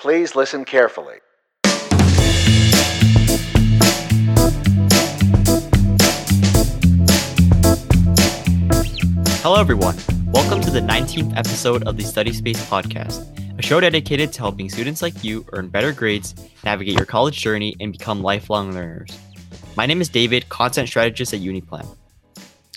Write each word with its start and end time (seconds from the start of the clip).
Please 0.00 0.36
listen 0.36 0.64
carefully. 0.64 1.16
Hello, 9.42 9.58
everyone. 9.58 9.96
Welcome 10.26 10.60
to 10.60 10.70
the 10.70 10.78
19th 10.80 11.36
episode 11.36 11.88
of 11.88 11.96
the 11.96 12.04
Study 12.04 12.32
Space 12.32 12.64
podcast, 12.66 13.26
a 13.58 13.62
show 13.62 13.80
dedicated 13.80 14.32
to 14.34 14.38
helping 14.38 14.70
students 14.70 15.02
like 15.02 15.24
you 15.24 15.44
earn 15.52 15.66
better 15.66 15.92
grades, 15.92 16.32
navigate 16.62 16.94
your 16.94 17.04
college 17.04 17.40
journey, 17.40 17.74
and 17.80 17.90
become 17.90 18.22
lifelong 18.22 18.72
learners. 18.72 19.10
My 19.76 19.84
name 19.84 20.00
is 20.00 20.08
David, 20.08 20.48
content 20.48 20.88
strategist 20.88 21.34
at 21.34 21.40
Uniplan. 21.40 21.96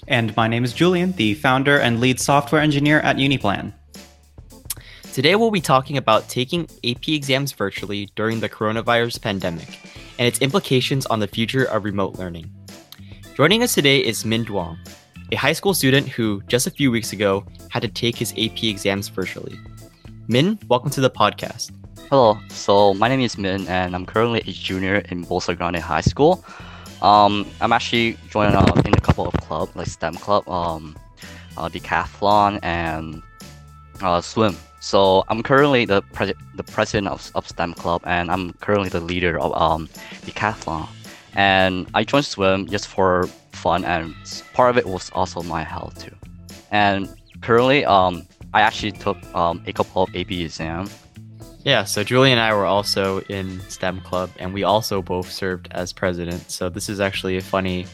And 0.08 0.36
my 0.36 0.48
name 0.48 0.64
is 0.64 0.74
Julian, 0.74 1.12
the 1.12 1.36
founder 1.36 1.78
and 1.78 2.00
lead 2.00 2.20
software 2.20 2.62
engineer 2.62 3.00
at 3.02 3.18
Uniplan. 3.18 3.74
Today, 5.14 5.36
we'll 5.36 5.52
be 5.52 5.60
talking 5.60 5.98
about 5.98 6.30
taking 6.30 6.70
AP 6.86 7.10
exams 7.10 7.52
virtually 7.52 8.10
during 8.16 8.40
the 8.40 8.48
coronavirus 8.48 9.22
pandemic 9.22 9.78
and 10.18 10.26
its 10.26 10.40
implications 10.40 11.06
on 11.08 11.20
the 11.20 11.28
future 11.28 11.66
of 11.66 11.84
remote 11.84 12.18
learning. 12.18 12.50
Joining 13.36 13.62
us 13.62 13.74
today 13.74 14.00
is 14.00 14.24
Minh 14.24 14.46
Duong, 14.46 14.78
a 15.34 15.36
high 15.36 15.52
school 15.52 15.74
student 15.74 16.08
who, 16.08 16.42
just 16.48 16.66
a 16.66 16.72
few 16.72 16.92
weeks 16.92 17.12
ago, 17.12 17.46
had 17.68 17.82
to 17.82 17.90
take 17.90 18.16
his 18.16 18.32
AP 18.38 18.64
exams 18.64 19.10
virtually. 19.10 19.60
Minh, 20.30 20.58
welcome 20.70 20.90
to 20.92 21.02
the 21.02 21.10
podcast. 21.10 21.72
Hello, 22.10 22.40
so 22.48 22.94
my 22.94 23.10
name 23.10 23.20
is 23.20 23.36
Minh, 23.36 23.68
and 23.68 23.94
I'm 23.94 24.06
currently 24.06 24.40
a 24.48 24.52
junior 24.54 25.00
in 25.10 25.26
Bolsa 25.26 25.58
Grande 25.58 25.80
High 25.80 26.00
School. 26.00 26.42
Um, 27.02 27.46
I'm 27.60 27.74
actually 27.74 28.18
joining 28.30 28.56
uh, 28.56 28.82
in 28.86 28.94
a 28.94 29.02
couple 29.02 29.28
of 29.28 29.34
clubs, 29.42 29.76
like 29.76 29.88
STEM 29.88 30.16
club, 30.16 30.48
um, 30.48 30.96
uh, 31.58 31.68
decathlon, 31.68 32.60
and 32.64 33.22
uh, 34.02 34.22
swim. 34.22 34.56
So 34.82 35.24
I'm 35.28 35.44
currently 35.44 35.86
the 35.86 36.02
pres- 36.02 36.34
the 36.56 36.64
president 36.64 37.08
of, 37.08 37.32
of 37.36 37.48
STEM 37.48 37.76
club, 37.76 38.02
and 38.04 38.32
I'm 38.32 38.54
currently 38.54 38.90
the 38.90 39.00
leader 39.00 39.40
of 39.40 39.54
um, 39.54 39.88
decathlon. 40.26 40.90
And 41.36 41.88
I 41.94 42.04
joined 42.04 42.26
swim 42.26 42.68
just 42.68 42.88
for 42.88 43.30
fun, 43.54 43.86
and 43.86 44.16
part 44.54 44.72
of 44.72 44.78
it 44.78 44.88
was 44.88 45.12
also 45.14 45.44
my 45.44 45.64
health 45.64 46.04
too. 46.04 46.16
And 46.72 47.08
currently, 47.42 47.86
um, 47.86 48.26
I 48.56 48.62
actually 48.62 48.94
took 48.94 49.18
um, 49.36 49.64
a 49.68 49.72
couple 49.72 50.02
of 50.02 50.10
AP 50.16 50.32
exams. 50.32 50.98
Yeah, 51.64 51.84
so 51.84 52.04
Julian 52.04 52.40
and 52.40 52.42
I 52.42 52.52
were 52.56 52.66
also 52.66 53.22
in 53.30 53.62
STEM 53.70 54.02
club, 54.02 54.32
and 54.40 54.52
we 54.52 54.64
also 54.64 55.04
both 55.04 55.32
served 55.32 55.68
as 55.72 55.94
president. 55.94 56.50
So 56.50 56.70
this 56.70 56.90
is 56.90 57.00
actually 57.00 57.38
a 57.38 57.42
funny 57.42 57.86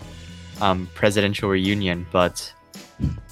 um, 0.61 0.89
presidential 0.95 1.49
reunion. 1.49 2.07
But 2.13 2.53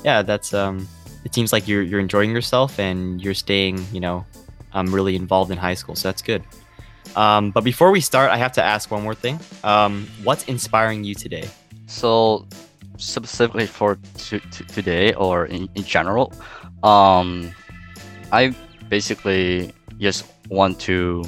yeah, 0.03 0.22
that's 0.23 0.53
um, 0.53 0.89
it 1.25 1.33
seems 1.33 1.51
like 1.51 1.67
you're 1.67 1.81
you're 1.81 1.99
enjoying 1.99 2.31
yourself 2.31 2.79
and 2.79 3.21
you're 3.21 3.33
staying, 3.33 3.83
you 3.91 3.99
know, 3.99 4.25
um, 4.73 4.93
really 4.93 5.15
involved 5.15 5.51
in 5.51 5.57
high 5.57 5.73
school. 5.73 5.95
So 5.95 6.07
that's 6.07 6.21
good. 6.21 6.43
Um, 7.15 7.51
but 7.51 7.63
before 7.63 7.91
we 7.91 8.01
start, 8.01 8.29
I 8.31 8.37
have 8.37 8.51
to 8.53 8.63
ask 8.63 8.91
one 8.91 9.03
more 9.03 9.15
thing. 9.15 9.39
Um, 9.63 10.07
what's 10.23 10.43
inspiring 10.45 11.03
you 11.03 11.15
today? 11.15 11.49
So 11.87 12.45
specifically 12.97 13.67
for 13.67 13.97
t- 14.17 14.39
t- 14.51 14.65
today 14.65 15.13
or 15.13 15.45
in, 15.45 15.69
in 15.75 15.83
general, 15.83 16.33
um, 16.83 17.51
I 18.31 18.55
basically 18.89 19.73
just 19.99 20.25
want 20.49 20.79
to 20.81 21.23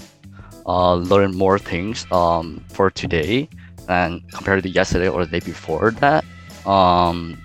uh, 0.66 0.95
learn 0.95 1.36
more 1.36 1.58
things 1.58 2.06
um, 2.11 2.64
for 2.70 2.92
today 2.92 3.50
and 3.88 4.22
compared 4.32 4.64
to 4.64 4.70
yesterday 4.70 5.08
or 5.08 5.26
the 5.26 5.39
day 5.39 5.45
before 5.45 5.92
that. 5.92 6.26
Um, 6.66 7.38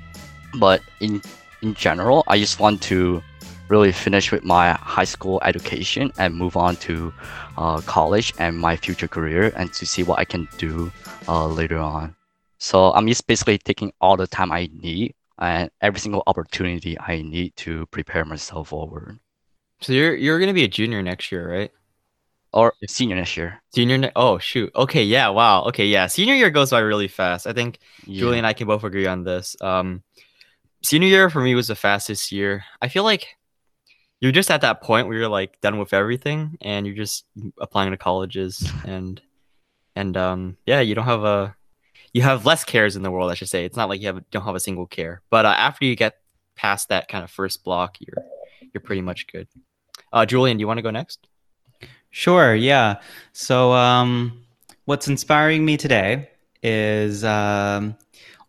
but 0.58 0.82
in 1.00 1.22
in 1.62 1.74
general, 1.74 2.24
I 2.26 2.38
just 2.38 2.60
want 2.60 2.82
to 2.82 3.22
really 3.68 3.92
finish 3.92 4.30
with 4.30 4.44
my 4.44 4.72
high 4.72 5.04
school 5.04 5.40
education 5.44 6.12
and 6.18 6.34
move 6.34 6.56
on 6.56 6.76
to 6.76 7.12
uh, 7.56 7.80
college 7.82 8.34
and 8.38 8.58
my 8.58 8.76
future 8.76 9.08
career 9.08 9.52
and 9.56 9.72
to 9.74 9.86
see 9.86 10.02
what 10.02 10.18
I 10.18 10.24
can 10.24 10.46
do 10.58 10.92
uh, 11.28 11.46
later 11.46 11.78
on. 11.78 12.14
So 12.58 12.92
I'm 12.92 13.08
just 13.08 13.26
basically 13.26 13.58
taking 13.58 13.92
all 14.00 14.16
the 14.16 14.26
time 14.26 14.52
I 14.52 14.68
need 14.72 15.14
and 15.38 15.70
every 15.80 16.00
single 16.00 16.22
opportunity 16.26 16.98
I 17.00 17.22
need 17.22 17.56
to 17.56 17.86
prepare 17.86 18.24
myself 18.24 18.68
forward. 18.68 19.18
So 19.80 19.92
you're 19.92 20.14
you're 20.14 20.38
gonna 20.38 20.52
be 20.52 20.62
a 20.64 20.68
junior 20.68 21.02
next 21.02 21.32
year, 21.32 21.50
right? 21.50 21.72
Or 22.52 22.74
senior 22.86 23.16
next 23.16 23.36
year. 23.36 23.60
Senior. 23.74 23.98
Ne- 23.98 24.12
oh 24.14 24.38
shoot. 24.38 24.70
Okay. 24.76 25.02
Yeah. 25.02 25.30
Wow. 25.30 25.64
Okay. 25.64 25.86
Yeah. 25.86 26.06
Senior 26.06 26.34
year 26.34 26.50
goes 26.50 26.70
by 26.70 26.80
really 26.80 27.08
fast. 27.08 27.46
I 27.46 27.52
think 27.52 27.78
Yeah. 28.06 28.20
Julian 28.20 28.38
and 28.38 28.46
I 28.46 28.52
can 28.52 28.68
both 28.68 28.84
agree 28.84 29.06
on 29.06 29.24
this. 29.24 29.56
Um, 29.60 30.02
senior 30.82 31.08
year 31.08 31.30
for 31.30 31.40
me 31.40 31.54
was 31.54 31.68
the 31.68 31.74
fastest 31.74 32.32
year. 32.32 32.64
I 32.80 32.88
feel 32.88 33.04
like 33.04 33.36
you're 34.20 34.32
just 34.32 34.50
at 34.50 34.60
that 34.60 34.82
point 34.82 35.08
where 35.08 35.16
you're 35.16 35.28
like 35.28 35.60
done 35.60 35.78
with 35.78 35.92
everything 35.92 36.56
and 36.60 36.86
you're 36.86 36.96
just 36.96 37.24
applying 37.60 37.90
to 37.90 37.96
colleges 37.96 38.70
and 38.84 39.20
and 39.96 40.16
um 40.16 40.56
yeah, 40.66 40.80
you 40.80 40.94
don't 40.94 41.04
have 41.04 41.24
a 41.24 41.56
you 42.12 42.22
have 42.22 42.46
less 42.46 42.64
cares 42.64 42.96
in 42.96 43.02
the 43.02 43.10
world. 43.10 43.30
I 43.30 43.34
should 43.34 43.48
say. 43.48 43.64
It's 43.64 43.76
not 43.76 43.88
like 43.88 44.00
you 44.00 44.06
have 44.08 44.30
don't 44.30 44.44
have 44.44 44.54
a 44.54 44.60
single 44.60 44.86
care. 44.86 45.22
But 45.30 45.46
uh, 45.46 45.54
after 45.56 45.84
you 45.84 45.96
get 45.96 46.18
past 46.54 46.90
that 46.90 47.08
kind 47.08 47.24
of 47.24 47.30
first 47.30 47.64
block, 47.64 47.96
you're 48.00 48.24
you're 48.72 48.80
pretty 48.80 49.02
much 49.02 49.26
good. 49.26 49.48
Uh, 50.12 50.26
Julian, 50.26 50.56
do 50.56 50.60
you 50.60 50.66
want 50.66 50.78
to 50.78 50.82
go 50.82 50.90
next? 50.90 51.26
Sure, 52.10 52.54
yeah. 52.54 53.00
So, 53.32 53.72
um, 53.72 54.44
what's 54.84 55.08
inspiring 55.08 55.64
me 55.64 55.78
today 55.78 56.28
is 56.62 57.24
um, 57.24 57.96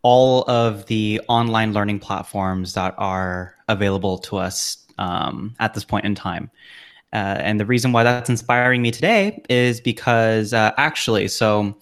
all 0.04 0.44
of 0.50 0.86
the 0.86 1.20
online 1.28 1.74
learning 1.74 2.00
platforms 2.00 2.74
that 2.74 2.94
are 2.98 3.56
available 3.68 4.18
to 4.20 4.38
us 4.38 4.86
um, 4.98 5.56
at 5.60 5.74
this 5.74 5.84
point 5.84 6.06
in 6.06 6.14
time. 6.14 6.52
Uh, 7.14 7.38
and 7.40 7.60
the 7.60 7.66
reason 7.66 7.92
why 7.92 8.04
that's 8.04 8.30
inspiring 8.30 8.82
me 8.82 8.92
today 8.92 9.42
is 9.50 9.80
because 9.80 10.54
uh, 10.54 10.72
actually, 10.78 11.28
so 11.28 11.76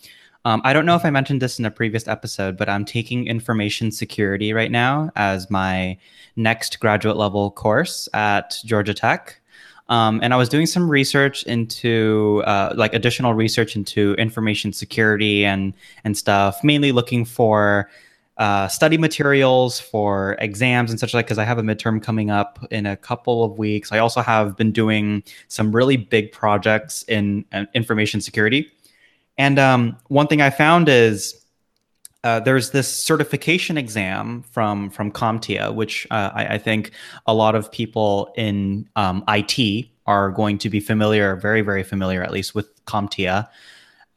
um, 0.45 0.61
I 0.63 0.73
don't 0.73 0.85
know 0.85 0.95
if 0.95 1.05
I 1.05 1.09
mentioned 1.09 1.41
this 1.41 1.59
in 1.59 1.65
a 1.65 1.71
previous 1.71 2.07
episode, 2.07 2.57
but 2.57 2.67
I'm 2.67 2.85
taking 2.85 3.27
information 3.27 3.91
security 3.91 4.53
right 4.53 4.71
now 4.71 5.11
as 5.15 5.49
my 5.49 5.97
next 6.35 6.79
graduate 6.79 7.17
level 7.17 7.51
course 7.51 8.09
at 8.13 8.57
Georgia 8.65 8.93
Tech. 8.93 9.39
Um, 9.89 10.19
and 10.23 10.33
I 10.33 10.37
was 10.37 10.47
doing 10.47 10.65
some 10.65 10.89
research 10.89 11.43
into 11.43 12.43
uh, 12.45 12.73
like 12.75 12.93
additional 12.93 13.33
research 13.33 13.75
into 13.75 14.13
information 14.13 14.73
security 14.73 15.45
and 15.45 15.73
and 16.03 16.17
stuff, 16.17 16.63
mainly 16.63 16.91
looking 16.91 17.25
for 17.25 17.89
uh, 18.41 18.67
study 18.67 18.97
materials 18.97 19.79
for 19.79 20.35
exams 20.39 20.89
and 20.89 20.99
such 20.99 21.13
like 21.13 21.27
because 21.27 21.37
I 21.37 21.43
have 21.43 21.59
a 21.59 21.61
midterm 21.61 22.01
coming 22.01 22.31
up 22.31 22.57
in 22.71 22.87
a 22.87 22.97
couple 22.97 23.43
of 23.43 23.59
weeks. 23.59 23.91
I 23.91 23.99
also 23.99 24.21
have 24.21 24.57
been 24.57 24.71
doing 24.71 25.21
some 25.47 25.71
really 25.71 25.95
big 25.95 26.31
projects 26.31 27.03
in 27.03 27.45
uh, 27.53 27.65
information 27.75 28.19
security. 28.19 28.67
And 29.37 29.59
um, 29.59 29.95
one 30.07 30.25
thing 30.25 30.41
I 30.41 30.49
found 30.49 30.89
is 30.89 31.39
uh, 32.23 32.39
there's 32.39 32.71
this 32.71 32.87
certification 32.91 33.77
exam 33.77 34.41
from 34.49 34.89
from 34.89 35.11
CompTIA, 35.11 35.75
which 35.75 36.07
uh, 36.09 36.31
I, 36.33 36.55
I 36.55 36.57
think 36.57 36.93
a 37.27 37.35
lot 37.35 37.53
of 37.53 37.71
people 37.71 38.33
in 38.35 38.89
um, 38.95 39.23
IT 39.27 39.85
are 40.07 40.31
going 40.31 40.57
to 40.57 40.69
be 40.71 40.79
familiar, 40.79 41.35
very 41.35 41.61
very 41.61 41.83
familiar, 41.83 42.23
at 42.23 42.31
least 42.31 42.55
with 42.55 42.83
CompTIA. 42.85 43.47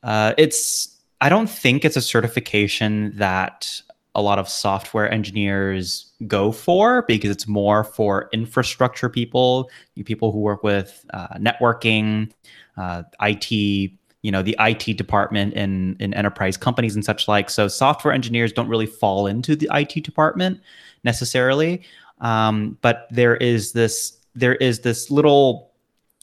Uh, 0.02 0.32
it's 0.38 0.98
I 1.20 1.28
don't 1.28 1.50
think 1.50 1.84
it's 1.84 1.96
a 1.96 2.02
certification 2.02 3.12
that 3.16 3.82
a 4.14 4.22
lot 4.22 4.38
of 4.38 4.48
software 4.48 5.10
engineers 5.10 6.12
go 6.26 6.52
for 6.52 7.02
because 7.02 7.30
it's 7.30 7.48
more 7.48 7.82
for 7.82 8.28
infrastructure 8.32 9.08
people, 9.08 9.70
people 10.04 10.30
who 10.30 10.38
work 10.38 10.62
with 10.62 11.04
uh, 11.12 11.34
networking, 11.36 12.30
uh, 12.76 13.02
IT, 13.20 13.50
you 13.50 14.30
know, 14.30 14.42
the 14.42 14.56
IT 14.60 14.96
department 14.96 15.54
in 15.54 15.96
in 15.98 16.14
enterprise 16.14 16.56
companies 16.56 16.94
and 16.94 17.04
such 17.04 17.28
like. 17.28 17.50
So 17.50 17.68
software 17.68 18.14
engineers 18.14 18.52
don't 18.52 18.68
really 18.68 18.86
fall 18.86 19.26
into 19.26 19.56
the 19.56 19.68
IT 19.72 20.04
department 20.04 20.60
necessarily, 21.02 21.82
um, 22.20 22.78
but 22.80 23.06
there 23.10 23.36
is 23.36 23.72
this 23.72 24.16
there 24.34 24.54
is 24.56 24.80
this 24.80 25.10
little 25.10 25.72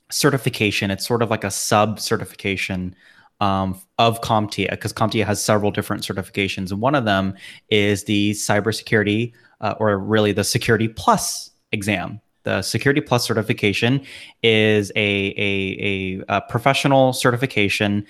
certification. 0.10 0.92
It's 0.92 1.06
sort 1.06 1.22
of 1.22 1.30
like 1.30 1.44
a 1.44 1.52
sub 1.52 2.00
certification 2.00 2.96
um, 3.42 3.80
of 3.98 4.22
CompTIA 4.22 4.70
because 4.70 4.94
CompTIA 4.94 5.26
has 5.26 5.44
several 5.44 5.72
different 5.72 6.04
certifications, 6.04 6.72
and 6.72 6.80
one 6.80 6.96
of 6.96 7.04
them 7.04 7.34
is 7.70 8.06
the 8.06 8.32
cybersecurity, 8.32 9.34
uh, 9.60 9.74
or 9.80 9.98
really 9.98 10.32
the 10.32 10.44
Security 10.46 10.88
Plus 10.88 11.52
exam. 11.74 12.22
The 12.44 12.62
Security 12.62 13.02
Plus 13.02 13.26
certification 13.26 14.02
is 14.42 14.92
a, 14.96 15.34
a, 15.38 16.22
a, 16.30 16.38
a 16.38 16.42
professional 16.42 17.14
certification 17.14 18.06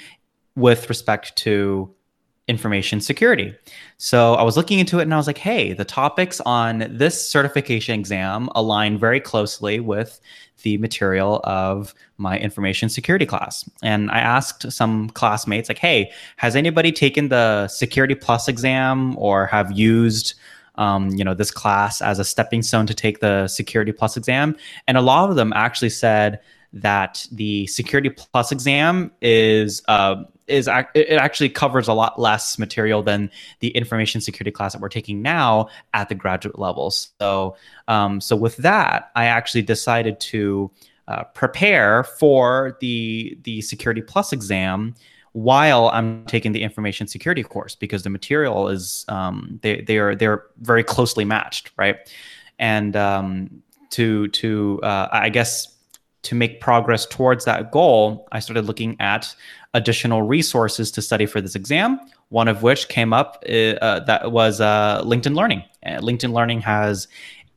with 0.56 0.88
respect 0.90 1.36
to 1.38 1.94
information 2.52 3.02
security. 3.02 3.56
So 3.98 4.36
I 4.36 4.44
was 4.44 4.56
looking 4.58 4.78
into 4.78 5.00
it 5.00 5.04
and 5.04 5.14
I 5.14 5.18
was 5.18 5.26
like, 5.26 5.40
hey, 5.40 5.74
the 5.74 5.86
topics 5.86 6.40
on 6.42 6.86
this 6.90 7.16
certification 7.28 8.00
exam 8.00 8.50
align 8.54 9.00
very 9.00 9.20
closely 9.20 9.80
with 9.80 10.22
the 10.64 10.78
material 10.78 11.42
of 11.44 11.96
my 12.18 12.38
information 12.38 12.90
security 12.90 13.26
class. 13.26 13.68
And 13.82 14.12
I 14.12 14.20
asked 14.20 14.72
some 14.72 15.10
classmates, 15.10 15.70
like, 15.70 15.80
hey, 15.80 16.12
has 16.38 16.56
anybody 16.56 16.92
taken 16.92 17.30
the 17.30 17.68
Security 17.68 18.14
Plus 18.14 18.48
exam 18.48 19.18
or 19.18 19.48
have 19.48 19.72
used 19.72 20.36
um, 20.76 21.10
you 21.10 21.24
know, 21.24 21.34
this 21.34 21.52
class 21.52 22.02
as 22.02 22.20
a 22.20 22.24
stepping 22.24 22.62
stone 22.62 22.86
to 22.88 22.94
take 22.94 23.20
the 23.20 23.48
Security 23.48 23.92
Plus 23.92 24.18
exam? 24.18 24.56
And 24.88 24.98
a 24.98 25.02
lot 25.02 25.30
of 25.30 25.36
them 25.36 25.52
actually 25.54 25.90
said 25.90 26.40
that 26.74 27.28
the 27.32 27.68
Security 27.68 28.10
Plus 28.10 28.52
exam 28.52 29.12
is 29.22 29.82
uh, 29.88 30.24
is 30.52 30.68
it 30.94 31.18
actually 31.18 31.50
covers 31.50 31.88
a 31.88 31.94
lot 31.94 32.20
less 32.20 32.60
material 32.60 33.02
than 33.02 33.32
the 33.60 33.70
information 33.70 34.22
security 34.22 34.52
class 34.52 34.74
that 34.74 34.82
we're 34.82 34.90
taking 34.90 35.22
now 35.22 35.68
at 35.94 36.10
the 36.10 36.16
graduate 36.16 36.60
level. 36.60 36.92
So 36.92 37.56
um, 37.88 38.22
so 38.22 38.36
with 38.36 38.58
that, 38.58 39.12
I 39.16 39.26
actually 39.26 39.64
decided 39.64 40.20
to 40.20 40.70
uh, 41.08 41.24
prepare 41.34 42.04
for 42.04 42.78
the 42.80 43.38
the 43.44 43.62
Security 43.62 44.02
Plus 44.02 44.32
exam 44.32 44.96
while 45.34 45.90
I'm 45.90 46.26
taking 46.26 46.52
the 46.52 46.62
information 46.62 47.08
security 47.08 47.44
course 47.44 47.76
because 47.76 48.04
the 48.04 48.10
material 48.10 48.68
is 48.68 49.06
um, 49.08 49.60
they 49.62 49.82
they 49.82 49.98
are 49.98 50.16
they're 50.16 50.46
very 50.60 50.84
closely 50.84 51.26
matched, 51.26 51.72
right? 51.78 51.98
And 52.60 52.96
um, 52.96 53.64
to 53.92 54.28
to 54.30 54.80
uh, 54.84 55.08
I 55.12 55.30
guess 55.30 55.76
to 56.24 56.36
make 56.36 56.62
progress 56.62 57.06
towards 57.06 57.46
that 57.46 57.72
goal, 57.72 58.28
I 58.32 58.40
started 58.40 58.66
looking 58.66 58.96
at 59.00 59.34
additional 59.74 60.22
resources 60.22 60.92
to 60.92 61.02
study 61.02 61.26
for 61.26 61.42
this 61.42 61.56
exam. 61.56 62.00
One 62.30 62.48
of 62.48 62.64
which 62.64 62.88
came 62.88 63.14
up 63.14 63.44
uh, 63.50 63.76
uh 63.82 64.00
that 64.02 64.32
was 64.32 64.62
uh, 64.62 65.02
LinkedIn 65.04 65.36
Learning. 65.36 65.64
Uh, 65.86 66.00
LinkedIn 66.00 66.34
Learning 66.34 66.62
has 66.62 67.08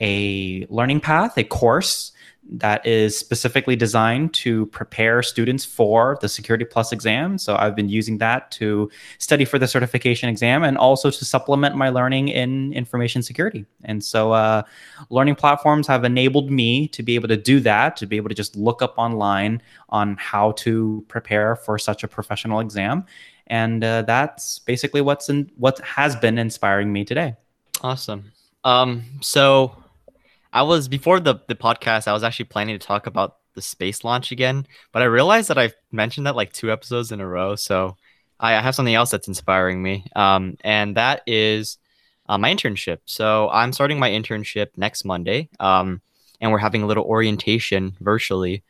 a 0.00 0.66
learning 0.70 1.00
path, 1.00 1.38
a 1.38 1.44
course 1.44 2.12
that 2.50 2.87
is 2.87 3.17
specifically 3.17 3.75
designed 3.75 4.35
to 4.35 4.67
prepare 4.67 5.23
students 5.23 5.64
for 5.64 6.19
the 6.20 6.29
Security 6.29 6.64
Plus 6.64 6.93
exam. 6.93 7.38
So 7.38 7.56
I've 7.56 7.75
been 7.75 7.88
using 7.88 8.19
that 8.19 8.50
to 8.52 8.91
study 9.19 9.44
for 9.44 9.58
the 9.58 9.67
certification 9.67 10.29
exam 10.29 10.62
and 10.62 10.76
also 10.76 11.11
to 11.11 11.25
supplement 11.25 11.75
my 11.75 11.88
learning 11.88 12.29
in 12.29 12.73
information 12.73 13.23
security. 13.23 13.64
And 13.85 14.05
so 14.05 14.32
uh, 14.32 14.62
learning 15.11 15.37
platforms 15.37 15.87
have 15.87 16.05
enabled 16.05 16.50
me 16.50 16.88
to 16.88 17.02
be 17.02 17.14
able 17.14 17.29
to 17.29 17.37
do 17.37 17.61
that, 17.61 17.96
to 17.96 18.06
be 18.06 18.17
able 18.17 18.29
to 18.29 18.35
just 18.35 18.56
look 18.56 18.82
up 18.82 18.94
online 18.99 19.62
on 19.88 20.17
how 20.19 20.52
to 20.52 21.05
prepare 21.08 21.56
for 21.56 21.79
such 21.79 22.05
a 22.05 22.08
professional 22.08 22.61
exam. 22.61 23.05
And 23.46 23.82
uh, 23.85 24.02
that's 24.02 24.58
basically 24.58 25.00
what's 25.00 25.29
in 25.29 25.50
what 25.56 25.79
has 25.81 26.17
been 26.17 26.38
inspiring 26.38 26.93
me 26.93 27.05
today. 27.05 27.37
Awesome. 27.82 28.32
Um, 28.64 29.02
so 29.20 29.76
I 30.54 30.62
was 30.62 30.86
before 30.86 31.18
the 31.18 31.40
the 31.48 31.56
podcast. 31.56 32.06
I 32.06 32.12
was 32.12 32.22
actually 32.22 32.46
planning 32.46 32.78
to 32.78 32.86
talk 32.86 33.08
about 33.08 33.38
the 33.54 33.60
space 33.60 34.04
launch 34.04 34.30
again, 34.30 34.66
but 34.92 35.02
I 35.02 35.06
realized 35.06 35.48
that 35.48 35.58
I've 35.58 35.74
mentioned 35.90 36.26
that 36.26 36.36
like 36.36 36.52
two 36.52 36.70
episodes 36.70 37.10
in 37.10 37.20
a 37.20 37.26
row. 37.26 37.56
So 37.56 37.96
I, 38.38 38.60
have 38.60 38.74
something 38.74 38.94
else 38.94 39.10
that's 39.10 39.28
inspiring 39.28 39.82
me, 39.82 40.06
um, 40.14 40.56
and 40.62 40.96
that 40.96 41.22
is 41.26 41.78
uh, 42.28 42.38
my 42.38 42.54
internship. 42.54 42.98
So 43.04 43.50
I'm 43.50 43.72
starting 43.72 43.98
my 43.98 44.10
internship 44.10 44.68
next 44.76 45.04
Monday, 45.04 45.48
um, 45.58 46.00
and 46.40 46.52
we're 46.52 46.58
having 46.58 46.82
a 46.82 46.86
little 46.86 47.04
orientation 47.04 47.96
virtually 48.00 48.62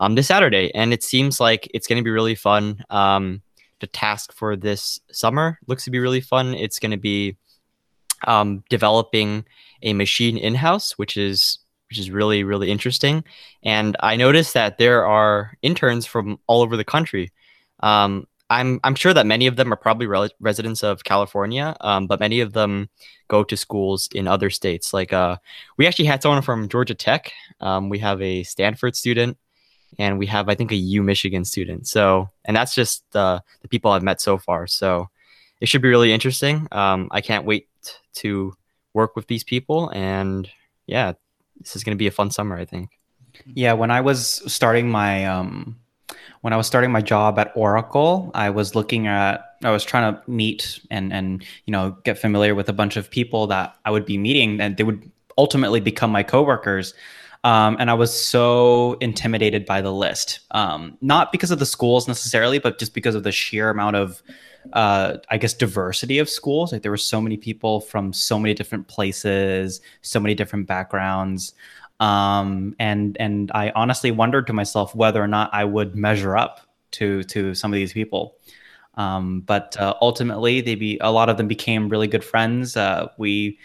um, 0.00 0.16
this 0.16 0.26
Saturday, 0.26 0.74
and 0.74 0.92
it 0.92 1.04
seems 1.04 1.40
like 1.40 1.70
it's 1.72 1.86
going 1.86 1.98
to 1.98 2.04
be 2.04 2.10
really 2.10 2.34
fun. 2.34 2.84
Um, 2.90 3.42
the 3.78 3.86
task 3.86 4.32
for 4.32 4.56
this 4.56 5.00
summer 5.12 5.60
looks 5.68 5.84
to 5.84 5.92
be 5.92 6.00
really 6.00 6.20
fun. 6.20 6.54
It's 6.54 6.80
going 6.80 6.90
to 6.90 6.96
be 6.96 7.36
um, 8.26 8.64
developing 8.68 9.44
a 9.82 9.92
machine 9.92 10.36
in 10.36 10.54
house, 10.54 10.92
which 10.98 11.16
is 11.16 11.58
which 11.90 11.98
is 11.98 12.10
really 12.10 12.44
really 12.44 12.70
interesting. 12.70 13.24
And 13.62 13.96
I 14.00 14.16
noticed 14.16 14.54
that 14.54 14.78
there 14.78 15.06
are 15.06 15.52
interns 15.62 16.06
from 16.06 16.38
all 16.46 16.62
over 16.62 16.76
the 16.76 16.84
country. 16.84 17.32
Um, 17.80 18.26
I'm 18.50 18.80
I'm 18.82 18.94
sure 18.94 19.12
that 19.12 19.26
many 19.26 19.46
of 19.46 19.56
them 19.56 19.72
are 19.72 19.76
probably 19.76 20.06
re- 20.06 20.30
residents 20.40 20.82
of 20.82 21.04
California, 21.04 21.76
um, 21.80 22.06
but 22.06 22.20
many 22.20 22.40
of 22.40 22.52
them 22.54 22.88
go 23.28 23.44
to 23.44 23.56
schools 23.56 24.08
in 24.14 24.26
other 24.26 24.48
states. 24.50 24.94
Like 24.94 25.12
uh, 25.12 25.36
we 25.76 25.86
actually 25.86 26.06
had 26.06 26.22
someone 26.22 26.42
from 26.42 26.68
Georgia 26.68 26.94
Tech. 26.94 27.32
Um, 27.60 27.90
we 27.90 27.98
have 27.98 28.22
a 28.22 28.42
Stanford 28.44 28.96
student, 28.96 29.36
and 29.98 30.18
we 30.18 30.26
have 30.26 30.48
I 30.48 30.54
think 30.54 30.72
a 30.72 30.76
U 30.76 31.02
Michigan 31.02 31.44
student. 31.44 31.86
So 31.88 32.30
and 32.44 32.56
that's 32.56 32.74
just 32.74 33.04
uh, 33.14 33.40
the 33.60 33.68
people 33.68 33.90
I've 33.90 34.02
met 34.02 34.20
so 34.20 34.38
far. 34.38 34.66
So 34.66 35.08
it 35.60 35.68
should 35.68 35.82
be 35.82 35.88
really 35.88 36.12
interesting. 36.12 36.68
Um, 36.72 37.08
I 37.10 37.20
can't 37.20 37.44
wait 37.44 37.68
to 38.14 38.54
work 38.98 39.14
with 39.16 39.28
these 39.28 39.44
people. 39.44 39.90
And 39.94 40.50
yeah, 40.86 41.12
this 41.60 41.76
is 41.76 41.84
going 41.84 41.96
to 41.96 41.98
be 41.98 42.08
a 42.08 42.10
fun 42.10 42.30
summer, 42.30 42.56
I 42.58 42.64
think. 42.64 42.90
Yeah, 43.54 43.74
when 43.74 43.90
I 43.90 44.00
was 44.00 44.42
starting 44.52 44.90
my 44.90 45.24
um, 45.24 45.78
when 46.40 46.52
I 46.52 46.56
was 46.56 46.66
starting 46.66 46.90
my 46.90 47.00
job 47.00 47.38
at 47.38 47.52
Oracle, 47.54 48.30
I 48.34 48.50
was 48.50 48.74
looking 48.74 49.06
at 49.06 49.56
I 49.62 49.70
was 49.70 49.84
trying 49.84 50.12
to 50.12 50.30
meet 50.30 50.80
and 50.90 51.12
and 51.12 51.44
you 51.66 51.72
know 51.72 51.96
get 52.04 52.18
familiar 52.18 52.54
with 52.54 52.68
a 52.68 52.72
bunch 52.72 52.96
of 52.96 53.08
people 53.10 53.46
that 53.46 53.76
I 53.84 53.90
would 53.90 54.04
be 54.04 54.18
meeting, 54.18 54.60
and 54.60 54.76
they 54.76 54.84
would 54.84 55.08
ultimately 55.36 55.80
become 55.80 56.10
my 56.10 56.24
coworkers. 56.24 56.94
Um, 57.44 57.76
and 57.78 57.88
I 57.88 57.94
was 57.94 58.12
so 58.12 58.96
intimidated 59.00 59.64
by 59.64 59.80
the 59.80 59.92
list, 59.92 60.40
um, 60.50 60.98
not 61.00 61.30
because 61.30 61.52
of 61.52 61.60
the 61.60 61.66
schools 61.66 62.08
necessarily, 62.08 62.58
but 62.58 62.80
just 62.80 62.94
because 62.94 63.14
of 63.14 63.22
the 63.22 63.30
sheer 63.30 63.70
amount 63.70 63.94
of 63.94 64.20
uh, 64.72 65.18
I 65.30 65.38
guess 65.38 65.54
diversity 65.54 66.18
of 66.18 66.28
schools. 66.28 66.72
Like 66.72 66.82
there 66.82 66.90
were 66.90 66.96
so 66.96 67.20
many 67.20 67.36
people 67.36 67.80
from 67.80 68.12
so 68.12 68.38
many 68.38 68.54
different 68.54 68.88
places, 68.88 69.80
so 70.02 70.20
many 70.20 70.34
different 70.34 70.66
backgrounds, 70.66 71.54
um, 72.00 72.74
and 72.78 73.16
and 73.20 73.50
I 73.54 73.70
honestly 73.74 74.10
wondered 74.10 74.46
to 74.48 74.52
myself 74.52 74.94
whether 74.94 75.22
or 75.22 75.28
not 75.28 75.50
I 75.52 75.64
would 75.64 75.94
measure 75.94 76.36
up 76.36 76.60
to 76.92 77.22
to 77.24 77.54
some 77.54 77.72
of 77.72 77.76
these 77.76 77.92
people. 77.92 78.36
Um, 78.94 79.42
but 79.42 79.76
uh, 79.78 79.94
ultimately, 80.02 80.60
they 80.60 80.74
be 80.74 80.98
a 81.00 81.12
lot 81.12 81.28
of 81.28 81.36
them 81.36 81.48
became 81.48 81.88
really 81.88 82.08
good 82.08 82.24
friends. 82.24 82.76
Uh, 82.76 83.08
we 83.16 83.58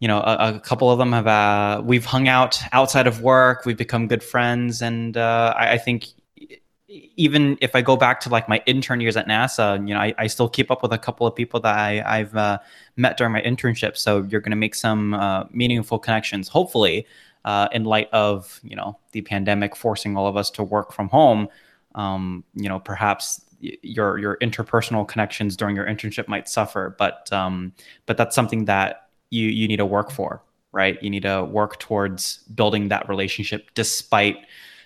you 0.00 0.08
know, 0.08 0.18
a, 0.18 0.54
a, 0.56 0.60
couple 0.60 0.90
of 0.90 0.98
them 0.98 1.12
have 1.12 1.26
uh, 1.26 1.80
we've 1.82 2.04
hung 2.04 2.28
out 2.28 2.60
outside 2.72 3.06
of 3.06 3.22
work. 3.22 3.64
We've 3.64 3.76
become 3.76 4.06
good 4.06 4.22
friends, 4.22 4.82
and 4.82 5.16
uh, 5.16 5.54
I, 5.56 5.72
I, 5.72 5.78
think 5.78 6.08
even 7.16 7.58
if 7.60 7.74
I 7.74 7.82
go 7.82 7.96
back 7.96 8.20
to 8.20 8.28
like 8.28 8.48
my 8.48 8.62
intern 8.66 9.00
years 9.00 9.16
at 9.16 9.26
NASA, 9.26 9.76
you 9.86 9.94
know, 9.94 10.00
I, 10.00 10.14
I 10.16 10.26
still 10.26 10.48
keep 10.48 10.70
up 10.70 10.82
with 10.82 10.92
a 10.92 10.98
couple 10.98 11.26
of 11.26 11.34
people 11.34 11.60
that 11.60 11.76
I, 11.76 12.18
have 12.18 12.36
uh, 12.36 12.58
met 12.96 13.16
during 13.16 13.32
my 13.32 13.40
internship. 13.42 13.96
So 13.96 14.22
you're 14.28 14.40
going 14.40 14.52
to 14.52 14.56
make 14.56 14.74
some 14.74 15.14
uh, 15.14 15.44
meaningful 15.50 15.98
connections, 15.98 16.48
hopefully, 16.48 17.06
uh, 17.44 17.68
in 17.72 17.84
light 17.84 18.08
of 18.12 18.60
you 18.62 18.76
know 18.76 18.98
the 19.12 19.20
pandemic 19.22 19.76
forcing 19.76 20.16
all 20.16 20.26
of 20.26 20.36
us 20.36 20.50
to 20.52 20.62
work 20.62 20.92
from 20.92 21.08
home. 21.08 21.48
Um, 21.94 22.44
you 22.54 22.68
know, 22.68 22.78
perhaps 22.78 23.40
your 23.60 24.18
your 24.18 24.36
interpersonal 24.38 25.06
connections 25.06 25.56
during 25.56 25.76
your 25.76 25.86
internship 25.86 26.28
might 26.28 26.48
suffer, 26.48 26.94
but 26.98 27.32
um, 27.32 27.72
but 28.06 28.16
that's 28.16 28.34
something 28.34 28.66
that 28.66 29.08
you 29.30 29.48
you 29.48 29.68
need 29.68 29.76
to 29.76 29.86
work 29.86 30.10
for, 30.10 30.42
right? 30.72 31.02
You 31.02 31.10
need 31.10 31.24
to 31.24 31.44
work 31.44 31.78
towards 31.80 32.38
building 32.54 32.88
that 32.88 33.08
relationship 33.08 33.70
despite 33.74 34.36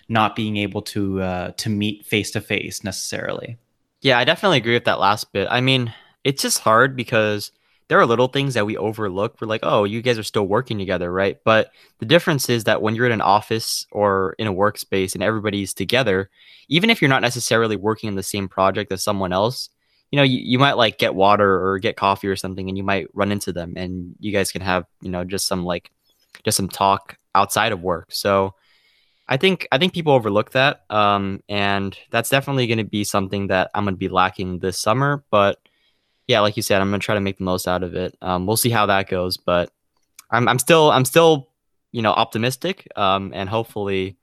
not 0.09 0.35
being 0.35 0.57
able 0.57 0.81
to 0.81 1.21
uh, 1.21 1.51
to 1.51 1.69
meet 1.69 2.05
face 2.05 2.31
to 2.31 2.41
face 2.41 2.83
necessarily. 2.83 3.57
Yeah, 4.01 4.17
I 4.17 4.23
definitely 4.23 4.57
agree 4.57 4.73
with 4.73 4.85
that 4.85 4.99
last 4.99 5.31
bit. 5.31 5.47
I 5.49 5.61
mean, 5.61 5.93
it's 6.23 6.41
just 6.41 6.59
hard 6.59 6.95
because 6.95 7.51
there 7.89 7.99
are 7.99 8.05
little 8.05 8.27
things 8.27 8.53
that 8.53 8.65
we 8.65 8.77
overlook. 8.77 9.41
We're 9.41 9.47
like, 9.47 9.61
oh, 9.63 9.83
you 9.83 10.01
guys 10.01 10.17
are 10.19 10.23
still 10.23 10.45
working 10.45 10.77
together, 10.77 11.11
right? 11.11 11.37
But 11.43 11.71
the 11.97 12.05
difference 12.05 12.49
is 12.49 12.65
that 12.65 12.81
when 12.81 12.95
you're 12.95 13.07
in 13.07 13.11
an 13.11 13.21
office 13.21 13.87
or 13.91 14.35
in 14.37 14.47
a 14.47 14.53
workspace 14.53 15.15
and 15.15 15.23
everybody's 15.23 15.73
together, 15.73 16.29
even 16.69 16.89
if 16.89 17.01
you're 17.01 17.09
not 17.09 17.23
necessarily 17.23 17.75
working 17.75 18.07
in 18.07 18.15
the 18.15 18.23
same 18.23 18.47
project 18.47 18.91
as 18.91 19.03
someone 19.03 19.33
else, 19.33 19.69
you 20.11 20.17
know, 20.17 20.23
you, 20.23 20.39
you 20.39 20.59
might 20.59 20.77
like 20.77 20.97
get 20.97 21.15
water 21.15 21.67
or 21.67 21.79
get 21.79 21.95
coffee 21.97 22.27
or 22.27 22.35
something 22.35 22.69
and 22.69 22.77
you 22.77 22.83
might 22.83 23.07
run 23.13 23.31
into 23.31 23.51
them 23.51 23.73
and 23.75 24.15
you 24.19 24.31
guys 24.31 24.51
can 24.51 24.61
have, 24.61 24.85
you 25.01 25.09
know, 25.09 25.23
just 25.23 25.47
some 25.47 25.65
like 25.65 25.91
just 26.43 26.57
some 26.57 26.69
talk 26.69 27.17
outside 27.35 27.71
of 27.71 27.81
work. 27.81 28.07
So 28.11 28.53
I 29.29 29.37
think 29.37 29.67
I 29.71 29.77
think 29.77 29.93
people 29.93 30.13
overlook 30.13 30.51
that, 30.51 30.83
um, 30.89 31.43
and 31.47 31.95
that's 32.09 32.29
definitely 32.29 32.65
going 32.65 32.79
to 32.79 32.83
be 32.83 33.03
something 33.03 33.47
that 33.47 33.69
I'm 33.75 33.85
going 33.85 33.93
to 33.93 33.99
be 33.99 34.09
lacking 34.09 34.59
this 34.59 34.79
summer. 34.79 35.23
But 35.29 35.59
yeah, 36.27 36.39
like 36.39 36.57
you 36.57 36.63
said, 36.63 36.81
I'm 36.81 36.89
going 36.89 36.99
to 36.99 37.05
try 37.05 37.13
to 37.13 37.21
make 37.21 37.37
the 37.37 37.43
most 37.43 37.67
out 37.67 37.83
of 37.83 37.93
it. 37.93 38.17
Um, 38.23 38.47
we'll 38.47 38.57
see 38.57 38.71
how 38.71 38.87
that 38.87 39.07
goes, 39.07 39.37
but 39.37 39.71
I'm 40.31 40.47
I'm 40.47 40.57
still 40.57 40.89
I'm 40.89 41.05
still 41.05 41.49
you 41.91 42.01
know 42.01 42.11
optimistic, 42.11 42.87
um, 42.95 43.31
and 43.35 43.47
hopefully 43.47 44.17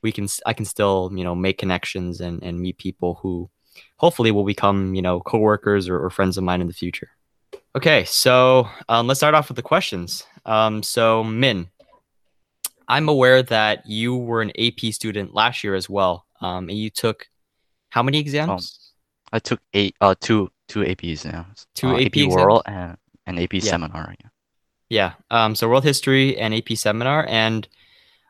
we 0.00 0.12
can 0.12 0.28
I 0.46 0.52
can 0.52 0.64
still 0.64 1.10
you 1.12 1.24
know 1.24 1.34
make 1.34 1.58
connections 1.58 2.20
and 2.20 2.40
and 2.40 2.60
meet 2.60 2.78
people 2.78 3.18
who 3.20 3.50
hopefully 3.96 4.30
will 4.30 4.44
become 4.44 4.94
you 4.94 5.02
know 5.02 5.18
coworkers 5.20 5.88
or, 5.88 5.98
or 5.98 6.08
friends 6.08 6.38
of 6.38 6.44
mine 6.44 6.60
in 6.60 6.68
the 6.68 6.72
future. 6.72 7.10
Okay, 7.74 8.04
so 8.04 8.68
um, 8.88 9.08
let's 9.08 9.18
start 9.18 9.34
off 9.34 9.48
with 9.48 9.56
the 9.56 9.62
questions. 9.62 10.24
Um, 10.46 10.84
so 10.84 11.24
Minh, 11.24 11.68
I'm 12.92 13.08
aware 13.08 13.42
that 13.44 13.86
you 13.86 14.14
were 14.14 14.42
an 14.42 14.52
AP 14.58 14.92
student 14.92 15.32
last 15.34 15.64
year 15.64 15.74
as 15.74 15.88
well. 15.88 16.26
Um, 16.42 16.68
and 16.68 16.76
you 16.76 16.90
took 16.90 17.26
how 17.88 18.02
many 18.02 18.18
exams? 18.18 18.50
Um, 18.50 19.36
I 19.36 19.38
took 19.38 19.60
eight, 19.72 19.96
uh, 20.02 20.14
two, 20.20 20.50
two 20.68 20.84
AP 20.84 21.04
exams. 21.04 21.66
Two 21.74 21.88
uh, 21.88 21.94
AP, 21.94 22.08
AP 22.08 22.16
exams? 22.18 22.34
World 22.34 22.62
and 22.66 22.98
an 23.26 23.38
AP 23.38 23.54
yeah. 23.54 23.60
Seminar. 23.60 24.14
Yeah. 24.20 24.28
Yeah. 24.90 25.12
Um, 25.30 25.54
so 25.54 25.70
World 25.70 25.84
History 25.84 26.36
and 26.36 26.54
AP 26.54 26.76
Seminar, 26.76 27.24
and 27.30 27.66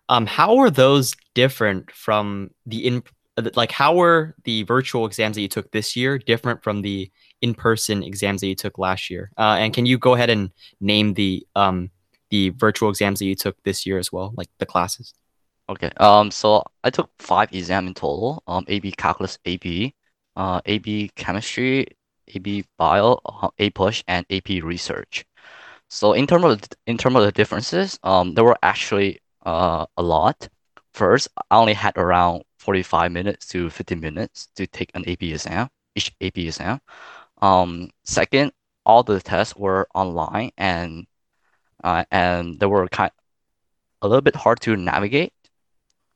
um, 0.08 0.26
how 0.26 0.58
are 0.58 0.70
those 0.70 1.12
different 1.34 1.90
from 1.90 2.52
the 2.64 2.86
in 2.86 3.02
like 3.56 3.72
how 3.72 3.96
were 3.96 4.36
the 4.44 4.62
virtual 4.62 5.06
exams 5.06 5.34
that 5.34 5.42
you 5.42 5.48
took 5.48 5.72
this 5.72 5.96
year 5.96 6.18
different 6.18 6.62
from 6.62 6.82
the 6.82 7.10
in-person 7.40 8.04
exams 8.04 8.42
that 8.42 8.46
you 8.46 8.54
took 8.54 8.78
last 8.78 9.10
year? 9.10 9.32
Uh, 9.36 9.56
and 9.58 9.74
can 9.74 9.86
you 9.86 9.98
go 9.98 10.14
ahead 10.14 10.30
and 10.30 10.52
name 10.80 11.14
the 11.14 11.44
um 11.56 11.90
the 12.32 12.48
virtual 12.50 12.88
exams 12.88 13.20
that 13.20 13.26
you 13.26 13.36
took 13.36 13.62
this 13.62 13.86
year 13.86 13.98
as 13.98 14.10
well, 14.10 14.32
like 14.36 14.48
the 14.58 14.66
classes? 14.66 15.14
Okay. 15.68 15.90
Um. 15.98 16.30
So 16.32 16.64
I 16.82 16.90
took 16.90 17.10
five 17.18 17.52
exam 17.52 17.86
in 17.86 17.94
total. 17.94 18.42
Um. 18.48 18.64
AB 18.68 18.92
Calculus, 18.92 19.38
AB, 19.44 19.94
uh, 20.36 20.60
AP 20.66 21.14
Chemistry, 21.14 21.86
AP 22.34 22.64
Bio, 22.78 23.20
uh, 23.26 23.50
APUSH, 23.60 24.02
and 24.08 24.26
AP 24.30 24.62
Research. 24.64 25.24
So 25.88 26.14
in 26.14 26.26
terms 26.26 26.44
of 26.46 26.60
in 26.86 26.96
terms 26.98 27.16
of 27.16 27.22
the 27.24 27.32
differences, 27.32 27.98
um, 28.02 28.34
there 28.34 28.44
were 28.44 28.58
actually 28.62 29.20
uh 29.46 29.86
a 29.96 30.02
lot. 30.02 30.48
First, 30.94 31.28
I 31.50 31.56
only 31.58 31.74
had 31.74 31.96
around 31.96 32.44
45 32.58 33.12
minutes 33.12 33.46
to 33.48 33.70
50 33.70 33.94
minutes 33.96 34.48
to 34.56 34.66
take 34.66 34.90
an 34.94 35.08
AP 35.08 35.22
exam, 35.22 35.68
each 35.96 36.12
AP 36.20 36.38
exam. 36.38 36.80
Um, 37.42 37.90
second, 38.04 38.52
all 38.86 39.02
the 39.02 39.20
tests 39.20 39.56
were 39.56 39.88
online 39.94 40.52
and 40.58 41.06
uh, 41.82 42.04
and 42.10 42.58
they 42.58 42.66
were 42.66 42.88
kind 42.88 43.10
a 44.02 44.08
little 44.08 44.22
bit 44.22 44.36
hard 44.36 44.60
to 44.60 44.76
navigate, 44.76 45.32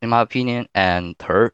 in 0.03 0.09
my 0.09 0.21
opinion. 0.21 0.69
And 0.75 1.17
third, 1.19 1.53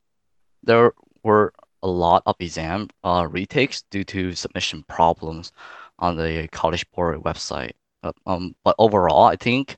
there 0.62 0.92
were 1.22 1.52
a 1.82 1.88
lot 1.88 2.22
of 2.26 2.36
exam 2.40 2.88
uh, 3.04 3.26
retakes 3.30 3.82
due 3.90 4.04
to 4.04 4.34
submission 4.34 4.84
problems 4.88 5.52
on 5.98 6.16
the 6.16 6.48
College 6.52 6.90
Board 6.92 7.20
website. 7.22 7.72
But, 8.02 8.16
um, 8.26 8.54
but 8.64 8.74
overall, 8.78 9.24
I 9.24 9.36
think 9.36 9.76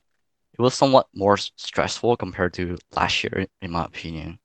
it 0.53 0.61
was 0.61 0.73
somewhat 0.73 1.07
more 1.13 1.37
stressful 1.37 2.17
compared 2.17 2.53
to 2.53 2.77
last 2.95 3.23
year, 3.23 3.45
in 3.61 3.71
my 3.71 3.85
opinion. 3.85 4.39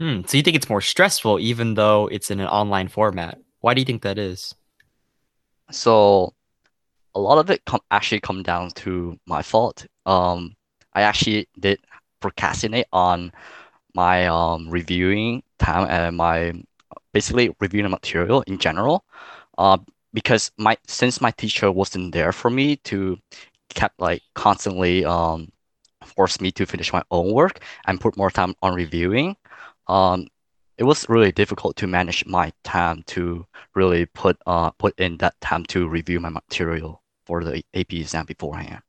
Hmm. 0.00 0.22
So 0.26 0.36
you 0.36 0.42
think 0.42 0.56
it's 0.56 0.68
more 0.68 0.80
stressful 0.80 1.38
even 1.38 1.74
though 1.74 2.08
it's 2.08 2.30
in 2.30 2.40
an 2.40 2.48
online 2.48 2.88
format? 2.88 3.38
Why 3.60 3.74
do 3.74 3.80
you 3.80 3.84
think 3.84 4.02
that 4.02 4.18
is? 4.18 4.54
So 5.70 6.34
a 7.14 7.20
lot 7.20 7.38
of 7.38 7.50
it 7.50 7.64
com 7.66 7.80
actually 7.90 8.20
come 8.20 8.42
down 8.42 8.70
to 8.70 9.18
my 9.26 9.42
fault. 9.42 9.86
Um, 10.06 10.56
I 10.94 11.02
actually 11.02 11.48
did 11.58 11.80
procrastinate 12.20 12.86
on 12.92 13.32
my 13.94 14.26
um 14.26 14.68
reviewing 14.70 15.42
time 15.58 15.88
and 15.90 16.16
my 16.16 16.52
basically 17.12 17.50
reviewing 17.60 17.90
material 17.90 18.42
in 18.46 18.58
general. 18.58 19.04
Uh, 19.58 19.78
because 20.12 20.50
my 20.58 20.76
since 20.86 21.20
my 21.20 21.30
teacher 21.32 21.70
wasn't 21.72 22.12
there 22.12 22.32
for 22.32 22.50
me 22.50 22.76
to 22.78 23.18
kept 23.70 24.00
like 24.00 24.22
constantly 24.34 25.04
um 25.04 25.48
force 26.04 26.40
me 26.40 26.52
to 26.52 26.66
finish 26.66 26.92
my 26.92 27.02
own 27.10 27.32
work 27.32 27.62
and 27.86 28.00
put 28.00 28.16
more 28.16 28.30
time 28.30 28.54
on 28.62 28.74
reviewing. 28.74 29.36
Um, 29.88 30.28
it 30.78 30.84
was 30.84 31.08
really 31.08 31.32
difficult 31.32 31.76
to 31.76 31.86
manage 31.86 32.26
my 32.26 32.52
time 32.64 33.02
to 33.08 33.46
really 33.74 34.06
put 34.06 34.36
uh 34.46 34.70
put 34.72 34.98
in 34.98 35.18
that 35.18 35.40
time 35.40 35.64
to 35.66 35.88
review 35.88 36.20
my 36.20 36.30
material 36.30 37.03
for 37.26 37.44
the 37.44 37.62
AP 37.74 37.92
exam 37.94 38.26
beforehand. 38.26 38.82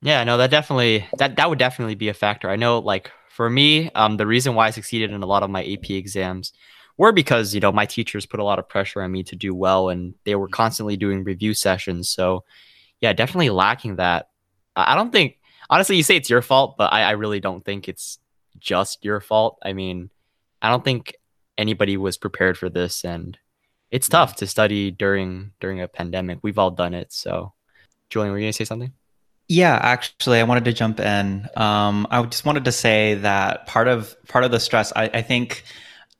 Yeah, 0.00 0.22
no, 0.24 0.36
that 0.36 0.50
definitely 0.50 1.06
that 1.18 1.36
that 1.36 1.50
would 1.50 1.58
definitely 1.58 1.96
be 1.96 2.08
a 2.08 2.14
factor. 2.14 2.48
I 2.48 2.56
know, 2.56 2.78
like 2.78 3.10
for 3.28 3.50
me, 3.50 3.90
um, 3.92 4.16
the 4.16 4.26
reason 4.26 4.54
why 4.54 4.68
I 4.68 4.70
succeeded 4.70 5.10
in 5.10 5.22
a 5.22 5.26
lot 5.26 5.42
of 5.42 5.50
my 5.50 5.64
AP 5.64 5.90
exams 5.90 6.52
were 6.96 7.12
because 7.12 7.54
you 7.54 7.60
know 7.60 7.72
my 7.72 7.86
teachers 7.86 8.26
put 8.26 8.40
a 8.40 8.44
lot 8.44 8.58
of 8.58 8.68
pressure 8.68 9.02
on 9.02 9.10
me 9.10 9.22
to 9.24 9.36
do 9.36 9.54
well, 9.54 9.88
and 9.88 10.14
they 10.24 10.34
were 10.34 10.48
constantly 10.48 10.96
doing 10.96 11.24
review 11.24 11.54
sessions. 11.54 12.08
So, 12.08 12.44
yeah, 13.00 13.12
definitely 13.12 13.50
lacking 13.50 13.96
that. 13.96 14.28
I 14.76 14.94
don't 14.94 15.10
think 15.10 15.38
honestly, 15.70 15.96
you 15.96 16.02
say 16.02 16.16
it's 16.16 16.30
your 16.30 16.42
fault, 16.42 16.76
but 16.76 16.92
I, 16.92 17.02
I 17.02 17.10
really 17.12 17.40
don't 17.40 17.64
think 17.64 17.88
it's 17.88 18.18
just 18.58 19.04
your 19.04 19.20
fault. 19.20 19.58
I 19.64 19.72
mean, 19.72 20.10
I 20.62 20.70
don't 20.70 20.84
think 20.84 21.14
anybody 21.56 21.96
was 21.96 22.16
prepared 22.16 22.56
for 22.56 22.68
this, 22.68 23.04
and 23.04 23.38
it's 23.90 24.08
tough 24.08 24.36
to 24.36 24.46
study 24.46 24.90
during 24.90 25.52
during 25.60 25.80
a 25.80 25.88
pandemic. 25.88 26.38
We've 26.42 26.58
all 26.58 26.70
done 26.70 26.94
it. 26.94 27.12
So, 27.12 27.52
Julian, 28.10 28.32
were 28.32 28.38
you 28.38 28.44
gonna 28.44 28.52
say 28.52 28.64
something? 28.64 28.92
Yeah, 29.48 29.78
actually, 29.80 30.40
I 30.40 30.42
wanted 30.42 30.66
to 30.66 30.72
jump 30.72 31.00
in. 31.00 31.48
Um, 31.56 32.06
I 32.10 32.22
just 32.24 32.44
wanted 32.44 32.66
to 32.66 32.72
say 32.72 33.14
that 33.14 33.66
part 33.66 33.88
of 33.88 34.14
part 34.28 34.44
of 34.44 34.50
the 34.50 34.60
stress, 34.60 34.92
I, 34.94 35.04
I 35.14 35.22
think, 35.22 35.64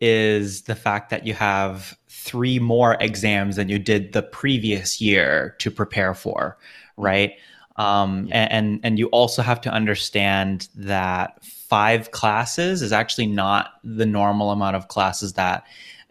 is 0.00 0.62
the 0.62 0.75
fact 0.75 1.11
that 1.11 1.26
you 1.26 1.35
have 1.35 1.97
three 2.09 2.59
more 2.59 2.97
exams 3.00 3.57
than 3.57 3.68
you 3.68 3.78
did 3.78 4.12
the 4.12 4.23
previous 4.23 5.00
year 5.00 5.57
to 5.59 5.71
prepare 5.71 6.14
for, 6.14 6.57
right? 6.97 7.33
Um, 7.76 8.28
and 8.33 8.80
and 8.83 8.99
you 8.99 9.07
also 9.09 9.42
have 9.42 9.61
to 9.62 9.71
understand 9.71 10.68
that 10.75 11.45
five 11.45 12.11
classes 12.11 12.83
is 12.83 12.92
actually 12.92 13.26
not 13.26 13.73
the 13.85 14.07
normal 14.07 14.50
amount 14.50 14.75
of 14.75 14.88
classes 14.88 15.35
that 15.35 15.64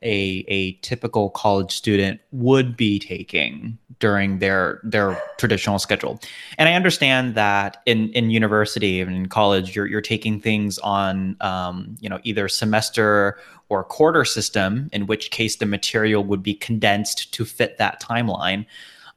a, 0.03 0.45
a 0.47 0.73
typical 0.81 1.29
college 1.31 1.71
student 1.71 2.19
would 2.31 2.77
be 2.77 2.99
taking 2.99 3.77
during 3.99 4.39
their 4.39 4.79
their 4.83 5.21
traditional 5.37 5.79
schedule. 5.79 6.19
And 6.57 6.69
I 6.69 6.73
understand 6.73 7.35
that 7.35 7.81
in 7.85 8.09
in 8.09 8.29
university 8.29 9.01
and 9.01 9.15
in 9.15 9.27
college, 9.27 9.75
you're 9.75 9.87
you're 9.87 10.01
taking 10.01 10.39
things 10.39 10.77
on 10.79 11.35
um, 11.41 11.95
you 11.99 12.09
know 12.09 12.19
either 12.23 12.47
semester 12.47 13.39
or 13.69 13.83
quarter 13.83 14.23
system, 14.23 14.89
in 14.93 15.07
which 15.07 15.31
case 15.31 15.57
the 15.57 15.65
material 15.65 16.23
would 16.23 16.43
be 16.43 16.53
condensed 16.53 17.33
to 17.33 17.43
fit 17.43 17.77
that 17.77 18.01
timeline. 18.01 18.65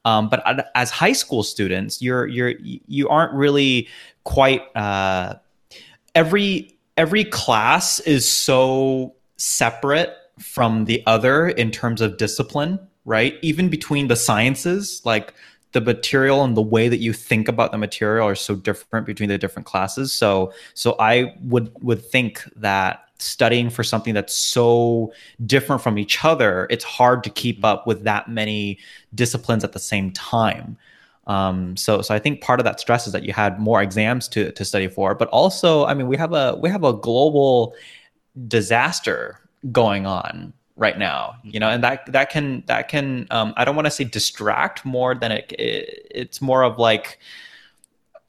Um, 0.04 0.28
but 0.28 0.70
as 0.74 0.90
high 0.90 1.12
school 1.12 1.42
students, 1.42 2.00
you're 2.00 2.26
you're 2.26 2.54
you 2.58 3.08
aren't 3.08 3.34
really 3.34 3.86
quite 4.24 4.62
uh, 4.74 5.34
every 6.14 6.74
every 6.96 7.24
class 7.24 8.00
is 8.00 8.28
so 8.28 9.14
separate 9.36 10.14
from 10.40 10.86
the 10.86 11.02
other 11.06 11.48
in 11.48 11.70
terms 11.70 12.00
of 12.00 12.16
discipline, 12.16 12.78
right? 13.04 13.36
Even 13.42 13.68
between 13.68 14.08
the 14.08 14.16
sciences, 14.16 15.02
like 15.04 15.34
the 15.72 15.80
material 15.80 16.42
and 16.42 16.56
the 16.56 16.62
way 16.62 16.88
that 16.88 16.98
you 16.98 17.12
think 17.12 17.48
about 17.48 17.70
the 17.72 17.78
material 17.78 18.26
are 18.26 18.34
so 18.34 18.54
different 18.54 19.06
between 19.06 19.28
the 19.28 19.38
different 19.38 19.66
classes. 19.66 20.12
So 20.12 20.52
so 20.74 20.96
I 20.98 21.34
would 21.42 21.72
would 21.82 22.04
think 22.04 22.42
that 22.56 23.04
studying 23.18 23.70
for 23.70 23.84
something 23.84 24.14
that's 24.14 24.34
so 24.34 25.12
different 25.46 25.82
from 25.82 25.98
each 25.98 26.24
other, 26.24 26.66
it's 26.70 26.84
hard 26.84 27.22
to 27.24 27.30
keep 27.30 27.64
up 27.64 27.86
with 27.86 28.04
that 28.04 28.28
many 28.28 28.78
disciplines 29.14 29.62
at 29.62 29.72
the 29.72 29.78
same 29.78 30.10
time. 30.12 30.76
Um, 31.26 31.76
so, 31.76 32.02
so 32.02 32.14
I 32.14 32.18
think 32.18 32.40
part 32.40 32.60
of 32.60 32.64
that 32.64 32.80
stress 32.80 33.06
is 33.06 33.12
that 33.12 33.24
you 33.24 33.32
had 33.32 33.60
more 33.60 33.80
exams 33.82 34.26
to 34.28 34.50
to 34.52 34.64
study 34.64 34.88
for, 34.88 35.14
but 35.14 35.28
also, 35.28 35.84
I 35.84 35.94
mean, 35.94 36.08
we 36.08 36.16
have 36.16 36.32
a 36.32 36.58
we 36.60 36.68
have 36.70 36.82
a 36.82 36.92
global 36.92 37.74
disaster 38.48 39.38
going 39.72 40.06
on 40.06 40.52
right 40.76 40.98
now 40.98 41.36
you 41.42 41.60
know 41.60 41.68
and 41.68 41.84
that 41.84 42.10
that 42.10 42.30
can 42.30 42.62
that 42.66 42.88
can 42.88 43.26
um, 43.30 43.52
i 43.56 43.64
don't 43.64 43.76
want 43.76 43.86
to 43.86 43.90
say 43.90 44.04
distract 44.04 44.84
more 44.84 45.14
than 45.14 45.30
it, 45.30 45.52
it, 45.58 46.06
it's 46.10 46.40
more 46.40 46.62
of 46.62 46.78
like 46.78 47.18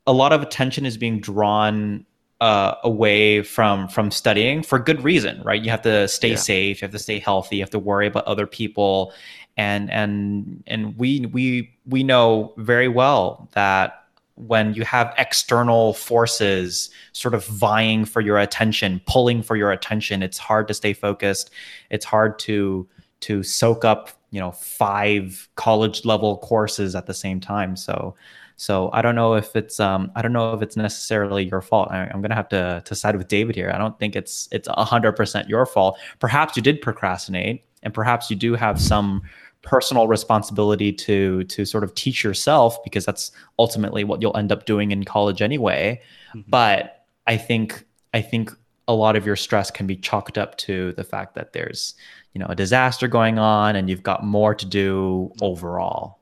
a 0.05 0.13
lot 0.13 0.33
of 0.33 0.41
attention 0.41 0.85
is 0.85 0.97
being 0.97 1.19
drawn 1.19 2.05
uh, 2.41 2.75
away 2.83 3.43
from 3.43 3.88
from 3.88 4.09
studying 4.09 4.63
for 4.63 4.79
good 4.79 5.03
reason 5.03 5.41
right 5.43 5.61
you 5.61 5.69
have 5.69 5.83
to 5.83 6.07
stay 6.07 6.31
yeah. 6.31 6.35
safe 6.35 6.81
you 6.81 6.85
have 6.85 6.91
to 6.91 7.00
stay 7.00 7.19
healthy 7.19 7.57
you 7.57 7.61
have 7.61 7.69
to 7.69 7.79
worry 7.79 8.07
about 8.07 8.25
other 8.25 8.47
people 8.47 9.13
and 9.57 9.91
and 9.91 10.63
and 10.67 10.97
we 10.97 11.27
we 11.27 11.71
we 11.85 12.03
know 12.03 12.53
very 12.57 12.88
well 12.88 13.47
that 13.53 14.00
when 14.48 14.74
you 14.74 14.83
have 14.83 15.13
external 15.17 15.93
forces 15.93 16.89
sort 17.12 17.33
of 17.33 17.45
vying 17.45 18.05
for 18.05 18.21
your 18.21 18.39
attention, 18.39 19.01
pulling 19.05 19.43
for 19.43 19.55
your 19.55 19.71
attention, 19.71 20.24
it's 20.24 20.38
hard 20.38 20.67
to 20.67 20.74
stay 20.74 20.93
focused. 20.93 21.51
It's 21.89 22.05
hard 22.05 22.39
to 22.39 22.88
to 23.21 23.43
soak 23.43 23.86
up, 23.86 24.10
you 24.31 24.39
know, 24.39 24.51
five 24.51 25.48
college 25.55 26.05
level 26.05 26.38
courses 26.39 26.95
at 26.95 27.05
the 27.05 27.13
same 27.13 27.39
time. 27.39 27.75
So 27.75 28.15
so 28.55 28.89
I 28.93 29.01
don't 29.01 29.15
know 29.15 29.36
if 29.36 29.55
it's 29.55 29.79
um 29.79 30.12
I 30.15 30.21
don't 30.21 30.33
know 30.33 30.53
if 30.53 30.62
it's 30.62 30.75
necessarily 30.75 31.45
your 31.45 31.62
fault. 31.62 31.89
I, 31.91 32.10
am 32.12 32.21
gonna 32.21 32.36
have 32.36 32.50
to 32.50 32.81
to 32.86 32.95
side 32.95 33.15
with 33.15 33.27
David 33.27 33.55
here. 33.55 33.71
I 33.74 33.77
don't 33.77 33.98
think 34.00 34.15
it's 34.15 34.48
it's 34.51 34.67
hundred 34.71 35.13
percent 35.13 35.50
your 35.50 35.65
fault. 35.65 36.00
Perhaps 36.19 36.55
you 36.55 36.63
did 36.63 36.81
procrastinate, 36.81 37.63
and 37.83 37.93
perhaps 37.93 38.29
you 38.29 38.36
do 38.36 38.55
have 38.55 38.81
some 38.81 39.21
personal 39.62 40.08
responsibility 40.08 40.91
to 40.91 41.44
to 41.46 41.65
sort 41.65 41.84
of 41.84 41.94
teach 41.94 42.24
yourself 42.24 42.84
because 42.84 43.06
that's 43.06 43.32
ultimately 43.60 44.03
what 44.03 44.22
you'll 44.22 44.36
end 44.36 44.51
up 44.51 44.65
doing 44.65 44.91
in 44.91 45.03
college 45.03 45.41
anyway. 45.41 46.01
Mm-hmm. 46.30 46.50
but 46.50 47.06
i 47.27 47.36
think 47.36 47.84
i 48.13 48.22
think 48.22 48.51
a 48.88 48.94
lot 48.94 49.15
of 49.15 49.25
your 49.25 49.36
stress 49.36 49.70
can 49.70 49.86
be 49.86 49.96
chalked 49.96 50.38
up 50.38 50.58
to 50.58 50.94
the 50.94 51.03
fact 51.03 51.36
that 51.36 51.53
there's 51.53 51.96
you 52.34 52.39
know 52.39 52.48
a 52.48 52.56
disaster 52.56 53.08
going 53.08 53.38
on 53.38 53.75
and 53.75 53.89
you've 53.89 54.03
got 54.03 54.24
more 54.24 54.56
to 54.56 54.65
do 54.65 55.32
overall. 55.41 56.20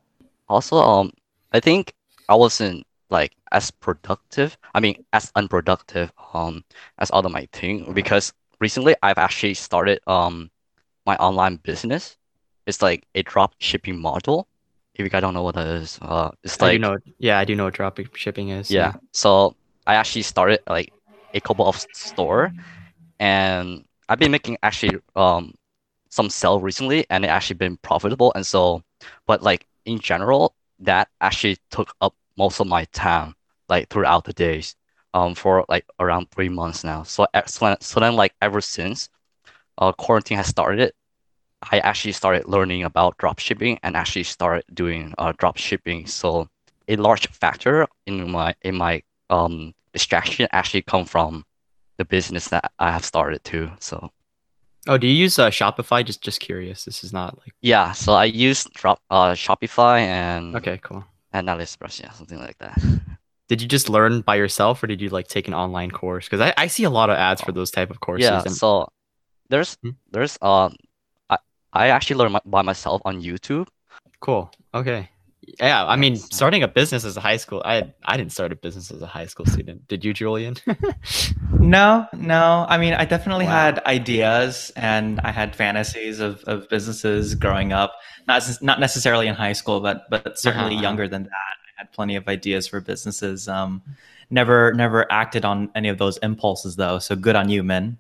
Also 0.48 0.78
um 0.78 1.12
i 1.54 1.60
think 1.60 1.94
i 2.28 2.36
wasn't 2.36 2.86
like 3.10 3.34
as 3.52 3.72
productive 3.72 4.58
i 4.76 4.80
mean 4.80 5.04
as 5.14 5.32
unproductive 5.36 6.12
um 6.34 6.64
as 6.98 7.10
other 7.14 7.30
might 7.30 7.52
think 7.52 7.94
because 7.94 8.34
recently 8.60 8.96
i've 9.04 9.18
actually 9.18 9.54
started 9.54 10.00
um 10.08 10.50
my 11.06 11.16
online 11.18 11.56
business 11.58 12.18
it's 12.70 12.84
like 12.84 13.06
a 13.16 13.24
drop 13.24 13.56
shipping 13.60 14.00
model. 14.00 14.48
If 14.96 15.04
you 15.06 15.10
guys 15.10 15.22
don't 15.22 15.34
know 15.36 15.44
what 15.44 15.56
that 15.56 15.68
is, 15.68 16.00
uh, 16.02 16.32
it's 16.44 16.62
like 16.62 16.70
I 16.70 16.78
do 16.78 16.80
know. 16.80 16.98
Yeah, 17.20 17.40
I 17.40 17.46
do 17.46 17.56
know 17.56 17.66
what 17.66 17.76
drop 17.76 18.00
shipping 18.16 18.50
is. 18.50 18.72
Yeah. 18.72 18.94
So 19.14 19.56
I 19.88 19.96
actually 19.96 20.24
started 20.24 20.62
like 20.70 20.94
a 21.34 21.42
couple 21.42 21.68
of 21.68 21.78
store, 21.94 22.54
and 23.20 23.86
I've 24.10 24.20
been 24.20 24.32
making 24.32 24.58
actually 24.64 25.00
um 25.16 25.56
some 26.10 26.30
sell 26.30 26.60
recently, 26.60 27.06
and 27.10 27.26
it 27.26 27.30
actually 27.30 27.58
been 27.58 27.78
profitable. 27.78 28.34
And 28.36 28.46
so, 28.46 28.84
but 29.28 29.44
like 29.44 29.68
in 29.86 30.00
general, 30.00 30.56
that 30.80 31.10
actually 31.22 31.58
took 31.72 31.94
up 32.02 32.16
most 32.38 32.60
of 32.62 32.68
my 32.68 32.86
time 32.94 33.36
like 33.70 33.90
throughout 33.90 34.26
the 34.26 34.34
days. 34.34 34.76
um 35.16 35.36
for 35.36 35.66
like 35.70 35.86
around 36.00 36.30
three 36.32 36.50
months 36.50 36.84
now. 36.86 37.04
So 37.04 37.28
so 37.48 37.66
then, 37.68 37.78
so 37.82 38.00
then 38.02 38.16
like 38.16 38.34
ever 38.42 38.62
since 38.62 39.10
uh 39.80 39.92
quarantine 39.94 40.38
has 40.38 40.48
started, 40.48 40.94
I 41.72 41.80
actually 41.80 42.14
started 42.14 42.48
learning 42.48 42.84
about 42.84 43.18
drop 43.18 43.40
shipping 43.40 43.80
and 43.84 43.96
actually 43.98 44.24
started 44.24 44.64
doing 44.74 45.14
uh 45.18 45.34
drop 45.38 45.58
shipping. 45.58 46.08
So 46.08 46.48
a 46.88 46.96
large 46.96 47.28
factor 47.28 47.88
in 48.06 48.32
my 48.32 48.56
in 48.62 48.76
my 48.76 49.04
um 49.30 49.74
distraction 49.94 50.48
actually 50.52 50.84
come 50.84 51.06
from 51.06 51.46
the 51.98 52.06
business 52.06 52.48
that 52.50 52.72
I 52.80 52.92
have 52.92 53.04
started 53.06 53.44
too. 53.44 53.72
So 53.80 54.12
Oh, 54.88 54.98
do 54.98 55.06
you 55.08 55.14
use 55.14 55.38
uh, 55.38 55.50
Shopify? 55.50 56.04
Just 56.06 56.22
just 56.24 56.40
curious. 56.40 56.86
This 56.86 57.04
is 57.04 57.12
not 57.12 57.38
like 57.40 57.54
yeah, 57.62 57.92
so 57.92 58.14
I 58.14 58.26
use 58.26 58.64
drop 58.74 59.02
uh 59.12 59.34
Shopify 59.34 60.00
and 60.00 60.56
okay, 60.56 60.80
cool. 60.82 61.04
and 61.34 61.48
AliExpress, 61.48 62.00
yeah, 62.02 62.12
something 62.12 62.40
like 62.40 62.58
that. 62.60 62.82
Did 63.50 63.62
you 63.62 63.68
just 63.68 63.90
learn 63.90 64.22
by 64.22 64.36
yourself, 64.36 64.82
or 64.84 64.88
did 64.88 65.02
you 65.02 65.10
like 65.10 65.28
take 65.28 65.48
an 65.48 65.56
online 65.56 65.90
course? 65.90 66.26
Because 66.26 66.40
I, 66.40 66.54
I 66.56 66.68
see 66.68 66.84
a 66.84 66.90
lot 66.92 67.10
of 67.10 67.18
ads 67.18 67.42
for 67.42 67.52
those 67.52 67.72
type 67.72 67.90
of 67.90 68.00
courses. 68.00 68.30
Yeah, 68.30 68.42
and- 68.46 68.56
so 68.56 68.88
there's 69.50 69.76
Hmm? 69.82 69.98
there's 70.12 70.38
um 70.42 70.76
I 71.74 71.86
I 71.86 71.88
actually 71.90 72.18
learned 72.18 72.34
my, 72.34 72.42
by 72.46 72.62
myself 72.62 73.02
on 73.06 73.22
YouTube. 73.22 73.68
Cool. 74.22 74.52
Okay. 74.74 75.10
Yeah, 75.60 75.84
I 75.86 75.96
mean, 75.96 76.16
starting 76.16 76.62
a 76.62 76.68
business 76.68 77.04
as 77.06 77.18
a 77.18 77.22
high 77.22 77.38
school, 77.38 77.62
I 77.66 77.92
I 78.06 78.18
didn't 78.18 78.32
start 78.34 78.52
a 78.52 78.56
business 78.56 78.92
as 78.92 79.02
a 79.02 79.08
high 79.08 79.26
school 79.26 79.46
student. 79.48 79.88
Did 79.88 80.06
you, 80.06 80.14
Julian? 80.14 80.56
No, 81.60 82.08
no. 82.14 82.66
I 82.70 82.78
mean, 82.78 82.94
I 82.94 83.06
definitely 83.06 83.46
Wow. 83.46 83.52
had 83.52 83.80
ideas 83.86 84.72
and 84.76 85.20
I 85.24 85.32
had 85.32 85.56
fantasies 85.56 86.20
of, 86.20 86.44
of 86.46 86.70
businesses 86.70 87.36
growing 87.36 87.74
up. 87.74 87.96
Not 88.28 88.44
not 88.62 88.80
necessarily 88.80 89.28
in 89.28 89.36
high 89.36 89.54
school, 89.54 89.80
but 89.82 90.10
but 90.10 90.38
certainly 90.40 90.76
Uh-huh. 90.76 90.84
younger 90.84 91.08
than 91.08 91.24
that. 91.24 91.56
I 91.68 91.82
had 91.84 91.92
plenty 91.92 92.16
of 92.16 92.28
ideas 92.28 92.68
for 92.68 92.80
businesses. 92.82 93.48
Um, 93.48 93.82
never 94.30 94.74
never 94.74 95.12
acted 95.12 95.44
on 95.46 95.70
any 95.76 95.90
of 95.90 95.98
those 95.98 96.18
impulses 96.18 96.76
though. 96.76 97.00
So 97.00 97.16
good 97.16 97.36
on 97.36 97.50
you, 97.50 97.64
Minh. 97.64 97.98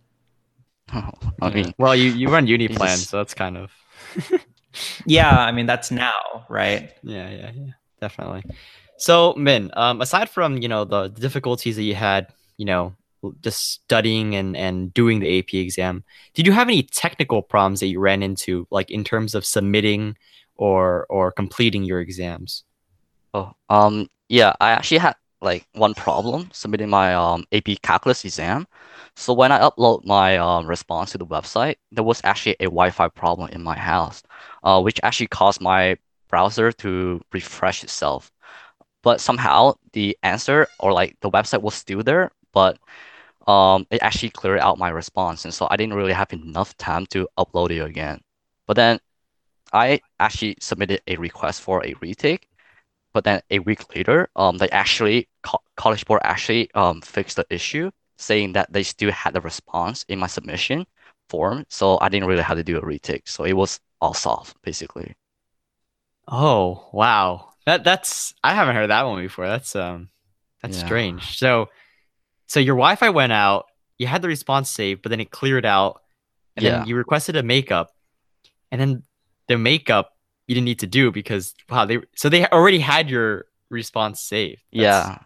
I 1.42 1.50
mean, 1.50 1.74
well, 1.78 1.96
you 1.96 2.12
you 2.12 2.30
run 2.30 2.48
Uniplan, 2.48 2.80
just- 2.80 3.10
so 3.10 3.18
that's 3.18 3.34
kind 3.34 3.58
of 3.58 3.72
Yeah, 5.06 5.38
I 5.38 5.52
mean 5.52 5.66
that's 5.66 5.92
now, 5.92 6.46
right? 6.50 6.92
yeah, 7.04 7.30
yeah, 7.30 7.52
yeah, 7.56 7.72
definitely. 8.02 8.44
So, 8.98 9.34
Minh, 9.34 9.76
um, 9.78 10.02
aside 10.02 10.30
from 10.30 10.58
you 10.62 10.68
know 10.68 10.86
the 10.86 11.08
difficulties 11.08 11.76
that 11.78 11.84
you 11.84 11.96
had, 11.96 12.28
you 12.58 12.66
know, 12.66 12.96
just 13.42 13.72
studying 13.84 14.36
and 14.36 14.56
and 14.56 14.94
doing 14.94 15.20
the 15.20 15.40
AP 15.40 15.54
exam, 15.56 16.04
did 16.34 16.46
you 16.46 16.54
have 16.54 16.68
any 16.68 16.84
technical 16.84 17.42
problems 17.42 17.80
that 17.80 17.88
you 17.88 18.00
ran 18.00 18.22
into, 18.22 18.68
like 18.72 18.92
in 18.92 19.04
terms 19.04 19.36
of 19.36 19.46
submitting 19.46 20.16
or 20.56 21.06
or 21.10 21.32
completing 21.32 21.84
your 21.84 22.00
exams? 22.02 22.64
oh, 23.34 23.52
um, 23.70 24.08
yeah, 24.28 24.54
I 24.60 24.72
actually 24.72 25.00
had 25.00 25.16
like 25.42 25.66
one 25.74 25.94
problem 25.94 26.50
submitting 26.52 26.90
my 26.90 27.14
um 27.16 27.46
AP 27.52 27.82
Calculus 27.82 28.26
exam. 28.26 28.68
So 29.20 29.34
when 29.34 29.52
I 29.52 29.60
upload 29.60 30.06
my 30.06 30.38
um 30.38 30.66
response 30.68 31.12
to 31.12 31.18
the 31.20 31.26
website, 31.26 31.76
there 31.92 32.04
was 32.04 32.22
actually 32.24 32.56
a 32.60 32.66
Wi-Fi 32.66 33.10
problem 33.10 33.50
in 33.52 33.62
my 33.64 33.78
house, 33.78 34.24
uh, 34.64 34.82
which 34.82 35.00
actually 35.04 35.28
caused 35.28 35.62
my 35.62 35.98
browser 36.30 36.72
to 36.84 37.22
refresh 37.34 37.84
itself. 37.84 38.32
But 39.04 39.22
somehow 39.22 39.76
the 39.94 40.18
answer 40.24 40.68
or 40.80 40.94
like 40.94 41.18
the 41.22 41.32
website 41.32 41.62
was 41.64 41.76
still 41.76 42.04
there, 42.04 42.32
but 42.54 42.80
um, 43.48 43.88
it 43.92 44.02
actually 44.04 44.32
cleared 44.32 44.60
out 44.62 44.78
my 44.80 44.90
response, 44.90 45.46
and 45.46 45.54
so 45.54 45.68
I 45.72 45.78
didn't 45.78 45.96
really 45.96 46.14
have 46.14 46.34
enough 46.34 46.78
time 46.78 47.06
to 47.08 47.28
upload 47.38 47.72
it 47.72 47.82
again. 47.82 48.22
But 48.68 48.76
then 48.78 49.00
I 49.74 50.02
actually 50.20 50.58
submitted 50.62 51.02
a 51.08 51.18
request 51.18 51.62
for 51.62 51.86
a 51.86 51.96
retake, 52.02 52.50
but 53.14 53.24
then 53.26 53.42
a 53.52 53.60
week 53.60 53.96
later, 53.96 54.30
um, 54.36 54.58
they 54.58 54.70
actually 54.72 55.30
co 55.44 55.60
College 55.78 56.06
Board 56.06 56.22
actually 56.26 56.72
um 56.76 57.02
fixed 57.02 57.38
the 57.38 57.46
issue, 57.50 57.92
saying 58.20 58.54
that 58.54 58.72
they 58.72 58.84
still 58.84 59.12
had 59.12 59.34
the 59.34 59.42
response 59.42 60.06
in 60.10 60.20
my 60.20 60.28
submission 60.28 60.86
form, 61.30 61.66
so 61.70 61.98
I 62.02 62.10
didn't 62.10 62.28
really 62.28 62.44
have 62.44 62.58
to 62.58 62.64
do 62.64 62.78
a 62.78 62.86
retake, 62.86 63.28
so 63.28 63.44
it 63.46 63.54
was 63.54 63.80
all 64.02 64.14
solved 64.14 64.56
basically. 64.62 65.16
Oh, 66.28 66.88
wow. 66.94 67.50
That 67.66 67.84
that's 67.84 68.34
I 68.44 68.54
haven't 68.54 68.76
heard 68.76 68.90
that 68.90 69.04
one 69.06 69.22
before. 69.22 69.48
That's 69.48 69.76
um 69.76 70.10
that's 70.62 70.78
Yeah. 70.78 70.86
strange. 70.86 71.38
So 71.38 71.70
so 72.48 72.60
your 72.60 72.76
Wi-Fi 72.76 73.10
went 73.10 73.32
out, 73.32 73.66
you 73.98 74.08
had 74.08 74.22
the 74.22 74.28
response 74.28 74.70
saved, 74.70 75.02
but 75.02 75.10
then 75.10 75.20
it 75.20 75.32
cleared 75.32 75.66
out, 75.66 76.02
and 76.56 76.64
Yeah. 76.66 76.80
then 76.80 76.88
you 76.88 76.96
requested 76.96 77.36
a 77.36 77.44
makeup, 77.44 77.96
and 78.72 78.80
then 78.82 79.04
the 79.48 79.58
makeup 79.58 80.16
you 80.48 80.56
didn't 80.56 80.66
need 80.66 80.80
to 80.80 80.88
do 80.88 81.12
because 81.12 81.54
wow, 81.70 81.86
they 81.86 82.00
so 82.16 82.28
they 82.30 82.46
already 82.48 82.80
had 82.80 83.10
your 83.10 83.46
response 83.70 84.20
saved. 84.22 84.64
That's- 84.74 85.08
Yeah, 85.08 85.18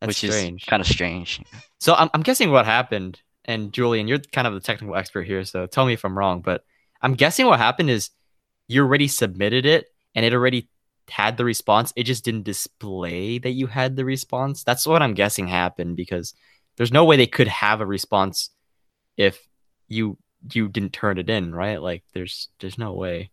that's 0.00 0.08
which 0.08 0.30
strange. 0.32 0.62
is 0.62 0.68
kind 0.68 0.80
of 0.80 0.86
strange. 0.86 1.40
So 1.78 1.94
I'm 1.94 2.10
I'm 2.14 2.22
guessing 2.22 2.50
what 2.50 2.66
happened, 2.66 3.20
and 3.44 3.72
Julian, 3.72 4.08
you're 4.08 4.18
kind 4.18 4.46
of 4.46 4.54
the 4.54 4.60
technical 4.60 4.96
expert 4.96 5.26
here, 5.26 5.44
so 5.44 5.66
tell 5.66 5.86
me 5.86 5.92
if 5.92 6.04
I'm 6.04 6.16
wrong, 6.16 6.40
but 6.40 6.64
I'm 7.02 7.14
guessing 7.14 7.46
what 7.46 7.58
happened 7.58 7.90
is 7.90 8.10
you 8.68 8.82
already 8.82 9.08
submitted 9.08 9.66
it 9.66 9.86
and 10.14 10.24
it 10.24 10.34
already 10.34 10.68
had 11.08 11.36
the 11.36 11.44
response. 11.44 11.92
It 11.96 12.04
just 12.04 12.24
didn't 12.24 12.44
display 12.44 13.38
that 13.38 13.50
you 13.50 13.66
had 13.66 13.96
the 13.96 14.04
response. 14.04 14.62
That's 14.62 14.86
what 14.86 15.02
I'm 15.02 15.14
guessing 15.14 15.48
happened 15.48 15.96
because 15.96 16.34
there's 16.76 16.92
no 16.92 17.04
way 17.04 17.16
they 17.16 17.26
could 17.26 17.48
have 17.48 17.80
a 17.80 17.86
response 17.86 18.50
if 19.16 19.46
you 19.88 20.18
you 20.52 20.68
didn't 20.68 20.92
turn 20.92 21.18
it 21.18 21.28
in, 21.28 21.54
right? 21.54 21.82
Like 21.82 22.04
there's 22.14 22.48
there's 22.60 22.78
no 22.78 22.94
way. 22.94 23.30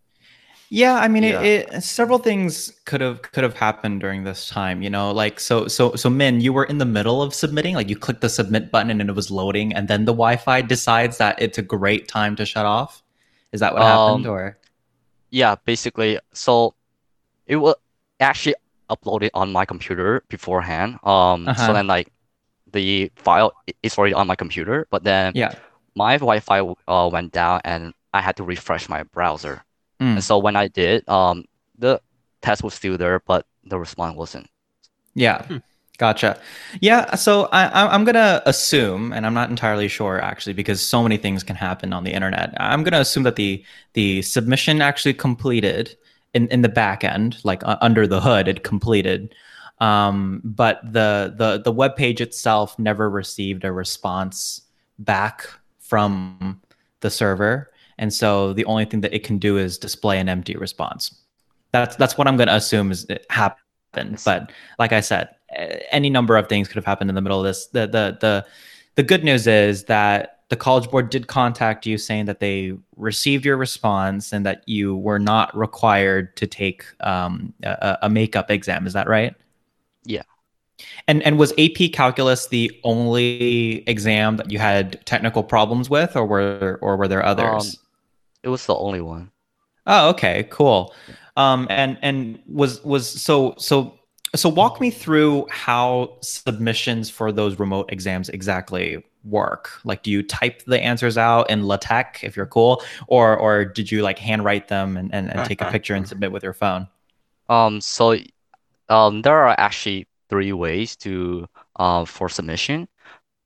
Yeah, 0.70 0.96
I 0.96 1.08
mean, 1.08 1.24
Yeah. 1.24 1.42
It, 1.42 1.70
it 1.72 1.82
several 1.84 2.20
things 2.20 2.74
could 2.86 3.00
have 3.02 3.22
could 3.22 3.44
have 3.44 3.56
happened 3.56 4.02
during 4.02 4.24
this 4.24 4.50
time. 4.50 4.82
You 4.82 4.90
know, 4.90 5.12
like 5.12 5.40
so 5.40 5.68
so 5.68 5.96
so 5.96 6.10
Minh, 6.10 6.42
you 6.42 6.52
were 6.52 6.66
in 6.66 6.78
the 6.78 6.86
middle 6.86 7.22
of 7.22 7.34
submitting, 7.34 7.76
like 7.76 7.90
you 7.90 7.96
clicked 7.96 8.22
the 8.22 8.30
submit 8.30 8.72
button 8.72 8.92
and 8.92 9.10
it 9.10 9.16
was 9.16 9.32
loading, 9.32 9.74
and 9.74 9.88
then 9.88 10.06
the 10.06 10.14
Wi-Fi 10.14 10.62
decides 10.62 11.18
that 11.20 11.42
it's 11.42 11.58
a 11.58 11.62
great 11.62 12.08
time 12.08 12.36
to 12.36 12.46
shut 12.46 12.66
off. 12.66 13.02
Is 13.54 13.62
that 13.62 13.74
what 13.74 13.82
happened, 13.84 14.26
Um, 14.28 14.32
or? 14.32 14.58
Yeah, 15.30 15.56
basically, 15.66 16.20
so 16.34 16.76
it 17.48 17.58
was 17.58 17.76
actually 18.20 18.56
uploaded 18.90 19.30
on 19.34 19.52
my 19.52 19.66
computer 19.66 20.24
beforehand. 20.30 21.00
Um, 21.04 21.48
Uh-huh. 21.48 21.68
so 21.68 21.74
then 21.74 21.88
like 21.88 22.12
the 22.72 23.12
file 23.16 23.54
is 23.84 23.98
already 23.98 24.14
on 24.14 24.28
my 24.28 24.36
computer, 24.36 24.88
but 24.92 25.04
then 25.04 25.32
Yeah. 25.36 25.56
my 25.96 26.18
Wi-Fi 26.18 26.60
uh, 26.88 27.10
went 27.12 27.32
down 27.32 27.62
and 27.64 27.94
I 28.14 28.22
had 28.22 28.36
to 28.38 28.44
refresh 28.44 28.90
my 28.90 29.04
browser. 29.04 29.64
Mm. 30.00 30.14
And 30.14 30.24
so 30.24 30.38
when 30.38 30.56
I 30.56 30.68
did, 30.68 31.08
um, 31.10 31.46
the 31.78 32.02
test 32.42 32.64
was 32.64 32.74
still 32.74 32.98
there, 32.98 33.20
but 33.20 33.46
the 33.66 33.80
response 33.80 34.16
wasn't. 34.16 34.50
Yeah. 35.16 35.44
Hmm. 35.46 35.58
Gotcha. 35.98 36.40
Yeah. 36.80 37.16
So 37.16 37.46
I, 37.52 37.66
I- 37.66 37.94
I'm 37.94 38.04
going 38.06 38.16
to 38.16 38.44
assume, 38.46 39.12
and 39.14 39.26
I'm 39.26 39.34
not 39.34 39.50
entirely 39.50 39.88
sure 39.88 40.22
actually, 40.22 40.54
because 40.54 40.80
so 40.80 41.02
many 41.02 41.18
things 41.18 41.44
can 41.44 41.56
happen 41.56 41.92
on 41.92 42.04
the 42.04 42.12
internet. 42.14 42.54
I'm 42.60 42.84
going 42.84 42.94
to 42.94 43.02
assume 43.02 43.24
that 43.24 43.36
the 43.36 43.64
the 43.94 44.22
submission 44.22 44.80
actually 44.82 45.16
completed 45.16 45.96
in, 46.36 46.48
in 46.50 46.62
the 46.62 46.70
back 46.70 47.04
end, 47.04 47.38
like 47.44 47.64
uh, 47.64 47.78
under 47.82 48.06
the 48.06 48.22
hood, 48.22 48.48
it 48.48 48.64
completed. 48.64 49.34
Um, 49.80 50.42
but 50.44 50.82
the 50.84 51.34
the 51.36 51.62
the 51.64 51.72
web 51.72 51.96
page 51.96 52.22
itself 52.22 52.78
never 52.78 53.10
received 53.10 53.64
a 53.64 53.72
response 53.72 54.62
back 55.00 55.48
from 55.80 56.62
the 57.00 57.10
server, 57.10 57.72
and 57.98 58.14
so 58.14 58.54
the 58.54 58.66
only 58.66 58.86
thing 58.86 59.02
that 59.02 59.14
it 59.14 59.24
can 59.24 59.38
do 59.38 59.58
is 59.58 59.78
display 59.78 60.20
an 60.20 60.30
empty 60.30 60.56
response. 60.56 61.16
That's 61.72 61.96
that's 61.96 62.18
what 62.18 62.28
I'm 62.28 62.38
going 62.38 62.48
to 62.48 62.56
assume 62.56 62.92
is 62.92 63.06
it 63.06 63.26
happened. 63.30 64.22
But 64.24 64.52
like 64.80 64.94
I 64.94 65.00
said, 65.00 65.30
any 65.92 66.10
number 66.10 66.38
of 66.38 66.48
things 66.48 66.68
could 66.68 66.76
have 66.76 66.86
happened 66.86 67.10
in 67.10 67.16
the 67.16 67.22
middle 67.22 67.40
of 67.40 67.46
this. 67.46 67.68
The 67.68 67.88
the 67.88 68.18
the 68.20 68.46
the 68.96 69.04
good 69.04 69.24
news 69.24 69.48
is 69.48 69.86
that 69.86 70.38
the 70.50 70.56
college 70.56 70.90
board 70.90 71.10
did 71.10 71.28
contact 71.28 71.86
you 71.86 71.98
saying 71.98 72.26
that 72.26 72.40
they 72.40 72.74
received 72.96 73.46
your 73.46 73.58
response 73.58 74.32
and 74.32 74.46
that 74.46 74.64
you 74.66 74.96
were 74.96 75.20
not 75.20 75.56
required 75.58 76.36
to 76.38 76.48
take 76.48 76.86
um, 77.02 77.54
a, 77.64 77.98
a 78.04 78.10
makeup 78.10 78.50
exam. 78.50 78.88
Is 78.88 78.94
that 78.94 79.08
right? 79.08 79.36
Yeah. 80.06 80.24
And 81.08 81.24
and 81.24 81.40
was 81.40 81.54
AP 81.58 81.92
Calculus 81.92 82.48
the 82.48 82.72
only 82.84 83.84
exam 83.88 84.38
that 84.38 84.52
you 84.52 84.60
had 84.60 85.04
technical 85.06 85.44
problems 85.44 85.90
with, 85.90 86.16
or 86.16 86.26
were 86.26 86.78
or 86.82 86.98
were 86.98 87.08
there 87.08 87.26
others? 87.26 87.76
Um, 87.76 87.87
It 88.44 88.50
was 88.50 88.66
the 88.66 88.76
only 88.76 89.02
one. 89.02 89.32
Oh, 89.86 90.10
okay, 90.10 90.48
cool. 90.50 90.94
Um, 91.36 91.68
and 91.70 91.98
and 92.02 92.40
was 92.48 92.84
was 92.84 93.08
so 93.08 93.56
so 93.58 93.98
so 94.36 94.50
walk 94.50 94.82
me 94.82 94.92
through 94.92 95.48
how 95.50 96.18
submissions 96.22 97.10
for 97.10 97.32
those 97.32 97.60
remote 97.60 97.92
exams 97.92 98.30
exactly 98.30 99.04
work. 99.24 99.72
Like, 99.84 100.04
do 100.04 100.12
you 100.12 100.24
type 100.24 100.64
the 100.66 100.82
answers 100.82 101.18
out 101.18 101.50
in 101.50 101.66
LaTeX 101.66 102.24
if 102.24 102.36
you're 102.36 102.46
cool, 102.46 102.84
or 103.08 103.38
or 103.38 103.66
did 103.66 103.92
you 103.92 104.02
like 104.02 104.20
handwrite 104.20 104.68
them 104.68 104.98
and, 104.98 105.14
and, 105.14 105.34
and 105.34 105.48
take 105.48 105.62
a 105.62 105.72
picture 105.72 105.96
and 105.96 106.08
submit 106.08 106.32
with 106.32 106.44
your 106.44 106.54
phone? 106.54 106.88
Um, 107.50 107.80
so 107.82 108.18
um, 108.90 109.22
there 109.22 109.36
are 109.36 109.56
actually 109.58 110.08
three 110.30 110.52
ways 110.52 110.96
to 110.98 111.48
uh, 111.78 112.06
for 112.06 112.30
submission. 112.30 112.88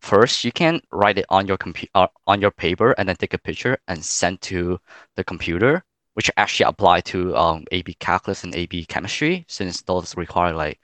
First, 0.02 0.44
you 0.44 0.52
can 0.52 0.82
write 0.92 1.18
it 1.20 1.26
on 1.30 1.48
your 1.48 1.58
computer 1.58 1.92
uh, 1.96 2.08
on 2.28 2.42
your 2.42 2.52
paper 2.52 2.92
and 2.94 3.08
then 3.08 3.16
take 3.18 3.34
a 3.34 3.38
picture 3.38 3.78
and 3.88 4.04
send 4.04 4.42
to 4.44 4.80
the 5.16 5.24
computer, 5.24 5.84
which 6.16 6.32
actually 6.38 6.66
apply 6.68 7.02
to 7.02 7.36
um, 7.38 7.66
AP 7.72 7.94
Calculus 8.00 8.44
and 8.44 8.56
AP 8.56 8.86
Chemistry 8.88 9.46
since 9.48 9.82
those 9.84 10.18
require 10.18 10.54
like 10.54 10.80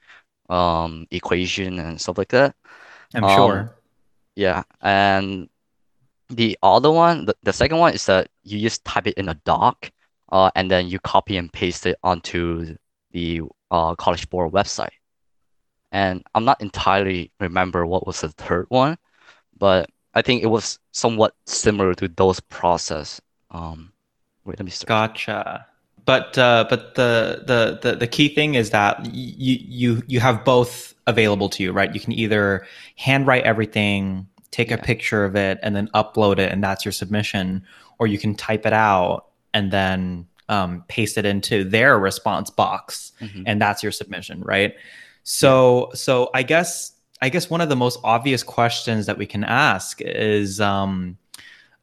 um, 0.49 1.07
equation 1.11 1.79
and 1.79 1.99
stuff 2.01 2.17
like 2.17 2.29
that. 2.29 2.55
I'm 3.13 3.23
Um, 3.23 3.27
sure. 3.27 3.77
Yeah, 4.35 4.63
and 4.81 5.49
the 6.29 6.57
other 6.63 6.91
one, 6.91 7.25
the, 7.25 7.35
the 7.43 7.53
second 7.53 7.77
one 7.79 7.93
is 7.93 8.05
that 8.07 8.29
you 8.43 8.59
just 8.61 8.85
type 8.85 9.07
it 9.07 9.15
in 9.17 9.29
a 9.29 9.35
doc, 9.45 9.91
uh, 10.31 10.51
and 10.55 10.69
then 10.71 10.87
you 10.87 10.99
copy 10.99 11.37
and 11.37 11.51
paste 11.53 11.85
it 11.87 11.97
onto 12.03 12.77
the 13.11 13.41
uh, 13.71 13.95
College 13.95 14.29
Board 14.29 14.53
website. 14.53 14.93
And 15.91 16.23
I'm 16.35 16.45
not 16.45 16.61
entirely 16.61 17.31
remember 17.39 17.85
what 17.85 18.05
was 18.07 18.21
the 18.21 18.29
third 18.29 18.67
one, 18.69 18.97
but 19.59 19.89
I 20.13 20.21
think 20.21 20.43
it 20.43 20.47
was 20.47 20.79
somewhat 20.91 21.33
similar 21.45 21.93
to 21.95 22.07
those 22.07 22.39
process. 22.39 23.21
Um, 23.51 23.91
wait, 24.45 24.59
let 24.59 24.65
me 24.65 24.71
start. 24.71 24.87
Gotcha. 24.87 25.65
But 26.05 26.37
uh, 26.37 26.65
but 26.69 26.95
the, 26.95 27.43
the 27.45 27.79
the 27.81 27.95
the 27.97 28.07
key 28.07 28.29
thing 28.33 28.55
is 28.55 28.69
that 28.69 29.05
you 29.13 29.57
you 29.61 30.03
you 30.07 30.19
have 30.21 30.45
both 30.45 30.93
available 31.05 31.49
to 31.49 31.63
you, 31.63 31.71
right? 31.73 31.93
You 31.93 31.99
can 31.99 32.13
either 32.13 32.65
handwrite 32.95 33.43
everything, 33.43 34.27
take 34.51 34.71
a 34.71 34.77
picture 34.77 35.25
of 35.25 35.35
it, 35.35 35.59
and 35.63 35.75
then 35.75 35.89
upload 35.93 36.39
it, 36.39 36.51
and 36.51 36.63
that's 36.63 36.85
your 36.85 36.93
submission, 36.93 37.63
or 37.99 38.07
you 38.07 38.17
can 38.17 38.35
type 38.35 38.65
it 38.65 38.73
out 38.73 39.25
and 39.53 39.69
then 39.71 40.27
um, 40.47 40.83
paste 40.87 41.17
it 41.17 41.25
into 41.25 41.65
their 41.65 41.99
response 41.99 42.49
box, 42.49 43.11
Mhm. 43.21 43.43
and 43.45 43.61
that's 43.61 43.83
your 43.83 43.91
submission, 43.91 44.41
right? 44.41 44.75
So 45.23 45.91
so 45.93 46.29
I 46.33 46.43
guess 46.43 46.93
I 47.21 47.29
guess 47.29 47.49
one 47.49 47.61
of 47.61 47.69
the 47.69 47.75
most 47.75 47.99
obvious 48.03 48.43
questions 48.43 49.05
that 49.07 49.17
we 49.17 49.25
can 49.25 49.43
ask 49.43 50.01
is 50.01 50.61
um, 50.61 51.17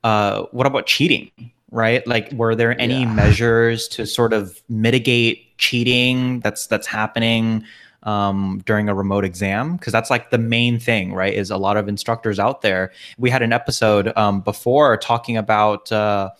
uh, 0.03 0.43
what 0.53 0.67
about 0.67 0.87
cheating? 0.87 1.31
Right? 1.71 2.07
Like, 2.07 2.31
were 2.33 2.55
there 2.55 2.81
any 2.81 3.01
Yeah. 3.01 3.13
measures 3.13 3.89
to 3.89 4.07
sort 4.07 4.33
of 4.33 4.61
mitigate 4.69 5.59
cheating 5.59 6.39
that's 6.41 6.69
that's 6.69 6.87
happening 6.87 7.65
um, 8.05 8.63
during 8.65 8.89
a 8.89 8.95
remote 8.95 9.25
exam? 9.25 9.77
Because 9.77 9.93
that's 9.93 10.09
like 10.09 10.31
the 10.31 10.39
main 10.39 10.79
thing, 10.79 11.13
right? 11.13 11.35
Is 11.35 11.51
a 11.51 11.57
lot 11.57 11.77
of 11.77 11.89
instructors 11.89 12.39
out 12.39 12.63
there. 12.63 12.93
We 13.19 13.29
had 13.29 13.43
an 13.43 13.53
episode 13.53 14.17
um, 14.17 14.41
before 14.41 14.97
talking 14.99 15.37
about 15.37 15.91
uh, 15.91 16.31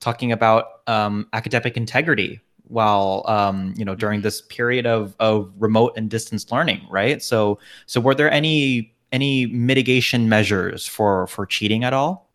talking 0.00 0.30
about 0.30 0.82
um, 0.86 1.26
academic 1.32 1.76
integrity 1.78 2.40
while 2.72 3.24
um, 3.26 3.74
you 3.76 3.84
know 3.84 3.94
during 3.94 4.22
this 4.22 4.40
period 4.40 4.86
of 4.86 5.14
of 5.20 5.52
remote 5.58 5.92
and 5.96 6.10
distance 6.10 6.50
learning, 6.50 6.86
right? 6.90 7.22
So 7.22 7.58
so 7.86 8.00
were 8.00 8.14
there 8.14 8.30
any 8.30 8.94
any 9.12 9.46
mitigation 9.46 10.28
measures 10.28 10.86
for 10.86 11.26
for 11.26 11.46
cheating 11.46 11.84
at 11.84 11.92
all? 11.92 12.30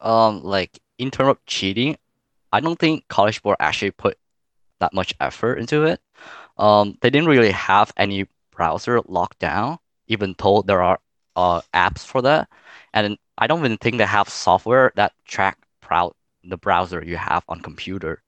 Um, 0.00 0.42
like 0.42 0.78
in 0.98 1.10
terms 1.10 1.30
of 1.30 1.44
cheating, 1.46 1.96
I 2.52 2.60
don't 2.60 2.78
think 2.78 3.08
College 3.08 3.42
Board 3.42 3.56
actually 3.60 3.92
put 3.92 4.18
that 4.80 4.92
much 4.92 5.14
effort 5.20 5.56
into 5.56 5.84
it. 5.84 6.00
Um, 6.58 6.96
they 7.00 7.10
didn't 7.10 7.28
really 7.28 7.50
have 7.50 7.92
any 7.96 8.26
browser 8.50 9.00
locked 9.06 9.38
down, 9.38 9.78
even 10.08 10.34
though 10.38 10.62
there 10.62 10.82
are 10.82 10.98
uh 11.36 11.60
apps 11.72 12.04
for 12.04 12.22
that. 12.22 12.48
And 12.92 13.16
I 13.38 13.46
don't 13.46 13.60
even 13.60 13.78
think 13.78 13.98
they 13.98 14.06
have 14.06 14.28
software 14.28 14.92
that 14.96 15.12
track 15.24 15.58
proud 15.80 16.12
the 16.44 16.56
browser 16.56 17.02
you 17.04 17.16
have 17.16 17.44
on 17.48 17.60
computer. 17.60 18.22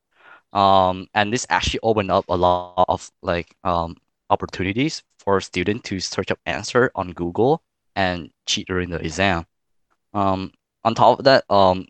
Um, 0.53 1.07
and 1.15 1.33
this 1.33 1.47
actually 1.51 1.81
opened 1.83 2.11
up 2.11 2.25
a 2.29 2.37
lot 2.37 2.85
of 2.89 3.11
like 3.23 3.55
um 3.65 3.97
opportunities 4.31 5.03
for 5.19 5.41
students 5.41 5.89
to 5.91 6.01
search 6.01 6.31
up 6.31 6.39
answer 6.47 6.91
on 6.95 7.13
Google 7.13 7.63
and 7.97 8.31
cheat 8.47 8.67
during 8.69 8.91
the 8.91 8.99
exam. 8.99 9.47
Um, 10.15 10.53
on 10.85 10.95
top 10.95 11.19
of 11.19 11.25
that, 11.27 11.45
um, 11.51 11.87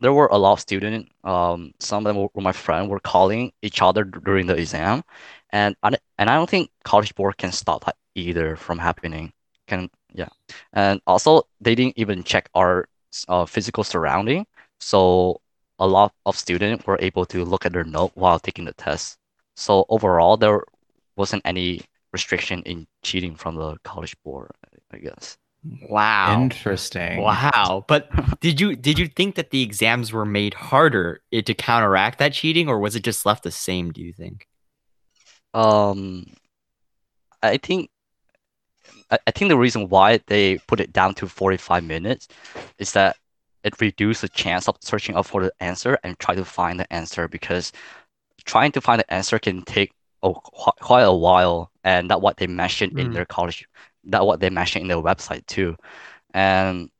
there 0.00 0.12
were 0.12 0.26
a 0.26 0.38
lot 0.38 0.54
of 0.54 0.60
students. 0.60 1.10
Um, 1.24 1.72
some 1.80 2.06
of 2.06 2.14
them 2.14 2.28
were 2.34 2.42
my 2.42 2.52
friend 2.52 2.88
were 2.90 3.00
calling 3.00 3.52
each 3.62 3.82
other 3.82 4.04
during 4.04 4.46
the 4.46 4.56
exam, 4.56 5.02
and 5.50 5.76
and 5.82 5.96
I 6.18 6.34
don't 6.36 6.50
think 6.50 6.70
College 6.84 7.14
Board 7.14 7.38
can 7.38 7.52
stop 7.52 7.84
that 7.84 7.96
either 8.14 8.56
from 8.56 8.78
happening. 8.78 9.32
Can 9.68 9.90
yeah, 10.12 10.28
and 10.72 11.00
also 11.06 11.44
they 11.60 11.74
didn't 11.74 11.98
even 11.98 12.24
check 12.24 12.50
our 12.54 12.88
uh, 13.28 13.46
physical 13.46 13.84
surrounding, 13.84 14.46
so 14.80 15.40
a 15.82 15.86
lot 15.86 16.14
of 16.26 16.38
students 16.38 16.86
were 16.86 16.96
able 17.00 17.26
to 17.26 17.44
look 17.44 17.66
at 17.66 17.72
their 17.72 17.82
note 17.82 18.12
while 18.14 18.38
taking 18.38 18.66
the 18.66 18.72
test. 18.74 19.18
So 19.56 19.84
overall, 19.88 20.36
there 20.36 20.62
wasn't 21.16 21.42
any 21.44 21.80
restriction 22.12 22.62
in 22.62 22.86
cheating 23.02 23.34
from 23.34 23.56
the 23.56 23.76
College 23.82 24.14
Board, 24.24 24.52
I 24.92 24.98
guess. 24.98 25.36
Wow. 25.88 26.40
Interesting. 26.40 27.20
Wow. 27.20 27.84
But 27.88 28.08
did 28.40 28.60
you 28.60 28.76
did 28.76 28.96
you 28.96 29.08
think 29.08 29.34
that 29.34 29.50
the 29.50 29.62
exams 29.62 30.12
were 30.12 30.24
made 30.24 30.54
harder 30.54 31.20
to 31.32 31.54
counteract 31.54 32.20
that 32.20 32.32
cheating, 32.32 32.68
or 32.68 32.78
was 32.78 32.94
it 32.94 33.02
just 33.02 33.26
left 33.26 33.42
the 33.42 33.50
same? 33.50 33.92
Do 33.92 34.02
you 34.02 34.12
think? 34.12 34.46
Um, 35.52 36.26
I 37.42 37.56
think 37.56 37.90
I, 39.10 39.18
I 39.26 39.30
think 39.32 39.48
the 39.48 39.58
reason 39.58 39.88
why 39.88 40.20
they 40.28 40.58
put 40.68 40.78
it 40.80 40.92
down 40.92 41.14
to 41.14 41.26
45 41.26 41.82
minutes 41.82 42.28
is 42.78 42.92
that 42.92 43.16
it 43.64 43.80
reduces 43.80 44.22
the 44.22 44.28
chance 44.28 44.68
of 44.68 44.76
searching 44.80 45.16
up 45.16 45.26
for 45.26 45.42
the 45.44 45.52
answer 45.60 45.98
and 46.02 46.18
try 46.18 46.34
to 46.34 46.44
find 46.44 46.80
the 46.80 46.92
answer 46.92 47.28
because 47.28 47.72
trying 48.44 48.72
to 48.72 48.80
find 48.80 49.00
the 49.00 49.12
answer 49.14 49.38
can 49.38 49.62
take 49.62 49.92
a, 50.22 50.32
qu- 50.32 50.72
quite 50.80 51.02
a 51.02 51.14
while. 51.14 51.70
And 51.84 52.10
that 52.10 52.20
what 52.22 52.36
they 52.38 52.46
mentioned 52.46 52.94
in 52.96 53.10
Mm. 53.10 53.14
their 53.14 53.24
college 53.26 53.66
that 54.04 54.26
what 54.26 54.40
they 54.40 54.50
mentioned 54.50 54.82
in 54.82 54.88
their 54.88 54.98
website 55.02 55.46
too. 55.46 55.76
And 56.34 56.90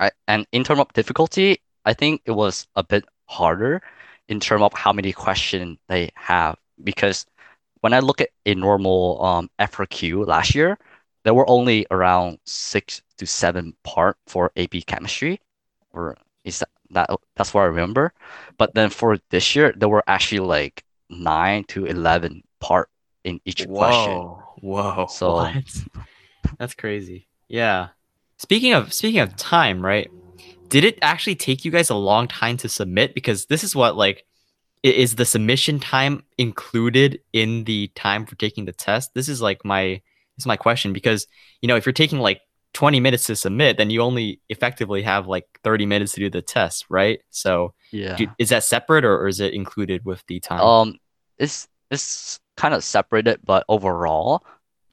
I 0.00 0.10
and 0.28 0.46
in 0.52 0.64
terms 0.64 0.80
of 0.80 0.92
difficulty 0.92 1.60
I 1.84 1.94
think 1.94 2.22
it 2.26 2.32
was 2.32 2.66
a 2.76 2.82
bit 2.84 3.04
harder 3.26 3.82
in 4.28 4.40
terms 4.40 4.62
of 4.62 4.72
how 4.74 4.92
many 4.92 5.12
questions 5.12 5.78
they 5.88 6.10
have 6.14 6.56
because 6.84 7.26
when 7.80 7.92
I 7.94 8.00
look 8.00 8.20
at 8.20 8.30
a 8.46 8.54
normal 8.54 9.22
um, 9.24 9.50
FRQ 9.58 10.24
last 10.24 10.54
year, 10.54 10.78
there 11.24 11.34
were 11.34 11.48
only 11.48 11.86
around 11.90 12.38
six 12.44 13.02
to 13.18 13.26
seven 13.26 13.74
part 13.84 14.16
for 14.26 14.52
AP 14.56 14.86
chemistry, 14.86 15.40
or 15.92 16.16
is 16.44 16.60
that, 16.60 16.68
that 16.90 17.10
that's 17.36 17.54
what 17.54 17.62
I 17.62 17.66
remember. 17.66 18.12
But 18.58 18.74
then 18.74 18.90
for 18.90 19.18
this 19.30 19.54
year, 19.54 19.72
there 19.76 19.88
were 19.88 20.04
actually 20.06 20.40
like 20.40 20.84
nine 21.08 21.64
to 21.64 21.86
eleven 21.86 22.42
part 22.60 22.88
in 23.24 23.40
each 23.44 23.66
question. 23.68 24.12
Whoa. 24.12 24.42
Whoa. 24.60 25.06
So- 25.10 25.32
what? 25.34 25.54
That's 26.58 26.74
crazy. 26.74 27.28
Yeah. 27.48 27.88
Speaking 28.38 28.72
of 28.72 28.92
speaking 28.92 29.20
of 29.20 29.36
time, 29.36 29.84
right? 29.84 30.10
Did 30.68 30.84
it 30.84 30.98
actually 31.02 31.34
take 31.34 31.64
you 31.64 31.70
guys 31.70 31.90
a 31.90 31.94
long 31.96 32.28
time 32.28 32.56
to 32.58 32.68
submit? 32.68 33.14
Because 33.14 33.46
this 33.46 33.64
is 33.64 33.74
what 33.74 33.96
like 33.96 34.24
is 34.82 35.16
the 35.16 35.26
submission 35.26 35.78
time 35.78 36.22
included 36.38 37.20
in 37.32 37.64
the 37.64 37.88
time 37.94 38.24
for 38.24 38.34
taking 38.36 38.64
the 38.64 38.72
test? 38.72 39.12
This 39.14 39.28
is 39.28 39.42
like 39.42 39.64
my 39.64 40.00
this 40.36 40.44
is 40.44 40.46
my 40.46 40.56
question 40.56 40.92
because 40.92 41.26
you 41.60 41.68
know 41.68 41.76
if 41.76 41.84
you're 41.84 41.92
taking 41.92 42.18
like 42.18 42.40
20 42.72 43.00
minutes 43.00 43.24
to 43.24 43.36
submit, 43.36 43.76
then 43.76 43.90
you 43.90 44.00
only 44.02 44.40
effectively 44.48 45.02
have 45.02 45.26
like 45.26 45.46
30 45.64 45.86
minutes 45.86 46.12
to 46.12 46.20
do 46.20 46.30
the 46.30 46.42
test, 46.42 46.86
right? 46.88 47.20
So 47.30 47.74
Yeah. 47.92 48.16
do- 48.16 48.28
is 48.38 48.50
that 48.50 48.64
separate 48.64 49.04
or, 49.04 49.18
or 49.18 49.28
is 49.28 49.40
it 49.40 49.54
included 49.54 50.04
with 50.04 50.24
the 50.26 50.40
time? 50.40 50.60
Um, 50.60 50.98
it's 51.38 51.68
it's 51.90 52.38
kind 52.56 52.74
of 52.74 52.84
separated, 52.84 53.40
but 53.44 53.64
overall, 53.68 54.44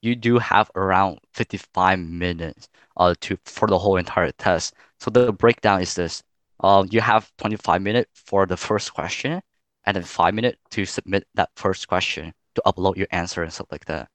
you 0.01 0.15
do 0.15 0.39
have 0.39 0.71
around 0.75 1.19
55 1.33 1.99
minutes 1.99 2.67
uh 2.97 3.13
to 3.21 3.37
for 3.45 3.67
the 3.67 3.77
whole 3.77 3.97
entire 3.97 4.31
test. 4.31 4.73
So 4.99 5.11
the 5.11 5.31
breakdown 5.31 5.81
is 5.81 5.93
this. 5.95 6.23
Um, 6.61 6.87
you 6.91 7.01
have 7.01 7.31
25 7.37 7.81
minutes 7.81 8.09
for 8.25 8.45
the 8.45 8.57
first 8.57 8.93
question, 8.93 9.41
and 9.85 9.95
then 9.95 10.03
five 10.03 10.33
minutes 10.33 10.57
to 10.71 10.85
submit 10.85 11.27
that 11.35 11.49
first 11.55 11.87
question 11.87 12.33
to 12.55 12.61
upload 12.65 12.95
your 12.97 13.07
answer 13.11 13.43
and 13.43 13.53
stuff 13.53 13.67
like 13.71 13.85
that. 13.85 14.09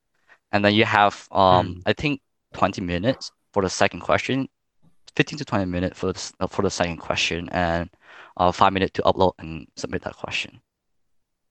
And 0.52 0.64
then 0.64 0.74
you 0.74 0.84
have 0.84 1.28
um 1.30 1.76
I 1.86 1.92
think 1.92 2.20
20 2.54 2.80
minutes 2.82 3.32
for 3.52 3.62
the 3.62 3.70
second 3.70 4.00
question, 4.00 4.48
15 5.16 5.38
to 5.38 5.44
20 5.44 5.64
minutes 5.66 5.98
for 5.98 6.12
the, 6.12 6.32
uh, 6.40 6.46
for 6.46 6.62
the 6.62 6.70
second 6.70 6.98
question, 6.98 7.48
and 7.50 7.90
uh 8.38 8.50
five 8.50 8.72
minutes 8.72 8.92
to 8.92 9.02
upload 9.02 9.34
and 9.38 9.66
submit 9.76 10.02
that 10.02 10.16
question. 10.16 10.60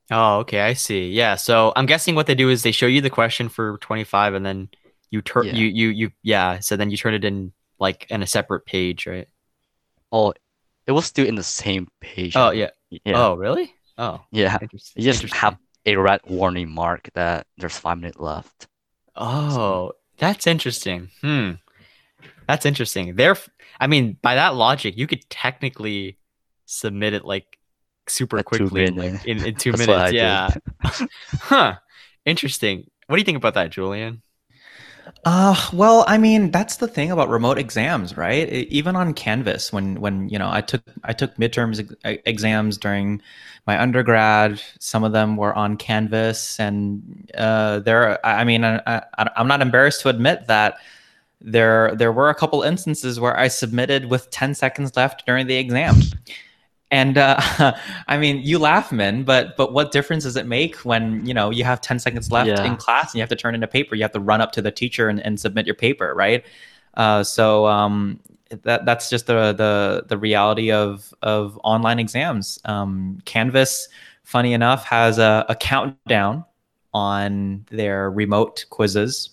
Oh, 0.10 0.40
okay, 0.40 0.62
I 0.62 0.74
see. 0.74 1.10
Yeah, 1.12 1.36
so 1.36 1.72
I'm 1.76 1.86
guessing 1.86 2.16
what 2.16 2.26
they 2.28 2.36
do 2.36 2.50
is 2.50 2.64
they 2.64 2.72
show 2.72 2.88
you 2.88 3.02
the 3.02 3.10
question 3.10 3.48
for 3.50 3.78
25 3.78 4.34
and 4.34 4.46
then 4.46 4.70
you 5.10 5.22
turn 5.22 5.46
Yeah. 5.46 5.54
you 5.54 5.68
you 5.68 5.90
you 5.90 6.12
yeah, 6.24 6.60
so 6.60 6.76
then 6.76 6.90
you 6.90 6.98
turn 6.98 7.14
it 7.14 7.24
in 7.24 7.54
like 7.80 8.08
in 8.10 8.22
a 8.24 8.28
separate 8.28 8.66
page, 8.66 9.06
right? 9.08 9.28
Oh, 10.12 10.34
it 10.88 10.92
was 10.92 11.06
still 11.06 11.26
in 11.28 11.36
the 11.36 11.44
same 11.44 11.88
page. 12.02 12.34
Oh, 12.36 12.50
yeah. 12.52 12.72
Yeah. 12.90 13.14
Oh, 13.16 13.36
really? 13.36 13.74
Oh, 13.98 14.22
Yeah. 14.32 14.58
interesting. 14.62 15.02
You 15.02 15.10
just 15.12 15.22
interesting. 15.24 15.40
have 15.40 15.58
a 15.86 15.96
red 15.96 16.22
warning 16.28 16.70
mark 16.70 17.10
that 17.14 17.48
there's 17.58 17.78
five 17.78 17.98
minutes 18.00 18.18
left. 18.20 18.68
Oh, 19.16 19.94
that's 20.18 20.48
interesting. 20.48 21.10
Hmm. 21.22 21.52
That's 22.52 22.66
interesting. 22.66 23.16
There 23.16 23.38
I 23.80 23.88
mean, 23.88 24.18
by 24.22 24.36
that 24.36 24.56
logic, 24.56 24.98
you 24.98 25.08
could 25.08 25.22
technically 25.30 26.18
submit 26.66 27.14
it 27.14 27.24
like 27.24 27.58
super 28.08 28.40
At 28.40 28.44
quickly 28.44 28.88
like, 28.88 29.26
in, 29.26 29.46
in 29.46 29.56
2 29.58 29.72
That's 29.72 29.88
what 29.88 29.98
I 29.98 30.12
minutes. 30.12 30.14
Yeah. 30.14 30.50
huh. 31.40 31.76
Interesting. 32.26 32.90
What 33.08 33.16
do 33.16 33.22
you 33.22 33.24
think 33.24 33.38
about 33.38 33.54
that, 33.54 33.70
Julian? 33.70 34.22
Uh, 35.24 35.56
well, 35.72 36.04
I 36.10 36.18
mean, 36.18 36.52
that's 36.52 36.76
the 36.76 36.90
thing 36.90 37.10
about 37.10 37.30
remote 37.30 37.58
exams, 37.58 38.18
right? 38.18 38.50
Even 38.50 38.98
on 38.98 39.14
Canvas, 39.14 39.72
when 39.72 40.02
when 40.02 40.28
you 40.28 40.38
know, 40.38 40.50
I 40.52 40.60
took 40.60 40.84
I 41.06 41.14
took 41.14 41.34
midterms 41.38 41.80
ex- 41.80 42.22
exams 42.26 42.78
during 42.78 43.22
my 43.66 43.82
undergrad. 43.82 44.62
Some 44.80 45.06
of 45.06 45.14
them 45.14 45.38
were 45.38 45.54
on 45.54 45.78
Canvas, 45.78 46.60
and 46.60 47.32
uh, 47.34 47.80
there. 47.80 48.24
I 48.26 48.42
I 48.42 48.44
mean, 48.44 48.66
I, 48.66 48.82
I, 48.86 49.30
I'm 49.38 49.48
not 49.48 49.62
embarrassed 49.62 50.02
to 50.02 50.10
admit 50.10 50.48
that 50.48 50.76
there 51.42 51.96
there 51.96 52.12
were 52.12 52.30
a 52.30 52.36
couple 52.36 52.62
instances 52.64 53.20
where 53.20 53.38
I 53.38 53.48
submitted 53.48 54.06
with 54.10 54.30
10 54.30 54.54
seconds 54.56 54.96
left 54.96 55.26
during 55.26 55.48
the 55.48 55.56
exam. 55.58 55.96
And 56.92 57.18
uh, 57.18 57.40
I 58.08 58.18
mean, 58.18 58.42
you 58.44 58.60
laugh, 58.60 58.90
Minh, 58.90 59.26
but 59.26 59.56
but 59.58 59.74
what 59.74 59.92
difference 59.92 60.24
does 60.26 60.36
it 60.36 60.46
make 60.46 60.76
when 60.86 61.26
you 61.26 61.34
know 61.34 61.50
you 61.50 61.64
have 61.64 61.80
ten 61.82 62.00
seconds 62.00 62.32
left 62.32 62.50
Yeah. 62.50 62.64
in 62.66 62.76
class 62.76 63.12
and 63.12 63.16
you 63.16 63.22
have 63.22 63.30
to 63.30 63.36
turn 63.36 63.56
in 63.56 63.64
a 63.64 63.68
paper? 63.68 63.96
You 63.96 64.02
have 64.04 64.12
to 64.12 64.20
run 64.20 64.42
up 64.42 64.52
to 64.54 64.62
the 64.62 64.72
teacher 64.72 65.08
and, 65.08 65.20
and 65.22 65.40
submit 65.40 65.66
your 65.66 65.76
paper, 65.76 66.14
right? 66.16 66.44
Uh, 66.96 67.24
so 67.24 67.66
um, 67.68 68.20
that 68.64 68.86
that's 68.86 69.10
just 69.10 69.28
the 69.28 69.54
the 69.54 70.04
the 70.10 70.18
reality 70.18 70.72
of 70.72 71.14
of 71.22 71.58
online 71.64 71.98
exams. 72.00 72.60
Um, 72.66 73.20
Canvas, 73.24 73.88
funny 74.26 74.52
enough, 74.54 74.84
has 74.86 75.18
a, 75.18 75.46
a 75.48 75.56
countdown 75.56 76.44
on 76.94 77.66
their 77.72 78.12
remote 78.12 78.66
quizzes, 78.70 79.30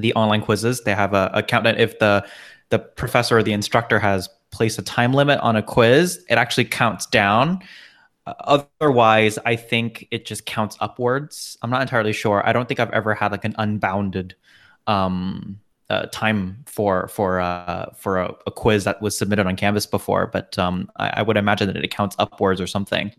the 0.00 0.14
online 0.14 0.42
quizzes. 0.42 0.82
They 0.82 0.94
have 0.94 1.14
a, 1.14 1.30
a 1.34 1.42
countdown 1.42 1.76
if 1.76 1.98
the 1.98 2.26
the 2.70 2.78
professor 2.78 3.38
or 3.38 3.42
the 3.42 3.52
instructor 3.52 3.98
has 3.98 4.28
placed 4.50 4.78
a 4.78 4.82
time 4.82 5.12
limit 5.12 5.40
on 5.40 5.56
a 5.56 5.62
quiz, 5.62 6.24
it 6.28 6.34
actually 6.34 6.64
counts 6.64 7.06
down. 7.06 7.60
Uh, 8.26 8.60
otherwise, 8.80 9.38
I 9.44 9.56
think 9.56 10.06
it 10.10 10.26
just 10.26 10.46
counts 10.46 10.76
upwards. 10.80 11.56
I'm 11.62 11.70
not 11.70 11.82
entirely 11.82 12.12
sure. 12.12 12.46
I 12.46 12.52
don't 12.52 12.68
think 12.68 12.80
I've 12.80 12.90
ever 12.90 13.14
had 13.14 13.32
like 13.32 13.44
an 13.44 13.54
unbounded 13.58 14.34
um, 14.86 15.60
uh, 15.90 16.06
time 16.12 16.64
for 16.66 17.08
for 17.08 17.40
uh, 17.40 17.86
for 17.94 18.18
a, 18.18 18.34
a 18.46 18.50
quiz 18.50 18.84
that 18.84 19.00
was 19.00 19.16
submitted 19.16 19.46
on 19.46 19.56
Canvas 19.56 19.86
before, 19.86 20.26
but 20.26 20.58
um, 20.58 20.90
I, 20.96 21.08
I 21.16 21.22
would 21.22 21.36
imagine 21.36 21.68
that 21.68 21.76
it 21.76 21.90
counts 21.90 22.16
upwards 22.18 22.60
or 22.60 22.66
something. 22.66 23.12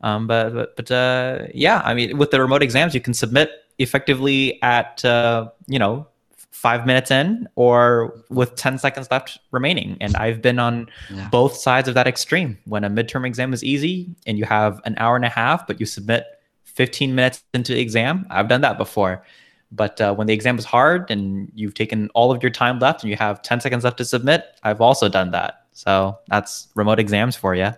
Um, 0.00 0.26
but 0.26 0.50
but, 0.54 0.76
but 0.76 0.90
uh, 0.90 1.46
yeah, 1.54 1.82
I 1.84 1.94
mean, 1.94 2.16
with 2.16 2.30
the 2.30 2.40
remote 2.40 2.62
exams, 2.62 2.94
you 2.94 3.00
can 3.00 3.14
submit 3.14 3.50
effectively 3.78 4.60
at 4.62 5.04
uh, 5.04 5.48
you 5.66 5.78
know 5.78 6.06
five 6.50 6.86
minutes 6.86 7.10
in 7.10 7.46
or 7.54 8.14
with 8.30 8.54
10 8.56 8.78
seconds 8.78 9.08
left 9.10 9.38
remaining. 9.50 9.96
And 10.00 10.16
I've 10.16 10.40
been 10.40 10.58
on 10.58 10.88
Yeah. 11.10 11.28
both 11.28 11.54
sides 11.54 11.86
of 11.86 11.94
that 11.94 12.06
extreme. 12.06 12.56
When 12.64 12.82
a 12.82 12.88
midterm 12.88 13.26
exam 13.26 13.52
is 13.52 13.62
easy 13.62 14.08
and 14.26 14.38
you 14.38 14.46
have 14.46 14.80
an 14.86 14.94
hour 14.96 15.16
and 15.16 15.24
a 15.24 15.28
half, 15.28 15.66
but 15.66 15.78
you 15.80 15.84
submit 15.84 16.24
15 16.64 17.14
minutes 17.14 17.44
into 17.52 17.74
the 17.74 17.80
exam, 17.80 18.26
I've 18.30 18.48
done 18.48 18.62
that 18.62 18.78
before. 18.78 19.22
But 19.70 20.00
uh, 20.00 20.14
when 20.14 20.28
the 20.28 20.32
exam 20.32 20.58
is 20.58 20.64
hard 20.64 21.10
and 21.10 21.52
you've 21.54 21.74
taken 21.74 22.08
all 22.14 22.32
of 22.32 22.42
your 22.42 22.50
time 22.50 22.78
left 22.78 23.02
and 23.02 23.10
you 23.10 23.16
have 23.16 23.42
10 23.42 23.60
seconds 23.60 23.84
left 23.84 23.98
to 23.98 24.04
submit, 24.06 24.44
I've 24.62 24.80
also 24.80 25.10
done 25.10 25.32
that. 25.32 25.66
So 25.72 26.16
that's 26.28 26.68
remote 26.74 26.98
exams 26.98 27.36
for 27.36 27.54
you. 27.54 27.70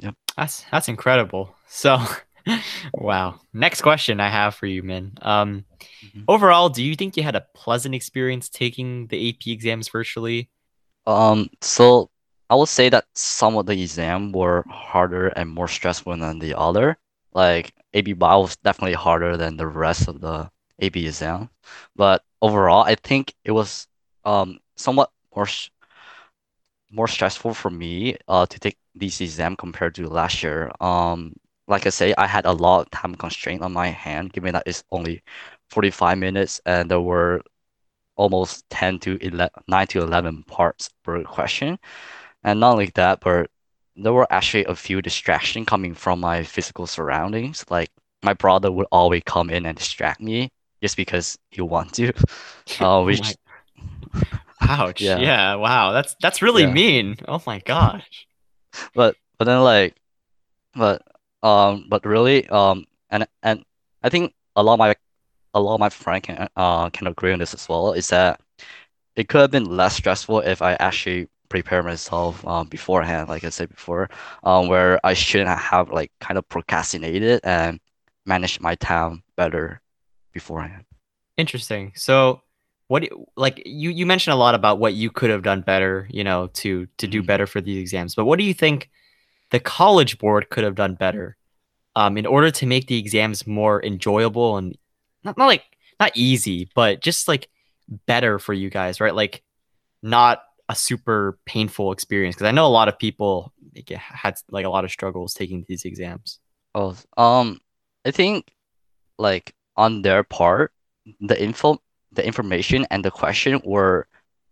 Yep. 0.00 0.14
That's 0.36 0.64
that's 0.70 0.88
incredible. 0.88 1.54
So, 1.66 1.98
wow. 2.94 3.40
Next 3.52 3.82
question 3.82 4.20
I 4.20 4.28
have 4.28 4.54
for 4.54 4.66
you, 4.66 4.82
Minh. 4.82 5.12
Um, 5.24 5.64
Mhm. 6.02 6.28
overall, 6.28 6.68
do 6.68 6.82
you 6.82 6.94
think 6.96 7.16
you 7.16 7.22
had 7.22 7.36
a 7.36 7.46
pleasant 7.54 7.94
experience 7.94 8.48
taking 8.48 9.06
the 9.08 9.16
AP 9.28 9.52
exams 9.52 9.88
virtually? 9.88 10.50
Um, 11.06 11.48
so 11.60 12.10
I 12.50 12.54
would 12.54 12.68
say 12.68 12.88
that 12.90 13.06
some 13.14 13.56
of 13.56 13.66
the 13.66 13.80
exams 13.80 14.34
were 14.34 14.64
harder 14.68 15.28
and 15.28 15.50
more 15.50 15.68
stressful 15.68 16.16
than 16.16 16.38
the 16.38 16.56
other. 16.58 16.98
Like 17.32 17.72
AP 17.94 18.12
Bio 18.12 18.42
was 18.42 18.56
definitely 18.56 18.94
harder 18.94 19.36
than 19.36 19.56
the 19.56 19.66
rest 19.66 20.08
of 20.08 20.20
the 20.20 20.50
AB 20.78 21.06
exam. 21.06 21.50
But 21.96 22.22
overall, 22.42 22.84
I 22.84 22.94
think 22.96 23.34
it 23.44 23.52
was 23.52 23.86
um 24.24 24.58
somewhat 24.76 25.10
more 25.34 25.46
s- 25.46 25.70
more 26.90 27.08
stressful 27.08 27.54
for 27.54 27.70
me 27.70 28.16
uh 28.28 28.46
to 28.46 28.58
take 28.58 28.76
this 28.94 29.20
exam 29.20 29.56
compared 29.56 29.94
to 29.94 30.08
last 30.08 30.42
year. 30.42 30.70
Um, 30.80 31.34
like 31.68 31.86
I 31.86 31.90
say, 31.90 32.14
I 32.18 32.26
had 32.26 32.46
a 32.46 32.52
lot 32.52 32.80
of 32.82 32.90
time 32.90 33.14
constraint 33.14 33.62
on 33.62 33.72
my 33.72 33.88
hand, 33.88 34.32
given 34.32 34.52
that 34.54 34.64
it's 34.66 34.84
only 34.90 35.22
45 35.70 36.18
minutes 36.18 36.60
and 36.66 36.90
there 36.90 37.00
were 37.00 37.42
almost 38.16 38.68
10 38.70 38.98
to 39.00 39.18
11, 39.24 39.50
9 39.68 39.86
to 39.88 40.00
11 40.02 40.44
parts 40.44 40.90
per 41.04 41.22
question. 41.24 41.78
And 42.44 42.60
not 42.60 42.72
only 42.72 42.90
that, 42.94 43.20
but 43.20 43.50
there 43.96 44.12
were 44.12 44.26
actually 44.32 44.64
a 44.66 44.74
few 44.74 45.02
distractions 45.02 45.66
coming 45.66 45.94
from 45.94 46.20
my 46.20 46.42
physical 46.42 46.86
surroundings. 46.86 47.64
Like 47.70 47.90
my 48.22 48.34
brother 48.34 48.72
would 48.72 48.86
always 48.92 49.22
come 49.26 49.50
in 49.50 49.66
and 49.66 49.76
distract 49.76 50.20
me 50.20 50.50
just 50.82 50.96
because 50.96 51.38
he 51.50 51.60
wants 51.62 51.92
to. 51.98 52.12
Uh, 52.80 53.00
Oh 53.00 53.04
which 53.04 53.20
Ouch. 54.60 55.00
Yeah. 55.00 55.18
Yeah. 55.20 55.54
Wow. 55.56 55.92
That's 55.92 56.14
that's 56.20 56.42
really 56.42 56.62
Yeah. 56.64 56.72
mean. 56.72 57.16
Oh 57.26 57.42
my 57.46 57.60
gosh. 57.60 58.26
but 58.94 59.16
but 59.38 59.44
then 59.46 59.60
like 59.62 59.96
but 60.74 61.02
um 61.42 61.86
but 61.88 62.04
really 62.04 62.48
um 62.48 62.84
and 63.10 63.26
and 63.42 63.64
I 64.02 64.08
think 64.08 64.34
a 64.56 64.62
lot 64.62 64.74
of 64.74 64.78
my 64.80 64.94
a 65.54 65.60
lot 65.60 65.74
of 65.74 65.80
my 65.80 65.90
friends 65.90 66.26
can 66.26 66.48
uh 66.56 66.90
can 66.90 67.06
agree 67.06 67.32
on 67.32 67.38
this 67.40 67.54
as 67.54 67.68
well 67.68 67.92
is 67.92 68.08
that 68.08 68.40
it 69.16 69.28
could 69.28 69.40
have 69.42 69.50
been 69.50 69.64
less 69.66 69.96
stressful 69.96 70.40
if 70.40 70.62
I 70.62 70.74
actually 70.74 71.28
prepare 71.48 71.82
myself 71.82 72.46
um 72.46 72.68
beforehand 72.68 73.28
like 73.28 73.44
I 73.44 73.50
said 73.50 73.68
before 73.70 74.10
um 74.44 74.68
where 74.68 75.00
I 75.04 75.14
shouldn't 75.14 75.50
have 75.58 75.90
like 75.90 76.12
kind 76.20 76.38
of 76.38 76.48
procrastinated 76.48 77.40
and 77.44 77.80
managed 78.26 78.60
my 78.60 78.74
time 78.76 79.22
better 79.36 79.80
beforehand. 80.32 80.84
Interesting. 81.36 81.92
So, 81.94 82.42
what 82.88 83.04
like 83.36 83.62
you 83.64 83.90
you 83.90 84.06
mentioned 84.06 84.32
a 84.34 84.36
lot 84.36 84.54
about 84.54 84.78
what 84.78 84.94
you 84.94 85.10
could 85.10 85.30
have 85.30 85.42
done 85.42 85.60
better, 85.62 86.08
you 86.10 86.24
know, 86.24 86.48
to 86.54 86.86
to 86.98 87.06
do 87.06 87.22
Mhm. 87.22 87.26
better 87.26 87.46
for 87.46 87.60
these 87.60 87.78
exams. 87.78 88.14
But 88.14 88.24
what 88.24 88.38
do 88.38 88.44
you 88.44 88.54
think 88.54 88.90
the 89.50 89.60
college 89.60 90.18
board 90.18 90.50
could 90.50 90.64
have 90.64 90.74
done 90.74 90.94
better 90.94 91.36
um 91.96 92.18
in 92.18 92.26
order 92.26 92.50
to 92.50 92.66
make 92.66 92.86
the 92.86 92.98
exams 92.98 93.46
more 93.46 93.82
enjoyable 93.84 94.56
and 94.56 94.76
not, 95.24 95.36
not 95.36 95.46
like 95.46 95.64
not 96.00 96.12
easy, 96.14 96.70
but 96.74 97.00
just 97.00 97.28
like 97.28 97.48
better 98.06 98.38
for 98.38 98.52
you 98.52 98.70
guys, 98.70 99.00
right? 99.00 99.14
Like 99.14 99.42
not 100.02 100.42
a 100.68 100.74
super 100.74 101.38
painful 101.46 101.92
experience 101.92 102.36
because 102.36 102.46
I 102.46 102.52
know 102.52 102.66
a 102.66 102.68
lot 102.68 102.88
of 102.88 102.98
people 102.98 103.52
like, 103.74 103.88
had 103.88 104.38
like 104.50 104.66
a 104.66 104.70
lot 104.70 104.84
of 104.84 104.90
struggles 104.90 105.34
taking 105.34 105.64
these 105.66 105.84
exams. 105.84 106.38
Oh, 106.74 106.96
um, 107.16 107.60
I 108.04 108.10
think 108.10 108.52
like 109.18 109.54
on 109.76 110.02
their 110.02 110.22
part, 110.22 110.72
the 111.20 111.40
info, 111.42 111.80
the 112.12 112.24
information 112.24 112.86
and 112.90 113.04
the 113.04 113.10
question 113.10 113.60
were 113.64 114.06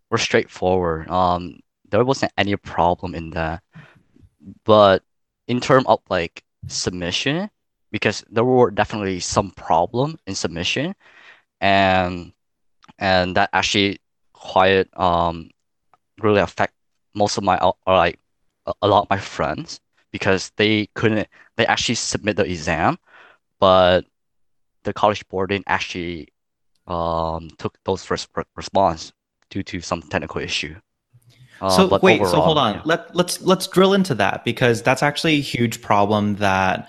were 0.09 0.17
straightforward. 0.17 1.09
Um, 1.09 1.59
there 1.89 2.03
wasn't 2.03 2.31
any 2.37 2.55
problem 2.55 3.15
in 3.15 3.31
that. 3.31 3.61
But 4.65 5.03
in 5.47 5.59
terms 5.61 5.85
of 5.87 6.01
like 6.09 6.43
submission, 6.67 7.49
because 7.91 8.23
there 8.29 8.45
were 8.45 8.71
definitely 8.71 9.19
some 9.19 9.51
problem 9.51 10.17
in 10.27 10.35
submission, 10.35 10.95
and 11.61 12.33
and 12.99 13.35
that 13.37 13.49
actually 13.53 13.99
quite 14.33 14.87
um 14.97 15.49
really 16.21 16.41
affect 16.41 16.73
most 17.15 17.37
of 17.37 17.43
my 17.43 17.57
or 17.59 17.75
like 17.87 18.19
a, 18.81 18.87
lot 18.87 19.03
of 19.03 19.09
my 19.09 19.17
friends 19.19 19.79
because 20.11 20.51
they 20.57 20.87
couldn't 20.95 21.27
they 21.57 21.65
actually 21.65 21.95
submit 21.95 22.35
the 22.37 22.45
exam, 22.45 22.97
but 23.59 24.05
the 24.83 24.93
college 24.93 25.27
board 25.29 25.49
didn't 25.49 25.65
actually 25.67 26.29
um 26.87 27.49
took 27.57 27.77
those 27.85 28.09
res 28.11 28.27
response 28.55 29.13
due 29.49 29.63
to 29.63 29.81
some 29.81 30.01
technical 30.01 30.41
issue. 30.41 30.75
Uh, 31.61 31.69
so 31.69 31.99
wait, 32.01 32.19
so 32.25 32.39
hold 32.41 32.57
on. 32.57 32.75
yeah. 32.75 32.81
Let 32.85 33.15
let's 33.15 33.41
let's 33.41 33.67
drill 33.67 33.93
into 33.93 34.13
that 34.15 34.43
because 34.45 34.81
that's 34.81 35.03
actually 35.03 35.35
a 35.35 35.41
huge 35.41 35.81
problem 35.81 36.35
that 36.35 36.87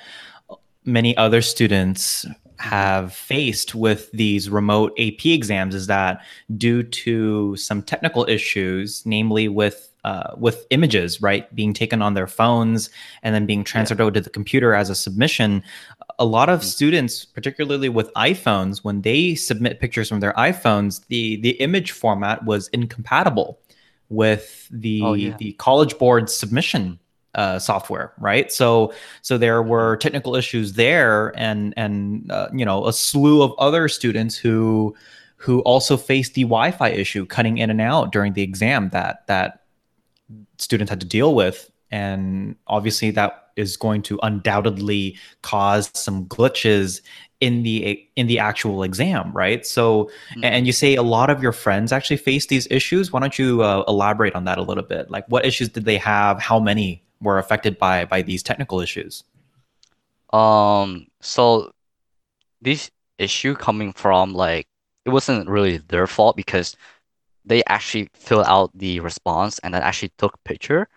many 0.85 1.17
other 1.17 1.43
students 1.43 2.27
have 2.59 3.13
faced 3.15 3.75
with 3.75 4.11
these 4.13 4.51
remote 4.51 4.93
AP 4.99 5.27
exams 5.27 5.75
is 5.77 5.87
that 5.87 6.21
due 6.57 6.83
to 6.83 7.55
some 7.57 7.83
technical 7.83 8.25
issues, 8.29 9.03
namely 9.07 9.49
with 9.49 9.85
uh, 10.05 10.35
with 10.39 10.65
images, 10.71 11.21
right, 11.21 11.55
being 11.55 11.73
taken 11.75 12.01
on 12.01 12.15
their 12.15 12.27
phones 12.27 12.89
and 13.23 13.35
then 13.35 13.47
being 13.47 13.63
transferred 13.65 14.01
over 14.01 14.13
to 14.13 14.21
the 14.21 14.31
computer 14.31 14.73
as 14.73 14.89
a 14.89 14.95
submission, 14.95 15.63
a 16.19 16.25
lot 16.25 16.49
of 16.49 16.61
Mhm. 16.61 16.65
students, 16.65 17.25
particularly 17.25 17.89
with 17.89 18.11
iPhones, 18.15 18.79
when 18.85 19.03
they 19.03 19.35
submit 19.35 19.81
pictures 19.81 20.09
from 20.09 20.21
their 20.21 20.33
iPhones, 20.35 21.07
the 21.09 21.37
the 21.43 21.51
image 21.61 21.91
format 21.91 22.45
was 22.45 22.69
incompatible 22.69 23.59
with 24.09 24.69
the 24.71 25.03
Oh, 25.03 25.13
yeah. 25.15 25.37
the 25.39 25.53
college 25.55 25.99
board 25.99 26.31
submission 26.31 26.99
uh, 27.35 27.59
software, 27.59 28.13
right? 28.19 28.51
So 28.51 28.93
so 29.23 29.39
there 29.39 29.63
were 29.63 29.97
technical 29.97 30.35
issues 30.35 30.73
there, 30.75 31.33
and 31.37 31.75
and 31.77 32.31
uh, 32.33 32.49
you 32.53 32.65
know 32.65 32.87
a 32.87 32.93
slew 32.93 33.43
of 33.43 33.53
other 33.59 33.89
students 33.89 34.37
who 34.37 34.95
who 35.37 35.61
also 35.61 35.97
faced 35.97 36.35
the 36.35 36.43
Wi-Fi 36.43 36.89
issue, 36.89 37.25
cutting 37.27 37.59
in 37.59 37.71
and 37.71 37.81
out 37.81 38.13
during 38.13 38.33
the 38.33 38.43
exam 38.43 38.89
that 38.91 39.27
that 39.29 39.61
students 40.59 40.91
had 40.91 41.01
to 41.01 41.07
deal 41.07 41.35
with, 41.35 41.71
and 41.91 42.57
obviously 42.67 43.11
that 43.13 43.51
is 43.57 43.77
going 43.77 44.03
to 44.03 44.19
undoubtedly 44.23 45.17
cause 45.43 45.91
some 45.95 46.25
glitches 46.27 47.01
in 47.41 47.63
the 47.63 48.05
in 48.17 48.27
the 48.27 48.39
actual 48.39 48.83
exam, 48.83 49.31
right? 49.33 49.65
So 49.65 50.11
and 50.43 50.67
you 50.67 50.73
say 50.73 50.97
a 50.97 51.03
lot 51.03 51.31
of 51.31 51.43
your 51.43 51.53
friends 51.53 51.93
actually 51.93 52.17
face 52.17 52.47
these 52.47 52.67
issues. 52.71 53.13
Why 53.13 53.21
don't 53.21 53.39
you 53.39 53.63
uh, 53.63 53.85
elaborate 53.87 54.35
on 54.35 54.45
that 54.45 54.59
a 54.59 54.63
little 54.63 54.83
bit? 54.83 55.11
Like, 55.11 55.25
what 55.29 55.45
issues 55.47 55.69
did 55.69 55.85
they 55.85 55.99
have? 55.99 56.41
How 56.41 56.59
many 56.59 57.05
were 57.21 57.39
affected 57.39 57.79
by 57.79 58.05
by 58.05 58.23
these 58.23 58.43
technical 58.43 58.81
issues? 58.81 59.25
Um, 60.33 61.07
so 61.21 61.73
this 62.61 62.91
issue 63.19 63.55
coming 63.55 63.93
from 63.93 64.35
like 64.35 64.67
it 65.05 65.11
wasn't 65.11 65.49
really 65.49 65.79
their 65.79 66.07
fault 66.07 66.37
because 66.37 66.77
they 67.45 67.63
actually 67.67 68.11
filled 68.15 68.47
out 68.47 68.71
the 68.75 69.01
response 69.01 69.59
and 69.61 69.73
then 69.73 69.83
actually 69.83 70.13
took 70.19 70.43
picture 70.45 70.89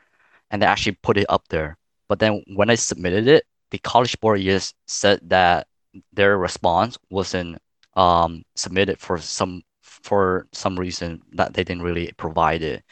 and 0.49 0.61
they 0.61 0.65
actually 0.65 0.97
put 1.01 1.17
it 1.17 1.25
up 1.29 1.47
there. 1.47 1.77
But 2.09 2.19
then 2.19 2.43
when 2.55 2.69
I 2.69 2.75
submitted 2.75 3.27
it, 3.27 3.45
the 3.69 3.77
college 3.79 4.19
board 4.19 4.41
just 4.41 4.75
said 4.85 5.21
that 5.29 5.67
their 6.13 6.37
response 6.37 6.97
wasn't 7.09 7.57
um, 7.95 8.43
submitted 8.55 8.99
for 8.99 9.17
some 9.19 9.63
for 9.81 10.47
some 10.53 10.77
reason 10.79 11.21
that 11.33 11.53
they 11.53 11.63
didn't 11.63 11.83
really 11.83 12.11
provide 12.17 12.61
it. 12.63 12.83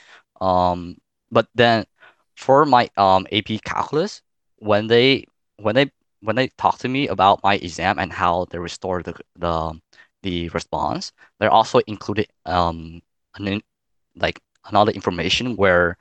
Um, 0.41 0.97
but 1.31 1.47
then 1.55 1.85
for 2.35 2.65
my 2.65 2.89
um, 2.97 3.27
AP 3.31 3.59
calculus, 3.63 4.21
when 4.57 4.87
they 4.87 5.25
when 5.57 5.75
they 5.75 5.91
when 6.21 6.35
they 6.35 6.47
talk 6.57 6.77
to 6.79 6.89
me 6.89 7.07
about 7.07 7.43
my 7.43 7.55
exam 7.55 7.99
and 7.99 8.11
how 8.11 8.45
they 8.51 8.59
restore 8.59 9.01
the 9.03 9.15
the 9.35 9.79
the 10.23 10.49
response, 10.49 11.11
they're 11.39 11.51
also 11.51 11.79
included 11.87 12.27
um 12.45 13.01
an, 13.37 13.61
like 14.15 14.39
another 14.65 14.91
information 14.91 15.55
where 15.55 15.97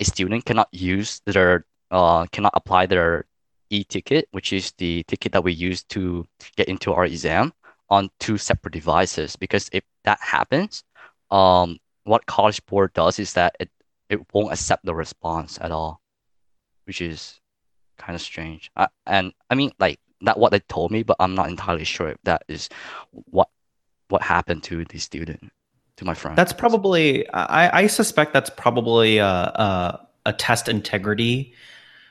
a 0.00 0.04
student 0.04 0.44
cannot 0.44 0.68
use 0.72 1.20
their 1.26 1.64
uh 1.90 2.26
cannot 2.32 2.52
apply 2.54 2.86
their 2.86 3.26
e-ticket, 3.74 4.28
which 4.30 4.52
is 4.52 4.72
the 4.78 5.02
ticket 5.04 5.32
that 5.32 5.44
we 5.44 5.52
use 5.52 5.82
to 5.84 6.26
get 6.56 6.68
into 6.68 6.92
our 6.92 7.04
exam 7.04 7.52
on 7.90 8.10
two 8.20 8.38
separate 8.38 8.72
devices. 8.72 9.36
Because 9.36 9.68
if 9.72 9.84
that 10.04 10.18
happens, 10.20 10.84
um, 11.30 11.78
what 12.04 12.26
College 12.26 12.64
Board 12.66 12.92
does 12.92 13.18
is 13.18 13.32
that 13.34 13.56
it, 13.60 13.70
it 14.08 14.20
won't 14.32 14.52
accept 14.52 14.84
the 14.84 14.94
response 14.94 15.58
at 15.60 15.70
all, 15.70 16.00
which 16.86 17.00
is 17.00 17.40
kind 17.98 18.14
of 18.14 18.22
strange. 18.22 18.70
Uh, 18.76 18.86
and 19.06 19.32
I 19.50 19.54
mean, 19.54 19.72
like 19.78 19.98
that 20.22 20.38
what 20.38 20.52
they 20.52 20.60
told 20.60 20.90
me, 20.90 21.02
but 21.02 21.16
I'm 21.20 21.34
not 21.34 21.48
entirely 21.48 21.84
sure 21.84 22.08
if 22.08 22.18
that 22.24 22.42
is 22.48 22.68
what 23.10 23.48
what 24.08 24.22
happened 24.22 24.62
to 24.64 24.84
the 24.84 24.98
student, 24.98 25.50
to 25.96 26.04
my 26.04 26.14
friend. 26.14 26.36
That's 26.36 26.52
probably 26.52 27.28
I, 27.30 27.82
I 27.82 27.86
suspect 27.86 28.32
that's 28.32 28.50
probably 28.50 29.18
a, 29.18 29.26
a, 29.26 30.08
a 30.26 30.32
test 30.32 30.68
integrity 30.68 31.54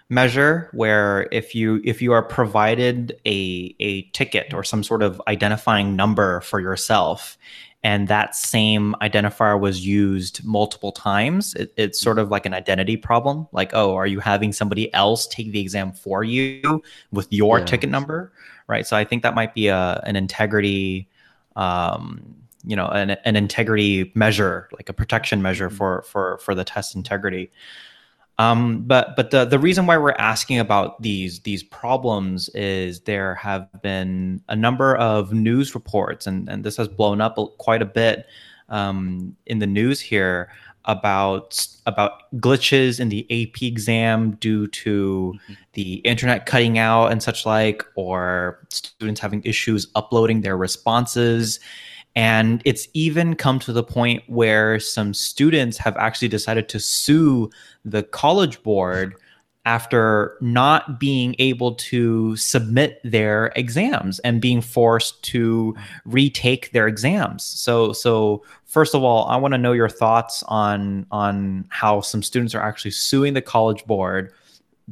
measure 0.09 0.69
where 0.73 1.27
if 1.31 1.55
you 1.55 1.81
if 1.83 2.01
you 2.01 2.11
are 2.11 2.21
provided 2.21 3.19
a 3.25 3.75
a 3.79 4.03
ticket 4.11 4.53
or 4.53 4.63
some 4.63 4.83
sort 4.83 5.01
of 5.01 5.21
identifying 5.27 5.95
number 5.95 6.41
for 6.41 6.59
yourself 6.59 7.37
and 7.83 8.07
that 8.07 8.35
same 8.35 8.95
identifier 9.01 9.59
was 9.59 9.85
used 9.85 10.43
multiple 10.43 10.91
times 10.91 11.53
it, 11.55 11.73
it's 11.77 11.99
sort 11.99 12.19
of 12.19 12.29
like 12.29 12.45
an 12.45 12.53
identity 12.53 12.97
problem 12.97 13.47
like 13.51 13.71
oh 13.73 13.95
are 13.95 14.07
you 14.07 14.19
having 14.19 14.53
somebody 14.53 14.93
else 14.93 15.25
take 15.27 15.51
the 15.51 15.59
exam 15.59 15.91
for 15.91 16.23
you 16.23 16.81
with 17.11 17.31
your 17.31 17.59
yeah. 17.59 17.65
ticket 17.65 17.89
number 17.89 18.31
right 18.67 18.85
so 18.85 18.95
i 18.95 19.03
think 19.03 19.23
that 19.23 19.33
might 19.33 19.53
be 19.53 19.67
a 19.67 20.01
an 20.05 20.15
integrity 20.15 21.07
um, 21.55 22.35
you 22.65 22.75
know 22.75 22.87
an, 22.87 23.11
an 23.11 23.35
integrity 23.35 24.11
measure 24.15 24.69
like 24.73 24.89
a 24.89 24.93
protection 24.93 25.41
measure 25.41 25.67
mm-hmm. 25.67 25.77
for 25.77 26.01
for 26.03 26.37
for 26.39 26.55
the 26.55 26.63
test 26.63 26.95
integrity 26.95 27.51
um, 28.39 28.81
but 28.83 29.15
but 29.15 29.31
the 29.31 29.45
the 29.45 29.59
reason 29.59 29.85
why 29.85 29.97
we're 29.97 30.13
asking 30.13 30.59
about 30.59 31.01
these 31.01 31.41
these 31.41 31.61
problems 31.61 32.49
is 32.49 33.01
there 33.01 33.35
have 33.35 33.67
been 33.81 34.41
a 34.49 34.55
number 34.55 34.95
of 34.95 35.33
news 35.33 35.75
reports, 35.75 36.25
and 36.25 36.49
and 36.49 36.63
this 36.63 36.77
has 36.77 36.87
blown 36.87 37.21
up 37.21 37.37
quite 37.59 37.81
a 37.81 37.85
bit 37.85 38.25
um, 38.69 39.35
in 39.45 39.59
the 39.59 39.67
news 39.67 39.99
here 39.99 40.49
about 40.85 41.65
about 41.85 42.31
glitches 42.35 42.99
in 42.99 43.09
the 43.09 43.25
AP 43.29 43.61
exam 43.61 44.31
due 44.31 44.67
to 44.67 45.33
mm-hmm. 45.35 45.53
the 45.73 45.95
internet 45.97 46.45
cutting 46.45 46.79
out 46.79 47.11
and 47.11 47.21
such 47.21 47.45
like, 47.45 47.85
or 47.95 48.65
students 48.69 49.21
having 49.21 49.43
issues 49.43 49.87
uploading 49.95 50.41
their 50.41 50.57
responses. 50.57 51.59
And 52.15 52.61
it's 52.63 52.87
even 52.93 53.35
come 53.35 53.59
to 53.59 53.73
the 53.73 53.83
point 53.83 54.23
where 54.27 54.79
some 54.79 55.13
students 55.13 55.77
have 55.77 55.97
actually 55.97 56.27
decided 56.27 56.69
to 56.69 56.79
sue 56.79 57.49
the 57.83 58.03
college 58.03 58.61
board 58.61 59.15
after 59.65 60.37
not 60.41 60.99
being 60.99 61.35
able 61.39 61.73
to 61.73 62.35
submit 62.35 62.99
their 63.03 63.51
exams 63.55 64.19
and 64.19 64.41
being 64.41 64.61
forced 64.61 65.23
to 65.23 65.75
retake 66.05 66.71
their 66.71 66.87
exams. 66.87 67.43
So 67.43 67.93
so 67.93 68.43
first 68.65 68.93
of 68.93 69.03
all, 69.03 69.25
I 69.27 69.37
want 69.37 69.53
to 69.53 69.57
know 69.57 69.71
your 69.71 69.89
thoughts 69.89 70.43
on 70.47 71.05
on 71.11 71.65
how 71.69 72.01
some 72.01 72.21
students 72.21 72.53
are 72.53 72.61
actually 72.61 72.91
suing 72.91 73.33
the 73.33 73.41
college 73.41 73.85
board 73.85 74.33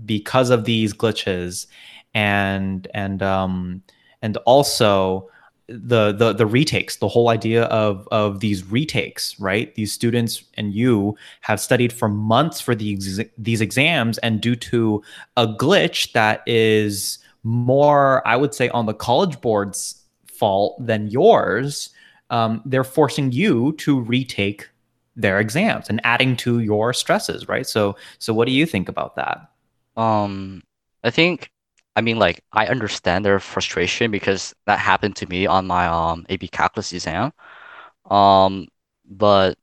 because 0.06 0.50
of 0.50 0.64
these 0.64 0.94
glitches 0.94 1.68
and 2.14 2.88
and 2.94 3.22
um 3.22 3.84
and 4.22 4.38
also 4.46 5.30
the 5.68 6.12
the 6.12 6.34
the 6.34 6.46
retakes 6.46 6.98
the 6.98 7.08
whole 7.08 7.30
idea 7.30 7.64
of 7.66 8.08
of 8.12 8.40
these 8.40 8.64
retakes 8.66 9.40
right? 9.40 9.74
These 9.76 9.94
students 9.94 10.44
and 10.56 10.74
you 10.74 11.16
have 11.42 11.60
studied 11.60 11.94
for 11.94 12.10
months 12.10 12.60
for 12.60 12.76
these 12.76 13.22
these 13.38 13.62
exams 13.62 14.18
and 14.20 14.42
due 14.42 14.56
to 14.58 15.02
a 15.38 15.48
glitch 15.48 16.12
that 16.14 16.42
is 16.46 17.20
more 17.44 18.26
i 18.28 18.36
would 18.36 18.54
say 18.54 18.70
on 18.70 18.86
the 18.86 18.94
college 18.94 19.40
board's 19.42 20.04
fault 20.28 20.76
than 20.86 21.08
yours 21.08 21.90
um, 22.30 22.62
they're 22.66 22.84
forcing 22.84 23.32
you 23.32 23.74
to 23.74 24.00
retake 24.00 24.70
their 25.18 25.40
exams 25.40 25.90
and 25.90 26.00
adding 26.04 26.38
to 26.38 26.60
your 26.60 26.94
stresses 26.94 27.48
right? 27.48 27.68
So 27.68 27.96
so 28.20 28.34
what 28.34 28.46
do 28.46 28.52
you 28.52 28.66
think 28.66 28.90
about 28.90 29.16
that? 29.16 29.50
Um 29.98 30.62
i 31.04 31.10
think 31.10 31.50
I 31.96 32.02
mean, 32.02 32.18
like 32.20 32.42
I 32.54 32.68
understand 32.68 33.26
their 33.26 33.40
frustration 33.40 34.12
because 34.12 34.54
that 34.66 34.80
happened 34.80 35.16
to 35.18 35.28
me 35.28 35.46
on 35.48 35.68
my 35.68 35.88
um 35.88 36.26
AP 36.30 36.48
calculus 36.48 36.94
exam. 36.94 37.34
Um, 38.10 38.68
but 39.06 39.58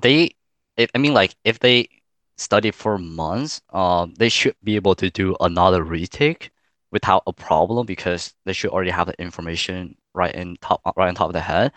they, 0.00 0.32
if, 0.76 0.90
I 0.94 0.98
mean, 0.98 1.14
like 1.14 1.36
if 1.44 1.58
they 1.60 1.88
study 2.36 2.70
for 2.70 2.98
months, 2.98 3.62
um, 3.70 4.14
they 4.18 4.28
should 4.28 4.56
be 4.64 4.76
able 4.76 4.94
to 4.96 5.10
do 5.10 5.36
another 5.40 5.82
retake 5.84 6.50
without 6.92 7.22
a 7.26 7.32
problem 7.32 7.86
because 7.86 8.34
they 8.44 8.52
should 8.52 8.70
already 8.70 8.90
have 8.90 9.06
the 9.08 9.20
information 9.20 9.96
right 10.14 10.34
in 10.34 10.56
top 10.60 10.80
right 10.96 11.08
on 11.08 11.14
top 11.14 11.28
of 11.28 11.34
their 11.34 11.42
head. 11.42 11.72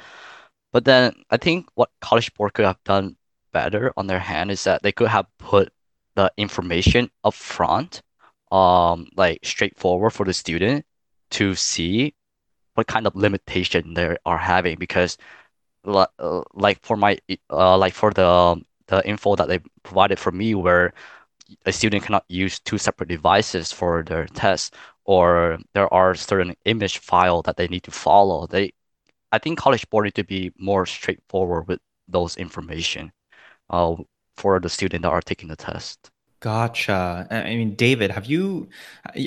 But 0.72 0.86
then 0.86 1.13
I 1.30 1.38
think 1.38 1.67
what 1.76 1.91
College 2.02 2.34
Board 2.36 2.54
could 2.54 2.65
have 2.65 2.84
done 2.84 3.17
better 3.52 3.93
on 3.98 4.08
their 4.08 4.20
hand 4.20 4.52
is 4.52 4.63
that 4.65 4.84
they 4.84 4.91
could 4.91 5.10
have 5.10 5.28
put 5.39 5.74
the 6.15 6.32
information 6.38 7.10
up 7.24 7.34
front 7.34 8.02
um 8.52 9.08
like 9.18 9.40
straightforward 9.46 10.14
for 10.14 10.26
the 10.26 10.34
student 10.34 10.86
to 11.32 11.56
see 11.56 12.14
what 12.76 12.88
kind 12.88 13.08
of 13.08 13.16
limitation 13.16 13.94
they 13.94 14.16
are 14.26 14.38
having 14.38 14.78
because 14.78 15.18
uh, 15.86 16.42
like 16.54 16.80
for 16.84 16.98
my 16.98 17.18
uh, 17.50 17.78
like 17.78 17.94
for 17.94 18.12
the 18.12 18.62
the 18.88 19.08
info 19.08 19.36
that 19.36 19.48
they 19.48 19.60
provided 19.84 20.20
for 20.20 20.32
me 20.32 20.56
where 20.56 20.94
a 21.66 21.72
student 21.72 22.04
cannot 22.04 22.26
use 22.28 22.60
two 22.60 22.78
separate 22.78 23.10
devices 23.10 23.72
for 23.72 24.04
their 24.04 24.26
test 24.28 24.76
or 25.06 25.58
there 25.74 25.92
are 25.94 26.14
certain 26.16 26.54
image 26.66 26.98
file 27.00 27.42
that 27.42 27.58
they 27.58 27.68
need 27.68 27.84
to 27.84 27.92
follow 27.92 28.48
they 28.48 28.72
i 29.32 29.38
think 29.40 29.58
college 29.60 29.90
board 29.90 30.06
need 30.06 30.16
to 30.16 30.24
be 30.24 30.52
more 30.58 30.86
straightforward 30.86 31.68
with 31.68 31.80
those 32.08 32.38
information 32.38 33.12
uh, 33.70 33.96
for 34.36 34.60
the 34.60 34.70
student 34.70 35.04
that 35.04 35.10
are 35.12 35.22
taking 35.22 35.50
the 35.50 35.56
test 35.56 36.12
Gotcha. 36.39 37.28
I 37.32 37.56
mean, 37.56 37.73
David, 37.73 38.12
have 38.12 38.28
you? 38.28 38.69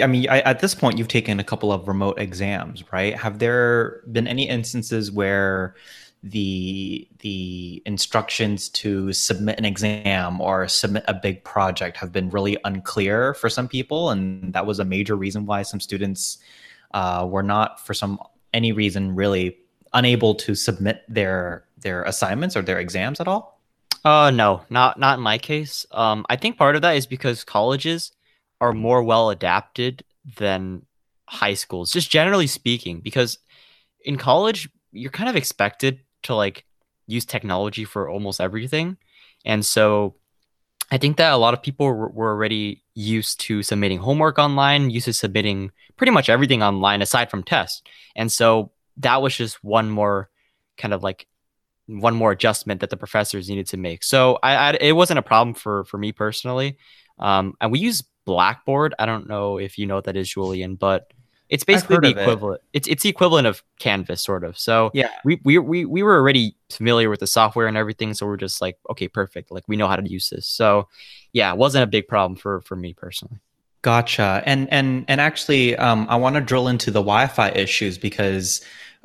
I 0.00 0.06
mean, 0.06 0.28
I, 0.28 0.40
at 0.42 0.60
this 0.60 0.76
point, 0.76 0.96
you've 0.96 1.08
taken 1.08 1.40
a 1.40 1.44
couple 1.44 1.72
of 1.72 1.88
remote 1.88 2.20
exams, 2.20 2.84
right? 2.92 3.16
Have 3.16 3.40
there 3.40 4.02
been 4.12 4.28
any 4.28 4.48
instances 4.48 5.10
where 5.10 5.74
the 6.22 7.08
the 7.18 7.82
instructions 7.86 8.68
to 8.68 9.12
submit 9.12 9.58
an 9.58 9.64
exam 9.64 10.40
or 10.40 10.68
submit 10.68 11.02
a 11.08 11.14
big 11.14 11.42
project 11.42 11.96
have 11.96 12.12
been 12.12 12.30
really 12.30 12.56
unclear 12.64 13.34
for 13.34 13.48
some 13.48 13.66
people, 13.66 14.10
and 14.10 14.52
that 14.52 14.64
was 14.66 14.78
a 14.78 14.84
major 14.84 15.16
reason 15.16 15.46
why 15.46 15.62
some 15.62 15.80
students 15.80 16.38
uh, 16.92 17.26
were 17.28 17.42
not, 17.42 17.84
for 17.84 17.94
some 17.94 18.20
any 18.54 18.70
reason, 18.70 19.16
really 19.16 19.58
unable 19.94 20.34
to 20.36 20.54
submit 20.54 21.02
their 21.08 21.64
their 21.78 22.04
assignments 22.04 22.56
or 22.56 22.62
their 22.62 22.78
exams 22.78 23.18
at 23.18 23.26
all? 23.26 23.59
Uh, 24.04 24.30
no, 24.30 24.62
not 24.70 24.98
not 24.98 25.18
in 25.18 25.22
my 25.22 25.38
case. 25.38 25.84
Um, 25.90 26.24
I 26.30 26.36
think 26.36 26.56
part 26.56 26.76
of 26.76 26.82
that 26.82 26.96
is 26.96 27.06
because 27.06 27.44
colleges 27.44 28.12
are 28.60 28.72
more 28.72 29.02
well 29.02 29.30
adapted 29.30 30.04
than 30.38 30.82
high 31.26 31.54
schools, 31.54 31.90
just 31.90 32.10
generally 32.10 32.46
speaking. 32.46 33.00
Because 33.00 33.38
in 34.04 34.16
college, 34.16 34.68
you're 34.92 35.10
kind 35.10 35.28
of 35.28 35.36
expected 35.36 36.00
to 36.24 36.34
like 36.34 36.64
use 37.06 37.24
technology 37.26 37.84
for 37.84 38.08
almost 38.08 38.40
everything, 38.40 38.96
and 39.44 39.66
so 39.66 40.16
I 40.90 40.98
think 40.98 41.18
that 41.18 41.32
a 41.32 41.36
lot 41.36 41.54
of 41.54 41.62
people 41.62 41.86
were 41.86 42.30
already 42.32 42.82
used 42.94 43.40
to 43.42 43.62
submitting 43.62 43.98
homework 43.98 44.38
online, 44.38 44.90
used 44.90 45.06
to 45.06 45.12
submitting 45.12 45.72
pretty 45.96 46.10
much 46.12 46.28
everything 46.30 46.62
online 46.62 47.02
aside 47.02 47.30
from 47.30 47.42
tests, 47.42 47.82
and 48.16 48.32
so 48.32 48.72
that 48.96 49.20
was 49.22 49.36
just 49.36 49.62
one 49.62 49.90
more 49.90 50.30
kind 50.78 50.94
of 50.94 51.02
like 51.02 51.26
one 51.98 52.14
more 52.14 52.30
adjustment 52.32 52.80
that 52.80 52.90
the 52.90 52.96
professors 52.96 53.48
needed 53.48 53.66
to 53.68 53.76
make. 53.76 54.02
So 54.04 54.38
I, 54.42 54.54
I 54.54 54.70
it 54.80 54.92
wasn't 54.92 55.18
a 55.18 55.22
problem 55.22 55.54
for 55.54 55.84
for 55.84 55.98
me 55.98 56.12
personally. 56.12 56.78
Um, 57.18 57.54
and 57.60 57.70
we 57.72 57.78
use 57.80 58.02
Blackboard. 58.24 58.94
I 58.98 59.06
don't 59.06 59.28
know 59.28 59.58
if 59.58 59.76
you 59.78 59.86
know 59.86 59.96
what 59.96 60.04
that 60.04 60.16
is, 60.16 60.28
Julian, 60.28 60.76
but 60.76 61.12
It's 61.48 61.64
basically 61.64 61.96
the 61.98 62.10
of 62.12 62.18
it. 62.18 62.20
equivalent. 62.22 62.60
It's 62.72 62.86
it's 62.88 63.02
the 63.02 63.08
equivalent 63.08 63.46
of 63.46 63.62
Canvas, 63.78 64.22
sort 64.22 64.44
of. 64.44 64.56
So 64.58 64.90
Yeah. 64.94 65.10
we, 65.24 65.40
we 65.44 65.58
we 65.58 65.84
we 65.84 66.02
were 66.02 66.14
already 66.16 66.54
familiar 66.70 67.10
with 67.10 67.20
the 67.20 67.26
software 67.26 67.66
and 67.66 67.76
everything, 67.76 68.14
so 68.14 68.24
we're 68.26 68.36
just 68.36 68.60
like, 68.62 68.78
okay, 68.90 69.08
perfect. 69.08 69.50
Like 69.50 69.64
we 69.66 69.76
know 69.76 69.88
how 69.88 69.96
to 69.96 70.08
use 70.08 70.28
this. 70.30 70.46
So 70.46 70.88
yeah, 71.32 71.50
it 71.52 71.58
wasn't 71.58 71.84
a 71.84 71.86
big 71.88 72.06
problem 72.08 72.36
for 72.36 72.60
for 72.62 72.76
me 72.76 72.94
personally. 72.94 73.38
Gotcha. 73.82 74.42
And 74.46 74.68
and 74.70 75.04
and 75.08 75.20
actually, 75.20 75.74
um, 75.76 76.06
I 76.10 76.16
want 76.16 76.34
to 76.36 76.40
drill 76.42 76.68
into 76.68 76.90
the 76.90 77.00
Wi-Fi 77.00 77.48
issues 77.50 77.96
because 77.98 78.60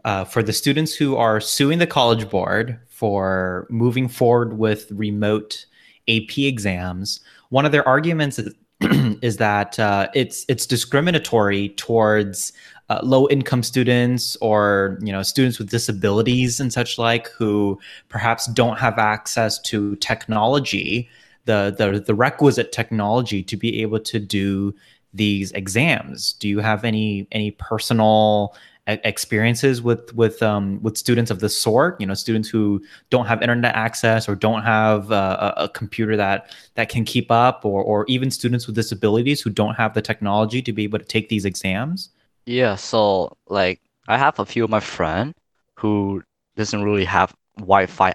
uh, 0.06 0.24
for 0.24 0.44
the 0.44 0.54
students 0.54 0.96
who 0.96 1.18
are 1.18 1.42
suing 1.42 1.80
the 1.80 1.88
College 1.88 2.30
Board 2.30 2.80
for 2.88 3.68
moving 3.70 4.08
forward 4.08 4.58
with 4.58 4.90
remote 4.92 5.66
AP 6.08 6.38
exams, 6.38 7.20
one 7.50 7.66
of 7.66 7.72
their 7.72 7.86
arguments 7.88 8.40
is, 8.40 8.54
is 9.24 9.38
that 9.38 9.80
uh, 9.80 10.08
it's 10.14 10.46
it's 10.48 10.68
discriminatory 10.68 11.70
towards 11.70 12.54
uh, 12.90 13.00
low-income 13.02 13.64
students 13.64 14.36
or 14.42 15.00
you 15.02 15.12
know 15.12 15.24
students 15.24 15.58
with 15.58 15.72
disabilities 15.72 16.60
and 16.60 16.72
such 16.72 17.00
like 17.00 17.28
who 17.30 17.80
perhaps 18.08 18.46
don't 18.48 18.78
have 18.78 19.00
access 19.00 19.60
to 19.60 19.96
technology 19.96 21.10
the 21.46 21.74
the 21.80 22.00
the 22.00 22.14
requisite 22.14 22.72
technology 22.72 23.42
to 23.42 23.58
be 23.58 23.82
able 23.82 24.00
to 24.00 24.20
do 24.20 24.74
these 25.16 25.52
exams. 25.54 26.34
Do 26.34 26.48
you 26.48 26.60
have 26.60 26.84
any 26.84 27.28
any 27.32 27.52
personal 27.52 28.56
experiences 28.88 29.82
with 29.82 30.14
with 30.16 30.42
um, 30.44 30.82
with 30.82 30.98
students 30.98 31.32
of 31.32 31.40
this 31.40 31.58
sort? 31.58 32.00
You 32.00 32.08
know, 32.08 32.14
students 32.14 32.50
who 32.50 32.84
don't 33.10 33.26
have 33.26 33.42
internet 33.42 33.76
access 33.76 34.30
or 34.30 34.36
don't 34.36 34.64
have 34.64 35.12
uh, 35.12 35.54
a, 35.58 35.64
a 35.64 35.70
computer 35.70 36.16
that 36.18 36.52
that 36.76 36.90
can 36.90 37.06
keep 37.06 37.32
up, 37.32 37.66
or 37.66 37.84
or 37.84 38.06
even 38.08 38.32
students 38.32 38.68
with 38.68 38.76
disabilities 38.76 39.42
who 39.42 39.50
don't 39.50 39.76
have 39.76 39.94
the 39.94 40.02
technology 40.02 40.62
to 40.62 40.74
be 40.74 40.84
able 40.84 41.00
to 41.00 41.06
take 41.06 41.30
these 41.30 41.46
exams. 41.46 42.10
Yeah, 42.46 42.76
so 42.76 43.36
like 43.48 43.82
I 44.08 44.18
have 44.18 44.40
a 44.40 44.46
few 44.46 44.64
of 44.64 44.70
my 44.70 44.80
friend 44.80 45.34
who 45.76 46.24
doesn't 46.56 46.84
really 46.84 47.06
have 47.06 47.36
Wi-Fi 47.58 48.14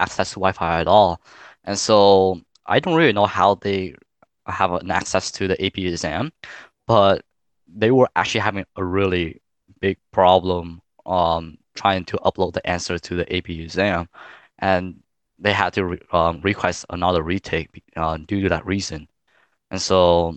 access 0.00 0.30
to 0.30 0.36
Wi-Fi 0.36 0.80
at 0.80 0.88
all. 0.88 1.20
And 1.64 1.78
so 1.78 2.40
I 2.66 2.80
don't 2.80 2.94
really 2.94 3.12
know 3.12 3.26
how 3.26 3.56
they 3.56 3.94
have 4.46 4.72
an 4.72 4.90
access 4.90 5.30
to 5.32 5.46
the 5.46 5.62
AP 5.64 5.78
exam, 5.78 6.32
but 6.86 7.24
they 7.68 7.90
were 7.90 8.08
actually 8.16 8.40
having 8.40 8.64
a 8.76 8.84
really 8.84 9.40
big 9.80 9.98
problem 10.12 10.80
um 11.06 11.58
trying 11.74 12.04
to 12.04 12.16
upload 12.18 12.52
the 12.52 12.66
answer 12.66 12.98
to 12.98 13.16
the 13.16 13.36
AP 13.36 13.50
exam, 13.50 14.08
and 14.58 15.02
they 15.38 15.52
had 15.52 15.72
to 15.74 15.84
re 15.84 15.98
um, 16.12 16.40
request 16.42 16.84
another 16.90 17.22
retake 17.22 17.68
uh, 17.96 18.18
due 18.18 18.42
to 18.42 18.48
that 18.50 18.66
reason. 18.66 19.08
And 19.70 19.80
so 19.80 20.36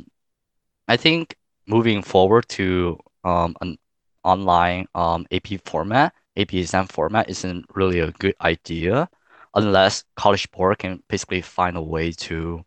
I 0.88 0.98
think 0.98 1.36
moving 1.68 2.02
forward 2.02 2.48
to 2.50 3.00
um, 3.24 3.56
an 3.62 3.78
online 4.24 4.88
um, 4.96 5.26
AP 5.32 5.60
format, 5.66 6.14
AP 6.38 6.54
exam 6.54 6.88
format 6.88 7.30
isn't 7.30 7.66
really 7.76 8.00
a 8.00 8.12
good 8.12 8.36
idea 8.42 9.10
unless 9.56 10.04
College 10.16 10.50
Board 10.52 10.80
can 10.80 11.04
basically 11.10 11.42
find 11.42 11.78
a 11.78 11.82
way 11.82 12.12
to 12.12 12.64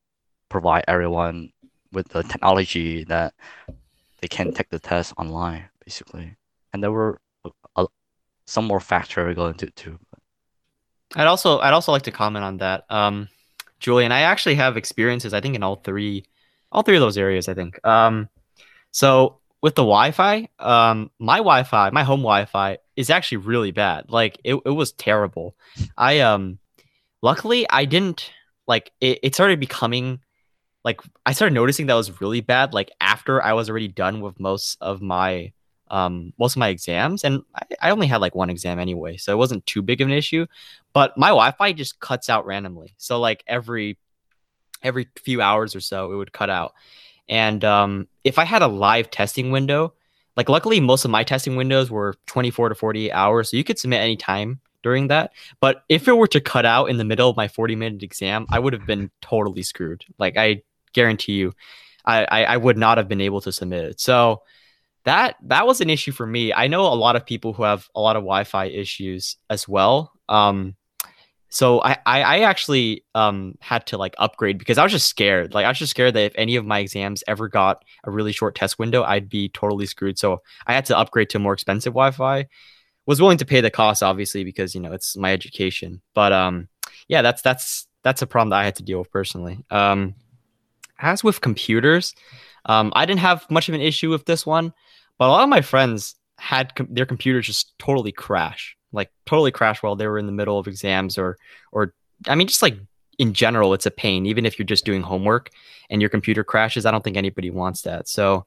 provide 0.49 0.85
everyone 0.89 1.51
with 1.93 2.09
the 2.09 2.23
technology 2.23 3.05
that 3.05 3.35
they 4.21 4.29
can 4.29 4.53
take 4.53 4.69
the 4.71 4.79
test 4.79 5.15
online, 5.19 5.69
basically. 5.85 6.37
And 6.77 6.83
there 6.83 6.93
were 6.93 7.19
a, 7.75 7.87
some 8.47 8.67
more 8.67 8.81
factor 8.81 9.33
going 9.33 9.53
into 9.53 9.71
too. 9.71 9.99
I'd 11.15 11.27
also 11.27 11.59
I'd 11.61 11.73
also 11.73 11.91
like 11.91 12.03
to 12.03 12.11
comment 12.11 12.45
on 12.45 12.59
that. 12.59 12.85
Um, 12.91 13.29
Julian, 13.81 14.13
I 14.13 14.21
actually 14.21 14.57
have 14.57 14.77
experiences. 14.77 15.33
I 15.33 15.41
think 15.41 15.55
in 15.55 15.63
all 15.63 15.77
three, 15.77 16.27
all 16.71 16.83
three 16.83 16.97
of 16.97 17.01
those 17.01 17.17
areas. 17.17 17.49
I 17.49 17.55
think. 17.55 17.81
Um, 17.83 18.29
so 18.91 19.39
with 19.63 19.75
the 19.75 19.83
Wi-Fi, 19.83 20.51
um, 20.59 21.11
my 21.19 21.39
Wi-Fi, 21.39 21.89
my 21.93 22.03
home 22.03 22.21
Wi-Fi 22.21 22.77
is 22.95 23.09
actually 23.09 23.39
really 23.39 23.71
bad. 23.71 24.11
Like 24.11 24.39
it, 24.45 24.57
it 24.67 24.71
was 24.71 24.93
terrible. 24.93 25.57
I 25.97 26.21
um, 26.21 26.59
luckily 27.23 27.67
I 27.71 27.87
didn't 27.87 28.31
like 28.67 28.93
it. 29.01 29.21
It 29.23 29.35
started 29.35 29.61
becoming 29.61 30.21
like 30.85 31.01
I 31.25 31.33
started 31.33 31.55
noticing 31.55 31.87
that 31.87 31.95
was 31.95 32.21
really 32.21 32.43
bad. 32.43 32.75
Like 32.75 32.91
after 33.01 33.43
I 33.43 33.55
was 33.55 33.71
already 33.71 33.89
done 33.89 34.21
with 34.21 34.39
most 34.39 34.77
of 34.83 35.01
my 35.01 35.53
um 35.89 36.33
most 36.39 36.57
of 36.57 36.61
my 36.61 36.69
exams 36.69 37.25
and 37.25 37.43
I, 37.55 37.63
I 37.83 37.91
only 37.91 38.07
had 38.07 38.21
like 38.21 38.35
one 38.35 38.51
exam 38.51 38.79
anyway 38.79 39.17
so 39.17 39.33
it 39.33 39.37
wasn't 39.37 39.67
too 39.67 39.83
big 39.83 40.01
of 40.01 40.09
an 40.09 40.15
issue 40.15 40.47
but 40.93 41.17
my 41.17 41.29
wi-fi 41.29 41.73
just 41.73 42.01
cuts 42.01 42.29
out 42.29 42.47
randomly 42.47 42.95
so 42.97 43.21
like 43.21 43.45
every 43.47 43.99
every 44.83 45.09
few 45.23 45.41
hours 45.41 45.75
or 45.75 45.81
so 45.81 46.13
it 46.13 46.17
would 46.17 46.33
cut 46.33 46.51
out 46.51 46.75
and 47.29 47.65
um 47.65 48.07
if 48.25 48.39
i 48.39 48.45
had 48.45 48.63
a 48.63 48.67
live 48.67 49.11
testing 49.11 49.51
window 49.51 49.93
like 50.37 50.49
luckily 50.49 50.81
most 50.81 51.05
of 51.05 51.11
my 51.11 51.25
testing 51.25 51.57
windows 51.57 51.91
were 51.91 52.15
24 52.27 52.71
to 52.71 52.75
48 52.75 53.11
hours 53.13 53.51
so 53.51 53.57
you 53.57 53.65
could 53.65 53.79
submit 53.79 54.01
any 54.01 54.17
time 54.17 54.61
during 54.83 55.09
that 55.09 55.33
but 55.61 55.85
if 55.89 56.07
it 56.09 56.17
were 56.17 56.29
to 56.29 56.41
cut 56.41 56.67
out 56.67 56.91
in 56.91 56.97
the 56.97 57.05
middle 57.05 57.31
of 57.31 57.37
my 57.37 57.49
40 57.49 57.77
minute 57.77 58.03
exam 58.03 58.47
i 58.51 58.59
would 58.59 58.73
have 58.73 58.87
been 58.87 59.11
totally 59.21 59.63
screwed 59.63 60.05
like 60.19 60.37
i 60.37 60.63
guarantee 60.93 61.35
you 61.35 61.53
I, 62.05 62.25
I 62.25 62.45
i 62.45 62.57
would 62.57 62.77
not 62.77 62.99
have 62.99 63.09
been 63.09 63.21
able 63.21 63.41
to 63.43 63.53
submit 63.53 63.85
it 63.85 64.01
so 64.01 64.43
that 65.07 65.37
that 65.43 65.67
was 65.67 65.81
an 65.81 65.89
issue 65.89 66.13
for 66.13 66.27
me. 66.27 66.53
I 66.53 66.67
know 66.67 66.83
a 66.83 66.95
lot 66.95 67.15
of 67.17 67.25
people 67.25 67.53
who 67.53 67.63
have 67.63 67.89
a 67.95 68.01
lot 68.01 68.17
of 68.17 68.23
Wi-Fi 68.23 68.67
issues 68.67 69.37
as 69.49 69.69
well. 69.69 70.13
Um, 70.29 70.75
so 71.49 71.81
I, 71.81 71.97
I, 72.05 72.23
I 72.23 72.39
actually 72.41 73.05
um 73.15 73.55
had 73.61 73.87
to 73.87 73.99
like 73.99 74.17
upgrade 74.19 74.59
because 74.59 74.79
I 74.79 74.83
was 74.83 74.91
just 74.91 75.09
scared. 75.09 75.55
Like 75.55 75.65
I 75.65 75.69
was 75.69 75.79
just 75.79 75.93
scared 75.93 76.15
that 76.15 76.25
if 76.25 76.33
any 76.35 76.57
of 76.57 76.67
my 76.67 76.81
exams 76.81 77.23
ever 77.29 77.49
got 77.49 77.85
a 78.03 78.11
really 78.11 78.33
short 78.33 78.57
test 78.57 78.81
window, 78.81 79.05
I'd 79.05 79.29
be 79.29 79.49
totally 79.49 79.87
screwed. 79.87 80.19
So 80.19 80.43
I 80.67 80.75
had 80.75 80.87
to 80.87 80.99
upgrade 80.99 81.31
to 81.31 81.39
more 81.39 81.53
expensive 81.55 81.93
Wi-Fi. 81.93 82.47
Was 83.07 83.21
willing 83.21 83.39
to 83.39 83.47
pay 83.47 83.61
the 83.61 83.71
cost, 83.71 84.03
obviously, 84.03 84.43
because 84.43 84.75
you 84.75 84.81
know 84.81 84.93
it's 84.93 85.17
my 85.17 85.33
education. 85.33 86.03
But 86.15 86.33
um, 86.33 86.67
yeah, 87.07 87.23
that's 87.23 87.43
that's 87.43 87.87
that's 88.03 88.23
a 88.23 88.27
problem 88.27 88.51
that 88.51 88.59
I 88.59 88.65
had 88.65 88.75
to 88.77 88.83
deal 88.83 88.99
with 88.99 89.13
personally. 89.13 89.65
Um, 89.71 90.17
as 90.99 91.23
with 91.23 91.41
computers, 91.41 92.13
um, 92.65 92.93
I 92.97 93.07
didn't 93.07 93.21
have 93.21 93.49
much 93.49 93.69
of 93.69 93.77
an 93.77 93.81
issue 93.81 94.11
with 94.11 94.25
this 94.25 94.45
one. 94.45 94.73
But 95.19 95.29
a 95.29 95.31
lot 95.31 95.43
of 95.43 95.49
my 95.49 95.63
friends 95.63 96.15
had 96.39 96.75
com- 96.75 96.89
their 96.91 97.07
computers 97.07 97.47
just 97.47 97.73
totally 97.79 98.13
crash, 98.13 98.77
like 98.93 99.11
totally 99.25 99.51
crash 99.51 99.83
while 99.83 99.97
they 99.97 100.07
were 100.07 100.19
in 100.19 100.27
the 100.27 100.33
middle 100.33 100.59
of 100.59 100.67
exams 100.69 101.19
or 101.19 101.37
or 101.73 101.95
I 102.29 102.35
mean 102.35 102.47
just 102.49 102.63
like 102.63 102.77
in 103.19 103.33
general 103.33 103.73
it's 103.73 103.87
a 103.87 103.91
pain 103.91 104.27
even 104.27 104.45
if 104.45 104.59
you're 104.59 104.67
just 104.67 104.85
doing 104.85 105.03
homework 105.03 105.51
and 105.91 106.01
your 106.03 106.11
computer 106.11 106.45
crashes. 106.45 106.85
I 106.87 106.91
don't 106.91 107.03
think 107.05 107.17
anybody 107.17 107.51
wants 107.51 107.83
that. 107.83 108.09
So 108.09 108.47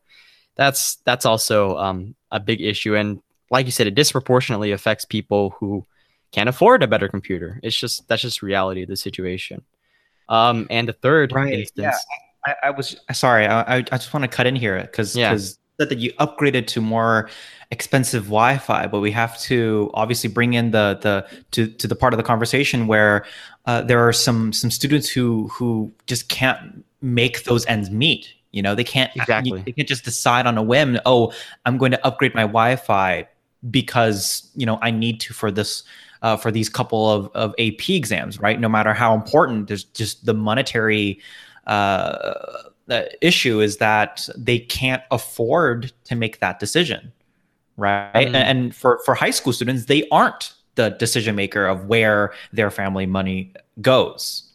that's 0.55 0.97
that's 1.05 1.25
also 1.25 1.77
um, 1.77 2.15
a 2.31 2.39
big 2.39 2.61
issue 2.61 2.95
and 2.95 3.21
like 3.51 3.65
you 3.65 3.71
said 3.71 3.87
it 3.87 3.95
disproportionately 3.95 4.71
affects 4.71 5.05
people 5.05 5.51
who 5.59 5.85
can't 6.31 6.49
afford 6.49 6.83
a 6.83 6.87
better 6.87 7.07
computer. 7.07 7.59
It's 7.63 7.75
just 7.79 8.07
that's 8.07 8.21
just 8.21 8.41
reality 8.43 8.83
of 8.83 8.89
the 8.89 8.95
situation. 8.95 9.63
Um, 10.27 10.67
and 10.69 10.87
the 10.87 10.93
third 10.93 11.31
Right, 11.31 11.53
instance, 11.53 11.95
I, 12.45 12.55
I 12.63 12.69
was 12.69 12.95
sorry. 13.13 13.47
I, 13.47 13.77
I 13.77 13.81
just 13.81 14.13
want 14.13 14.23
to 14.23 14.27
cut 14.27 14.45
in 14.47 14.55
here 14.55 14.79
because 14.81 15.15
Yeah. 15.15 15.31
because 15.31 15.57
that 15.85 15.97
you 15.99 16.11
upgraded 16.13 16.67
to 16.67 16.81
more 16.81 17.29
expensive 17.71 18.25
Wi-Fi, 18.25 18.87
but 18.87 18.99
we 18.99 19.11
have 19.11 19.39
to 19.41 19.91
obviously 19.93 20.29
bring 20.29 20.53
in 20.53 20.71
the 20.71 20.97
the 21.01 21.41
to 21.51 21.67
to 21.67 21.87
the 21.87 21.95
part 21.95 22.13
of 22.13 22.17
the 22.17 22.23
conversation 22.23 22.87
where 22.87 23.25
uh, 23.65 23.81
there 23.81 24.05
are 24.05 24.13
some 24.13 24.51
some 24.53 24.71
students 24.71 25.09
who 25.09 25.47
who 25.49 25.91
just 26.07 26.29
can't 26.29 26.83
make 27.01 27.43
those 27.43 27.65
ends 27.67 27.89
meet. 27.89 28.33
You 28.51 28.61
know, 28.61 28.73
they 28.75 28.83
can't 28.83 29.11
Exactly. 29.15 29.61
They 29.61 29.71
can't 29.71 29.87
just 29.87 30.03
decide 30.03 30.47
on 30.47 30.57
a 30.57 30.63
whim. 30.63 30.99
Oh, 31.05 31.31
I'm 31.65 31.77
going 31.77 31.91
to 31.91 32.05
upgrade 32.05 32.33
my 32.33 32.41
Wi-Fi 32.41 33.27
because 33.69 34.49
you 34.55 34.65
know 34.65 34.79
I 34.81 34.91
need 34.91 35.19
to 35.21 35.33
for 35.33 35.51
this 35.51 35.83
uh, 36.21 36.35
for 36.35 36.51
these 36.51 36.69
couple 36.69 37.09
of, 37.09 37.29
of 37.33 37.53
AP 37.59 37.89
exams, 37.89 38.39
right? 38.39 38.59
No 38.59 38.69
matter 38.69 38.93
how 38.93 39.13
important, 39.13 39.67
there's 39.67 39.83
just 39.83 40.25
the 40.25 40.33
monetary 40.33 41.19
uh, 41.67 42.33
the 42.89 43.25
issue 43.25 43.61
is 43.61 43.77
that 43.77 44.27
they 44.35 44.59
can't 44.59 45.03
afford 45.11 45.93
to 46.05 46.15
make 46.15 46.39
that 46.39 46.59
decision, 46.59 47.13
right? 47.77 48.27
Mm. 48.27 48.35
And, 48.35 48.75
for 48.75 48.99
for 49.05 49.15
high 49.15 49.29
school 49.29 49.53
students, 49.53 49.85
they 49.85 50.07
aren't 50.09 50.53
the 50.75 50.89
decision 50.89 51.35
maker 51.35 51.67
of 51.67 51.85
where 51.85 52.33
their 52.51 52.71
family 52.71 53.05
money 53.05 53.53
goes. 53.81 54.51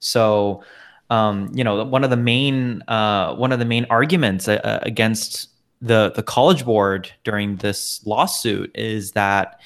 So, 0.00 0.62
um, 1.08 1.50
you 1.54 1.62
know, 1.62 1.84
one 1.84 2.04
of 2.04 2.10
the 2.10 2.16
main 2.16 2.82
uh, 2.88 3.34
one 3.36 3.52
of 3.52 3.60
the 3.60 3.64
main 3.64 3.86
arguments 3.90 4.48
uh, 4.48 4.80
against 4.82 5.48
the 5.80 6.10
the 6.16 6.22
college 6.22 6.64
board 6.64 7.12
during 7.22 7.56
this 7.56 8.04
lawsuit 8.04 8.70
is 8.74 9.12
that 9.12 9.60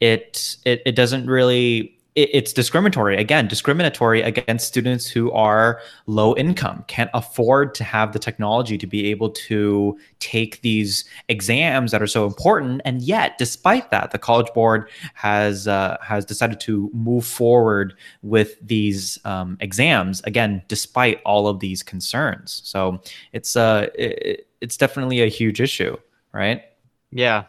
it 0.00 0.56
it, 0.64 0.82
it 0.84 0.94
doesn't 0.94 1.26
really 1.26 1.98
it, 2.14 2.30
it's 2.32 2.52
discriminatory 2.52 3.16
again 3.16 3.46
discriminatory 3.46 4.22
against 4.22 4.66
students 4.66 5.08
who 5.08 5.30
are 5.32 5.80
low 6.06 6.34
income 6.36 6.84
can't 6.88 7.10
afford 7.14 7.74
to 7.74 7.84
have 7.84 8.12
the 8.12 8.18
technology 8.18 8.78
to 8.78 8.86
be 8.86 9.06
able 9.10 9.30
to 9.30 9.98
take 10.20 10.60
these 10.62 11.04
exams 11.28 11.90
that 11.90 12.02
are 12.02 12.06
so 12.06 12.26
important. 12.26 12.80
And 12.84 13.02
yet 13.02 13.38
despite 13.38 13.90
that 13.90 14.10
the 14.10 14.18
college 14.18 14.52
board 14.54 14.88
has 15.14 15.68
uh, 15.68 15.96
has 16.02 16.24
decided 16.24 16.60
to 16.60 16.90
move 16.92 17.26
forward 17.26 17.94
with 18.22 18.56
these 18.60 19.18
um, 19.24 19.56
exams 19.60 20.20
again 20.22 20.62
despite 20.68 21.20
all 21.24 21.48
of 21.48 21.60
these 21.60 21.82
concerns. 21.82 22.60
So 22.64 23.00
it's 23.32 23.56
uh 23.56 23.88
it, 23.94 24.46
it's 24.60 24.76
definitely 24.76 25.22
a 25.22 25.28
huge 25.28 25.60
issue 25.60 25.96
right? 26.34 26.62
Yeah, 27.10 27.44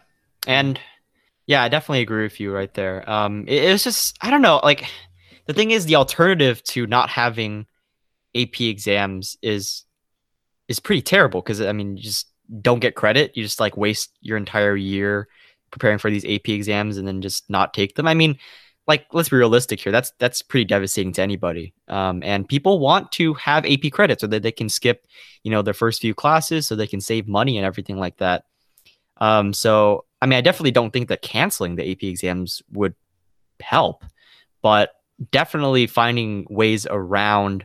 and 0.46 0.80
yeah, 1.46 1.62
I 1.62 1.68
definitely 1.68 2.02
agree 2.02 2.24
with 2.24 2.40
you 2.40 2.52
right 2.52 2.72
there. 2.74 3.08
Um, 3.08 3.44
it, 3.46 3.64
it 3.64 3.72
was 3.72 3.84
just 3.84 4.16
I 4.20 4.30
don't 4.30 4.42
know, 4.42 4.60
like 4.62 4.84
the 5.46 5.54
thing 5.54 5.70
is 5.70 5.86
the 5.86 5.96
alternative 5.96 6.62
to 6.64 6.86
not 6.86 7.08
having 7.08 7.66
AP 8.34 8.60
exams 8.60 9.36
is 9.42 9.84
is 10.68 10.80
pretty 10.80 11.02
terrible 11.02 11.40
because 11.40 11.60
I 11.60 11.72
mean 11.72 11.96
you 11.96 12.02
just 12.02 12.30
don't 12.60 12.80
get 12.80 12.94
credit. 12.94 13.36
You 13.36 13.42
just 13.42 13.60
like 13.60 13.76
waste 13.76 14.10
your 14.20 14.36
entire 14.36 14.76
year 14.76 15.28
preparing 15.70 15.98
for 15.98 16.10
these 16.10 16.24
AP 16.24 16.48
exams 16.48 16.96
and 16.96 17.06
then 17.06 17.20
just 17.20 17.48
not 17.50 17.74
take 17.74 17.94
them. 17.94 18.06
I 18.06 18.14
mean, 18.14 18.38
like 18.86 19.06
let's 19.12 19.28
be 19.28 19.36
realistic 19.36 19.80
here. 19.80 19.92
That's 19.92 20.12
that's 20.18 20.42
pretty 20.42 20.64
devastating 20.64 21.12
to 21.12 21.22
anybody. 21.22 21.74
Um, 21.88 22.22
and 22.24 22.48
people 22.48 22.80
want 22.80 23.12
to 23.12 23.34
have 23.34 23.66
AP 23.66 23.92
credit 23.92 24.20
so 24.20 24.26
that 24.28 24.42
they 24.42 24.52
can 24.52 24.68
skip, 24.68 25.06
you 25.44 25.50
know, 25.50 25.62
their 25.62 25.74
first 25.74 26.00
few 26.00 26.14
classes 26.14 26.66
so 26.66 26.74
they 26.74 26.86
can 26.86 27.00
save 27.00 27.28
money 27.28 27.56
and 27.56 27.66
everything 27.66 27.98
like 27.98 28.16
that. 28.18 28.44
Um, 29.18 29.52
so 29.52 30.05
I 30.20 30.26
mean, 30.26 30.38
I 30.38 30.40
definitely 30.40 30.70
don't 30.70 30.92
think 30.92 31.08
that 31.08 31.22
canceling 31.22 31.76
the 31.76 31.90
AP 31.90 32.04
exams 32.04 32.62
would 32.72 32.94
help, 33.60 34.04
but 34.62 34.92
definitely 35.30 35.86
finding 35.86 36.46
ways 36.50 36.86
around 36.88 37.64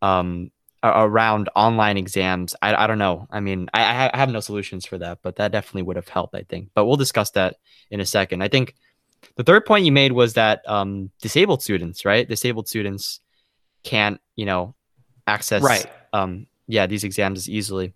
um 0.00 0.50
around 0.82 1.48
online 1.54 1.96
exams 1.96 2.56
i, 2.60 2.74
I 2.74 2.86
don't 2.86 2.98
know. 2.98 3.28
I 3.30 3.40
mean 3.40 3.68
I, 3.72 4.10
I 4.12 4.16
have 4.16 4.30
no 4.30 4.40
solutions 4.40 4.84
for 4.84 4.98
that 4.98 5.18
but 5.22 5.36
that 5.36 5.52
definitely 5.52 5.82
would 5.82 5.96
have 5.96 6.08
helped 6.08 6.34
i 6.34 6.42
think. 6.42 6.70
But 6.74 6.86
we'll 6.86 6.96
discuss 6.96 7.30
that 7.32 7.56
in 7.90 8.00
a 8.00 8.06
second. 8.06 8.42
I 8.42 8.48
think 8.48 8.74
the 9.36 9.44
third 9.44 9.64
point 9.64 9.84
you 9.84 9.92
made 9.92 10.12
was 10.12 10.34
that 10.34 10.68
um, 10.68 11.10
disabled 11.20 11.62
students 11.62 12.04
right? 12.04 12.26
Disabled 12.26 12.68
students 12.68 13.20
can't 13.84 14.20
you 14.34 14.46
know 14.46 14.74
access 15.26 15.62
right. 15.62 15.86
um, 16.12 16.46
yeah 16.66 16.86
these 16.86 17.04
exams 17.04 17.40
as 17.40 17.50
easily 17.50 17.92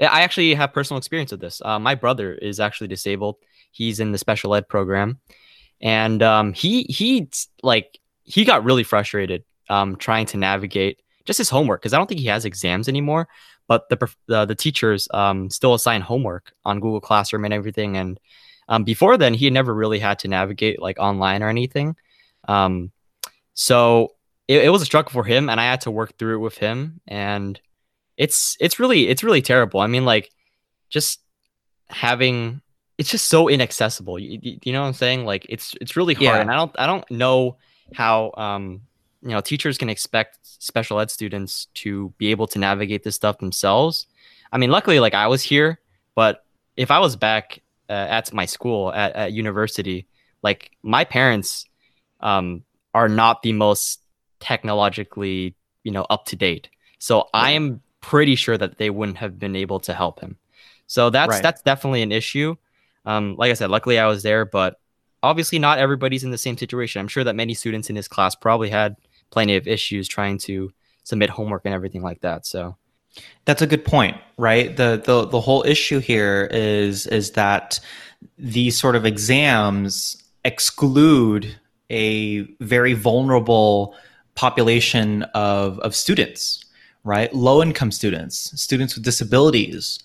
i 0.00 0.22
actually 0.22 0.54
have 0.54 0.72
personal 0.72 0.98
experience 0.98 1.30
with 1.30 1.40
this 1.40 1.60
uh, 1.64 1.78
my 1.78 1.94
brother 1.94 2.34
is 2.34 2.60
actually 2.60 2.88
disabled 2.88 3.36
he's 3.70 4.00
in 4.00 4.12
the 4.12 4.18
special 4.18 4.54
ed 4.54 4.68
program 4.68 5.18
and 5.80 6.22
um, 6.22 6.52
he 6.52 6.82
he 6.84 7.28
like 7.62 7.98
he 8.24 8.44
got 8.44 8.64
really 8.64 8.82
frustrated 8.82 9.44
um, 9.68 9.96
trying 9.96 10.26
to 10.26 10.36
navigate 10.36 11.00
just 11.24 11.38
his 11.38 11.50
homework 11.50 11.80
because 11.80 11.92
I 11.92 11.98
don't 11.98 12.06
think 12.06 12.20
he 12.20 12.26
has 12.26 12.44
exams 12.44 12.88
anymore. 12.88 13.28
But 13.66 13.88
the 13.88 14.08
the, 14.26 14.44
the 14.46 14.54
teachers 14.54 15.08
um, 15.12 15.50
still 15.50 15.74
assign 15.74 16.00
homework 16.00 16.52
on 16.64 16.80
Google 16.80 17.00
Classroom 17.00 17.44
and 17.44 17.54
everything. 17.54 17.96
And 17.96 18.18
um, 18.68 18.84
before 18.84 19.16
then, 19.16 19.34
he 19.34 19.44
had 19.44 19.54
never 19.54 19.74
really 19.74 19.98
had 19.98 20.18
to 20.20 20.28
navigate 20.28 20.80
like 20.80 20.98
online 20.98 21.42
or 21.42 21.48
anything. 21.48 21.96
Um, 22.48 22.92
so 23.54 24.14
it, 24.48 24.64
it 24.64 24.70
was 24.70 24.82
a 24.82 24.86
struggle 24.86 25.12
for 25.12 25.24
him, 25.24 25.48
and 25.48 25.60
I 25.60 25.64
had 25.64 25.82
to 25.82 25.90
work 25.90 26.16
through 26.18 26.36
it 26.36 26.42
with 26.42 26.58
him. 26.58 27.00
And 27.06 27.60
it's 28.18 28.58
it's 28.60 28.78
really 28.78 29.08
it's 29.08 29.24
really 29.24 29.40
terrible. 29.40 29.80
I 29.80 29.86
mean, 29.86 30.04
like 30.04 30.30
just 30.90 31.20
having 31.88 32.60
it's 32.98 33.10
just 33.10 33.28
so 33.28 33.48
inaccessible. 33.48 34.18
You, 34.18 34.58
you 34.62 34.72
know 34.72 34.82
what 34.82 34.88
I'm 34.88 34.92
saying? 34.92 35.24
Like 35.24 35.46
it's 35.48 35.74
it's 35.80 35.96
really 35.96 36.12
hard, 36.12 36.24
yeah. 36.24 36.40
and 36.40 36.50
I 36.50 36.56
don't 36.56 36.72
I 36.78 36.86
don't 36.86 37.10
know 37.10 37.56
how 37.94 38.32
um 38.36 38.82
you 39.22 39.30
know 39.30 39.40
teachers 39.40 39.78
can 39.78 39.88
expect 39.88 40.38
special 40.42 41.00
ed 41.00 41.10
students 41.10 41.66
to 41.74 42.12
be 42.18 42.28
able 42.28 42.46
to 42.46 42.58
navigate 42.58 43.02
this 43.02 43.16
stuff 43.16 43.38
themselves 43.38 44.06
i 44.52 44.58
mean 44.58 44.70
luckily 44.70 45.00
like 45.00 45.14
i 45.14 45.26
was 45.26 45.42
here 45.42 45.80
but 46.14 46.44
if 46.76 46.90
i 46.90 46.98
was 46.98 47.16
back 47.16 47.60
uh, 47.88 47.92
at 47.92 48.32
my 48.32 48.46
school 48.46 48.92
at, 48.92 49.14
at 49.16 49.32
university 49.32 50.06
like 50.42 50.70
my 50.82 51.04
parents 51.04 51.64
um, 52.20 52.62
are 52.94 53.08
not 53.08 53.42
the 53.42 53.52
most 53.52 54.02
technologically 54.40 55.54
you 55.82 55.90
know 55.90 56.06
up 56.10 56.24
to 56.26 56.36
date 56.36 56.68
so 56.98 57.28
i 57.32 57.52
am 57.52 57.80
pretty 58.00 58.34
sure 58.34 58.56
that 58.56 58.78
they 58.78 58.90
wouldn't 58.90 59.18
have 59.18 59.38
been 59.38 59.56
able 59.56 59.80
to 59.80 59.92
help 59.92 60.20
him 60.20 60.36
so 60.86 61.10
that's 61.10 61.30
right. 61.30 61.42
that's 61.42 61.62
definitely 61.62 62.02
an 62.02 62.12
issue 62.12 62.54
um, 63.04 63.36
like 63.36 63.50
i 63.50 63.54
said 63.54 63.70
luckily 63.70 63.98
i 63.98 64.06
was 64.06 64.22
there 64.22 64.44
but 64.44 64.80
obviously 65.22 65.58
not 65.58 65.78
everybody's 65.78 66.24
in 66.24 66.30
the 66.30 66.38
same 66.38 66.56
situation 66.56 67.00
i'm 67.00 67.08
sure 67.08 67.24
that 67.24 67.34
many 67.34 67.54
students 67.54 67.90
in 67.90 67.96
his 67.96 68.08
class 68.08 68.34
probably 68.34 68.70
had 68.70 68.96
plenty 69.30 69.56
of 69.56 69.66
issues 69.66 70.08
trying 70.08 70.38
to 70.38 70.72
submit 71.08 71.30
homework 71.30 71.62
and 71.64 71.74
everything 71.74 72.02
like 72.02 72.20
that. 72.20 72.46
So 72.46 72.76
that's 73.46 73.62
a 73.62 73.66
good 73.66 73.84
point, 73.84 74.16
right? 74.36 74.76
The 74.76 75.02
the 75.04 75.26
the 75.26 75.40
whole 75.40 75.64
issue 75.64 75.98
here 75.98 76.48
is 76.52 77.06
is 77.06 77.32
that 77.32 77.80
these 78.36 78.78
sort 78.78 78.94
of 78.94 79.06
exams 79.06 80.22
exclude 80.44 81.58
a 81.90 82.42
very 82.60 82.92
vulnerable 82.92 83.94
population 84.34 85.22
of 85.34 85.78
of 85.80 85.94
students, 85.94 86.64
right? 87.08 87.32
Low 87.32 87.62
income 87.62 87.90
students, 87.90 88.52
students 88.60 88.94
with 88.94 89.02
disabilities, 89.02 89.98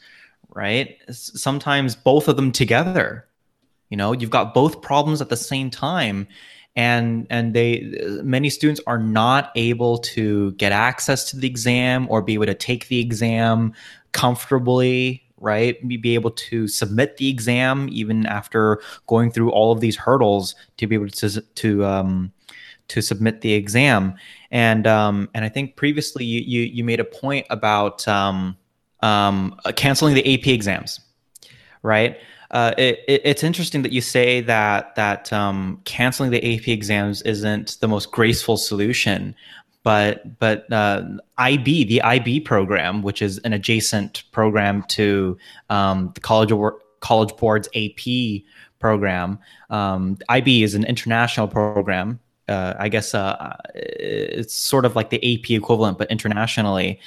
right? 0.56 0.98
Sometimes 1.10 1.98
both 1.98 2.30
of 2.30 2.38
them 2.38 2.50
together. 2.50 3.28
You 3.90 3.98
know, 3.98 4.14
you've 4.14 4.30
got 4.30 4.54
both 4.54 4.82
problems 4.82 5.22
at 5.22 5.28
the 5.28 5.36
same 5.36 5.70
time 5.70 6.28
and 6.78 7.28
and 7.30 7.54
they 7.54 7.94
many 8.24 8.50
students 8.50 8.80
are 8.88 8.98
not 8.98 9.52
able 9.56 9.98
to 9.98 10.54
get 10.54 10.72
access 10.72 11.30
to 11.30 11.38
the 11.38 11.46
exam 11.46 12.08
or 12.10 12.22
be 12.22 12.34
able 12.34 12.46
to 12.46 12.56
take 12.56 12.88
the 12.88 13.00
exam 13.00 13.74
comfortably 14.14 15.22
right 15.38 15.88
be 15.88 16.16
able 16.16 16.32
to 16.32 16.68
submit 16.68 17.18
the 17.18 17.30
exam 17.30 17.88
even 17.92 18.26
after 18.26 18.82
going 19.06 19.30
through 19.30 19.52
all 19.52 19.72
of 19.72 19.82
these 19.82 19.96
hurdles 19.96 20.56
to 20.78 20.88
be 20.88 20.96
able 20.96 21.08
to 21.08 21.42
to 21.54 21.86
um, 21.86 22.32
to 22.90 23.02
submit 23.02 23.42
the 23.42 23.54
exam 23.54 24.16
and 24.52 24.88
um, 24.88 25.30
and 25.34 25.46
I 25.46 25.50
think 25.50 25.76
previously 25.76 26.26
you 26.26 26.42
you, 26.42 26.62
you 26.62 26.84
made 26.84 27.00
a 27.00 27.06
point 27.06 27.46
about 27.50 28.08
um, 28.08 28.58
um, 29.02 29.60
canceling 29.76 30.16
the 30.16 30.34
AP 30.34 30.48
exams 30.48 31.00
right 31.82 32.18
uh, 32.54 32.72
it, 32.78 33.00
it, 33.08 33.22
it's 33.26 33.44
interesting 33.44 33.82
that 33.82 33.92
you 33.92 34.00
say 34.00 34.40
that 34.40 34.96
that 34.96 35.34
um, 35.34 35.82
canceling 35.86 36.30
the 36.30 36.56
AP 36.56 36.68
exams 36.68 37.24
isn't 37.24 37.80
the 37.82 37.88
most 37.88 38.12
graceful 38.12 38.58
solution, 38.58 39.36
but 39.82 40.38
but 40.38 40.72
uh, 40.72 41.04
IB, 41.40 41.86
the 41.86 42.02
IB 42.04 42.42
program, 42.42 43.02
which 43.02 43.24
is 43.24 43.40
an 43.40 43.54
adjacent 43.54 44.24
program 44.32 44.84
to 44.90 45.36
um, 45.72 46.12
the 46.14 46.22
College 46.22 46.54
College 47.00 47.36
Board's 47.38 47.68
AP 47.76 48.44
program, 48.78 49.40
um, 49.72 50.20
IB 50.30 50.62
is 50.62 50.76
an 50.76 50.86
international 50.86 51.48
program. 51.48 52.20
Uh, 52.48 52.74
I 52.78 52.90
guess 52.90 53.14
uh, 53.14 53.56
it's 53.76 54.54
sort 54.54 54.86
of 54.86 54.96
like 54.96 55.10
the 55.10 55.18
AP 55.36 55.52
equivalent, 55.52 55.98
but 55.98 56.12
internationally. 56.12 57.00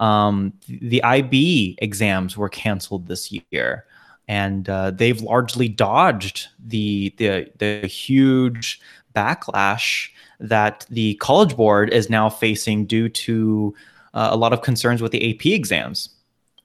Um, 0.00 0.54
the 0.68 1.02
IB 1.04 1.76
exams 1.80 2.36
were 2.36 2.48
canceled 2.48 3.06
this 3.06 3.30
year 3.50 3.84
and 4.28 4.68
uh, 4.68 4.90
they've 4.92 5.20
largely 5.20 5.68
dodged 5.68 6.48
the, 6.64 7.14
the 7.18 7.50
the 7.58 7.86
huge 7.86 8.80
backlash 9.14 10.08
that 10.38 10.86
the 10.90 11.14
College 11.16 11.56
Board 11.56 11.90
is 11.92 12.08
now 12.08 12.30
facing 12.30 12.86
due 12.86 13.08
to 13.08 13.74
uh, 14.14 14.28
a 14.30 14.36
lot 14.36 14.52
of 14.52 14.62
concerns 14.62 15.02
with 15.02 15.12
the 15.12 15.30
AP 15.34 15.46
exams, 15.46 16.10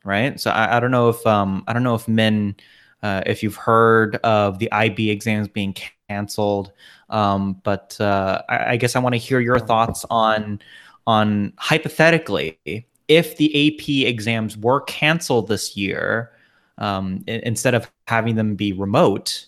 right? 0.03 0.39
So 0.39 0.51
I, 0.51 0.77
I 0.77 0.79
don't 0.79 0.91
know 0.91 1.09
if 1.09 1.25
um, 1.25 1.63
I 1.67 1.73
don't 1.73 1.83
know 1.83 1.95
if 1.95 2.05
Minh. 2.05 2.55
uh, 3.03 3.21
if 3.25 3.43
you've 3.43 3.55
heard 3.55 4.15
of 4.17 4.59
the 4.59 4.71
IB 4.71 5.09
exams 5.09 5.47
being 5.47 5.75
canceled, 6.09 6.71
um, 7.09 7.61
but 7.63 7.99
uh, 7.99 8.41
I, 8.49 8.73
I 8.73 8.77
guess 8.77 8.95
I 8.95 8.99
want 8.99 9.13
to 9.13 9.19
hear 9.19 9.39
your 9.39 9.59
thoughts 9.59 10.05
on 10.09 10.59
on 11.07 11.53
hypothetically 11.57 12.57
if 13.07 13.37
the 13.37 13.67
AP 13.67 14.09
exams 14.09 14.57
were 14.57 14.81
canceled 14.81 15.47
this 15.47 15.77
year 15.77 16.31
um, 16.79 17.23
instead 17.27 17.75
of 17.75 17.91
having 18.07 18.35
them 18.35 18.55
be 18.55 18.73
remote 18.73 19.45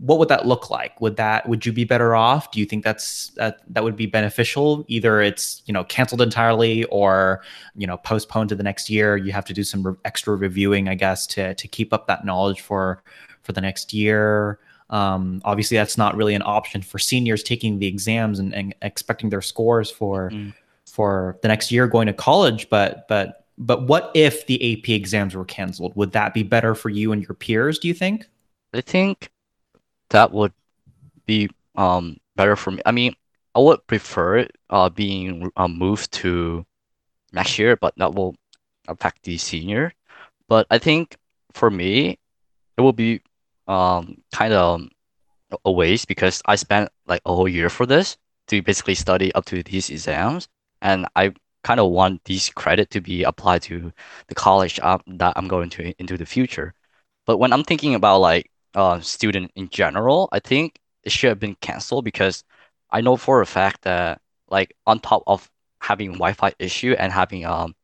what 0.00 0.18
would 0.18 0.28
that 0.28 0.46
look 0.46 0.70
like? 0.70 0.98
Would 1.02 1.16
that 1.16 1.46
would 1.46 1.66
you 1.66 1.72
be 1.72 1.84
better 1.84 2.16
off? 2.16 2.50
Do 2.50 2.58
you 2.58 2.64
think 2.64 2.84
that's 2.84 3.28
that 3.36 3.60
that 3.68 3.84
would 3.84 3.96
be 3.96 4.06
beneficial? 4.06 4.82
Either 4.88 5.20
it's 5.20 5.62
you 5.66 5.74
know 5.74 5.84
canceled 5.84 6.22
entirely 6.22 6.84
or 6.84 7.42
you 7.76 7.86
know 7.86 7.98
postponed 7.98 8.48
to 8.48 8.54
the 8.54 8.62
next 8.62 8.88
year. 8.88 9.18
You 9.18 9.32
have 9.32 9.44
to 9.44 9.52
do 9.52 9.62
some 9.62 9.86
re- 9.86 9.94
extra 10.06 10.34
reviewing 10.34 10.88
i 10.88 10.94
guess 10.94 11.26
to 11.26 11.54
to 11.54 11.68
keep 11.68 11.92
up 11.92 12.06
that 12.06 12.24
knowledge 12.24 12.62
for 12.62 13.02
for 13.42 13.52
the 13.52 13.60
next 13.60 13.92
year 13.92 14.58
um, 14.90 15.40
obviously 15.44 15.76
that's 15.76 15.96
not 15.96 16.16
really 16.16 16.34
an 16.34 16.42
option 16.44 16.82
for 16.82 16.98
seniors 16.98 17.42
taking 17.42 17.78
the 17.78 17.86
exams 17.86 18.38
and, 18.38 18.54
and 18.54 18.74
expecting 18.82 19.30
their 19.30 19.42
scores 19.42 19.90
for 19.90 20.30
mm. 20.30 20.52
for 20.86 21.38
the 21.42 21.48
next 21.48 21.70
year 21.70 21.86
going 21.86 22.06
to 22.06 22.12
college 22.12 22.68
but 22.70 23.06
but 23.08 23.40
but 23.60 23.82
what 23.82 24.10
if 24.14 24.46
the 24.46 24.56
AP 24.72 24.88
exams 24.88 25.36
were 25.36 25.44
canceled? 25.44 25.94
Would 25.94 26.12
that 26.12 26.32
be 26.32 26.42
better 26.42 26.74
for 26.74 26.88
you 26.88 27.12
and 27.12 27.22
your 27.22 27.34
peers, 27.34 27.78
do 27.78 27.88
you 27.88 27.94
think? 27.94 28.26
I 28.72 28.80
think 28.80 29.30
that 30.08 30.32
would 30.32 30.52
be 31.26 31.50
um 31.76 32.16
better 32.36 32.56
for 32.56 32.70
me. 32.72 32.82
I 32.86 32.92
mean, 32.92 33.14
I 33.54 33.60
would 33.60 33.86
prefer 33.86 34.48
uh 34.70 34.88
being 34.88 35.52
uh, 35.56 35.68
moved 35.68 36.10
to 36.24 36.64
next 37.32 37.58
year, 37.58 37.76
but 37.76 37.94
that 37.98 38.14
will 38.14 38.34
affect 38.88 39.22
the 39.24 39.36
senior. 39.36 39.92
But 40.48 40.66
I 40.70 40.78
think 40.78 41.16
for 41.52 41.70
me, 41.70 42.18
it 42.76 42.80
will 42.80 42.94
be 42.94 43.20
um 43.68 44.16
kind 44.32 44.52
of 44.52 44.82
a 45.64 45.72
waste 45.72 46.08
because 46.08 46.42
I 46.46 46.56
spent 46.56 46.90
like 47.06 47.22
a 47.26 47.34
whole 47.34 47.48
year 47.48 47.68
for 47.70 47.86
this 47.86 48.16
to 48.48 48.62
basically 48.62 48.94
study 48.94 49.32
up 49.34 49.44
to 49.46 49.62
these 49.62 49.90
exams, 49.90 50.48
and 50.82 51.06
I 51.16 51.32
kind 51.62 51.80
of 51.80 51.90
want 51.90 52.24
these 52.24 52.48
credit 52.50 52.90
to 52.90 53.00
be 53.00 53.22
applied 53.24 53.62
to 53.62 53.92
the 54.28 54.34
college 54.34 54.80
um, 54.80 55.02
that 55.06 55.34
I'm 55.36 55.48
going 55.48 55.70
to 55.70 55.92
into 56.00 56.16
the 56.16 56.26
future. 56.26 56.74
But 57.26 57.38
when 57.38 57.52
I'm 57.52 57.64
thinking 57.64 57.94
about 57.94 58.20
like 58.20 58.50
uh, 58.74 59.00
student 59.00 59.52
in 59.56 59.68
general, 59.68 60.28
I 60.32 60.40
think 60.40 60.78
it 61.04 61.12
should 61.12 61.28
have 61.28 61.40
been 61.40 61.56
canceled 61.56 62.04
because 62.04 62.44
I 62.90 63.00
know 63.00 63.16
for 63.16 63.40
a 63.42 63.46
fact 63.46 63.82
that 63.82 64.20
like 64.48 64.74
on 64.86 65.00
top 65.00 65.22
of 65.26 65.50
having 65.80 66.12
Wi-Fi 66.12 66.52
issue 66.58 66.94
and 66.98 67.12
having 67.12 67.44
um 67.46 67.74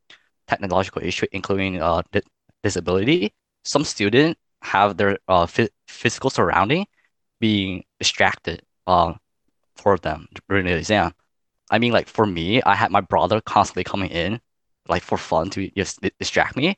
technological 0.47 1.01
issue, 1.03 1.27
including 1.31 1.81
uh 1.81 2.03
di 2.11 2.21
disability, 2.63 3.33
some 3.63 3.83
students 3.83 4.39
have 4.67 4.97
their 4.97 5.17
uh 5.27 5.47
physical 5.87 6.29
surrounding 6.29 6.85
being 7.39 7.83
distracted 7.99 8.61
uh, 8.87 9.13
for 9.75 9.97
them 9.97 10.27
during 10.49 10.65
the 10.65 10.75
exam. 10.77 11.13
I 11.69 11.79
mean, 11.79 11.93
like 11.93 12.07
for 12.07 12.25
me, 12.25 12.61
I 12.63 12.75
had 12.75 12.91
my 12.91 13.01
brother 13.01 13.41
constantly 13.41 13.83
coming 13.83 14.09
in, 14.11 14.39
like 14.87 15.03
for 15.03 15.17
fun 15.17 15.49
to 15.51 15.69
just 15.77 15.99
distract 16.19 16.55
me. 16.57 16.77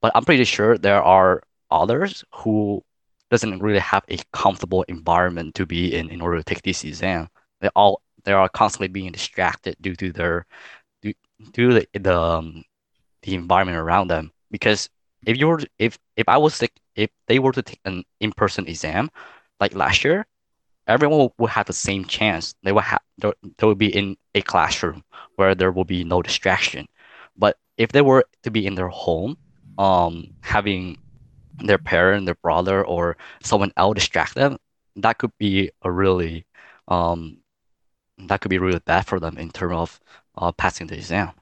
But 0.00 0.12
I'm 0.14 0.24
pretty 0.24 0.44
sure 0.44 0.78
there 0.78 1.02
are 1.02 1.42
others 1.70 2.24
who 2.34 2.82
doesn't 3.30 3.60
really 3.60 3.80
have 3.80 4.04
a 4.08 4.18
comfortable 4.32 4.82
environment 4.84 5.54
to 5.56 5.66
be 5.66 5.94
in 5.94 6.10
in 6.10 6.20
order 6.20 6.38
to 6.38 6.44
take 6.44 6.62
this 6.62 6.84
exam. 6.84 7.28
They 7.60 7.68
all 7.76 8.02
they 8.24 8.32
are 8.32 8.48
constantly 8.48 8.88
being 8.88 9.12
distracted 9.12 9.76
due 9.80 9.96
to 9.96 10.12
their 10.12 10.46
due, 11.02 11.14
due 11.52 11.68
to 11.70 11.74
the 11.80 12.00
the, 12.00 12.18
um, 12.20 12.64
the 13.22 13.34
environment 13.34 13.78
around 13.78 14.08
them. 14.08 14.32
Because 14.50 14.88
if 15.26 15.38
you 15.38 15.48
were 15.48 15.60
if 15.78 15.98
if 16.16 16.28
I 16.28 16.38
was 16.38 16.62
if 16.96 17.10
they 17.28 17.40
were 17.40 17.52
to 17.52 17.62
take 17.62 17.80
an 17.84 18.04
in-person 18.20 18.68
exam 18.68 19.10
like 19.60 19.74
last 19.74 20.04
year, 20.04 20.26
everyone 20.88 21.30
will 21.38 21.48
have 21.48 21.66
the 21.66 21.72
same 21.74 22.04
chance. 22.04 22.54
They 22.62 22.72
will 22.72 22.80
have 22.82 23.02
they 23.18 23.66
will 23.66 23.74
be 23.76 23.94
in 23.94 24.16
a 24.34 24.42
classroom 24.42 25.04
where 25.36 25.54
there 25.54 25.72
will 25.72 25.84
be 25.84 26.04
no 26.04 26.22
distraction. 26.22 26.88
But 27.36 27.58
if 27.78 27.92
they 27.92 28.02
were 28.02 28.24
to 28.44 28.50
be 28.50 28.66
in 28.66 28.76
their 28.76 28.88
home, 28.88 29.36
um, 29.78 30.34
having 30.42 30.98
their 31.58 31.78
parent, 31.78 32.26
their 32.26 32.36
brother, 32.36 32.84
or 32.84 33.16
someone 33.42 33.72
else 33.76 33.96
distract 33.96 34.34
them, 34.34 34.58
that 34.96 35.18
could 35.18 35.32
be 35.38 35.70
a 35.82 35.90
really 35.90 36.46
um, 36.88 37.38
that 38.18 38.40
could 38.40 38.50
be 38.50 38.58
really 38.58 38.80
bad 38.80 39.06
for 39.06 39.20
them 39.20 39.38
in 39.38 39.50
terms 39.50 39.74
of 39.74 40.00
uh, 40.38 40.52
passing 40.52 40.86
the 40.86 40.96
exam. 40.96 41.32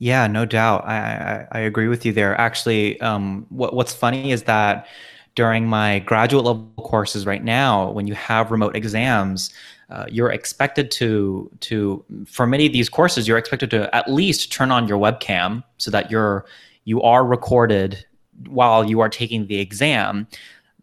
Yeah, 0.00 0.26
no 0.26 0.46
doubt. 0.46 0.86
I, 0.86 0.96
I, 0.96 1.46
I 1.52 1.60
agree 1.60 1.86
with 1.86 2.06
you 2.06 2.12
there. 2.12 2.34
Actually, 2.40 2.98
um, 3.02 3.46
what, 3.50 3.74
what's 3.74 3.94
funny 3.94 4.32
is 4.32 4.44
that 4.44 4.86
during 5.34 5.66
my 5.66 5.98
graduate 6.00 6.42
level 6.44 6.66
courses 6.78 7.26
right 7.26 7.44
now, 7.44 7.90
when 7.90 8.06
you 8.06 8.14
have 8.14 8.50
remote 8.50 8.74
exams, 8.74 9.52
uh, 9.90 10.06
you're 10.08 10.30
expected 10.30 10.90
to 10.92 11.50
to 11.60 12.02
for 12.26 12.46
many 12.46 12.64
of 12.66 12.72
these 12.72 12.88
courses, 12.88 13.28
you're 13.28 13.36
expected 13.36 13.70
to 13.70 13.94
at 13.94 14.10
least 14.10 14.50
turn 14.50 14.70
on 14.70 14.88
your 14.88 14.98
webcam 14.98 15.62
so 15.76 15.90
that 15.90 16.10
you're 16.10 16.46
you 16.84 17.02
are 17.02 17.24
recorded 17.24 18.04
while 18.48 18.84
you 18.84 19.00
are 19.00 19.08
taking 19.10 19.46
the 19.48 19.58
exam. 19.58 20.26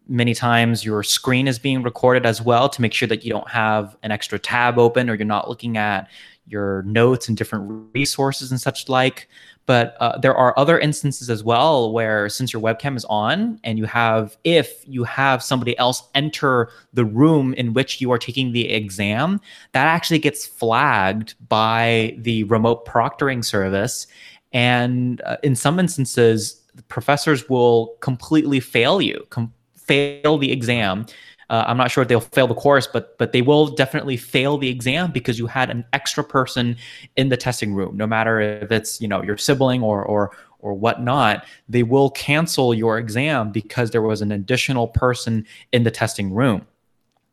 Many 0.06 0.32
times 0.32 0.84
your 0.84 1.02
screen 1.02 1.48
is 1.48 1.58
being 1.58 1.82
recorded 1.82 2.24
as 2.24 2.40
well 2.40 2.68
to 2.68 2.80
make 2.80 2.94
sure 2.94 3.08
that 3.08 3.24
you 3.24 3.30
don't 3.30 3.50
have 3.50 3.96
an 4.04 4.12
extra 4.12 4.38
tab 4.38 4.78
open 4.78 5.10
or 5.10 5.14
you're 5.14 5.26
not 5.26 5.48
looking 5.48 5.76
at 5.76 6.08
your 6.48 6.82
notes 6.82 7.28
and 7.28 7.36
different 7.36 7.90
resources 7.94 8.50
and 8.50 8.60
such 8.60 8.88
like. 8.88 9.28
But 9.66 9.96
uh, 10.00 10.18
there 10.18 10.34
are 10.34 10.58
other 10.58 10.78
instances 10.78 11.28
as 11.28 11.44
well 11.44 11.92
where 11.92 12.30
since 12.30 12.54
your 12.54 12.62
webcam 12.62 12.96
is 12.96 13.04
on 13.04 13.60
and 13.64 13.78
you 13.78 13.84
have, 13.84 14.38
if 14.42 14.82
you 14.86 15.04
have 15.04 15.42
somebody 15.42 15.76
else 15.78 16.02
enter 16.14 16.70
the 16.94 17.04
room 17.04 17.52
in 17.52 17.74
which 17.74 18.00
you 18.00 18.10
are 18.10 18.18
taking 18.18 18.52
the 18.52 18.70
exam, 18.70 19.40
that 19.72 19.86
actually 19.86 20.20
gets 20.20 20.46
flagged 20.46 21.34
by 21.50 22.16
the 22.16 22.44
remote 22.44 22.86
proctoring 22.86 23.44
service. 23.44 24.06
And 24.54 25.20
uh, 25.26 25.36
in 25.42 25.54
some 25.54 25.78
instances, 25.78 26.62
professors 26.88 27.50
will 27.50 27.96
completely 28.00 28.60
fail 28.60 29.02
you, 29.02 29.26
com- 29.28 29.52
fail 29.74 30.38
the 30.38 30.50
exam 30.50 31.04
uh, 31.50 31.64
I'm 31.66 31.78
not 31.78 31.90
sure 31.90 32.02
if 32.02 32.08
they'll 32.08 32.20
fail 32.20 32.46
the 32.46 32.54
course, 32.54 32.86
but 32.86 33.16
but 33.16 33.32
they 33.32 33.42
will 33.42 33.68
definitely 33.68 34.16
fail 34.16 34.58
the 34.58 34.68
exam 34.68 35.10
because 35.12 35.38
you 35.38 35.46
had 35.46 35.70
an 35.70 35.84
extra 35.92 36.22
person 36.22 36.76
in 37.16 37.30
the 37.30 37.36
testing 37.36 37.74
room. 37.74 37.96
No 37.96 38.06
matter 38.06 38.40
if 38.40 38.70
it's 38.70 39.00
you 39.00 39.08
know 39.08 39.22
your 39.22 39.38
sibling 39.38 39.82
or 39.82 40.04
or 40.04 40.36
or 40.60 40.74
whatnot, 40.74 41.46
they 41.68 41.82
will 41.82 42.10
cancel 42.10 42.74
your 42.74 42.98
exam 42.98 43.50
because 43.50 43.92
there 43.92 44.02
was 44.02 44.20
an 44.20 44.32
additional 44.32 44.88
person 44.88 45.46
in 45.72 45.84
the 45.84 45.90
testing 45.90 46.34
room. 46.34 46.66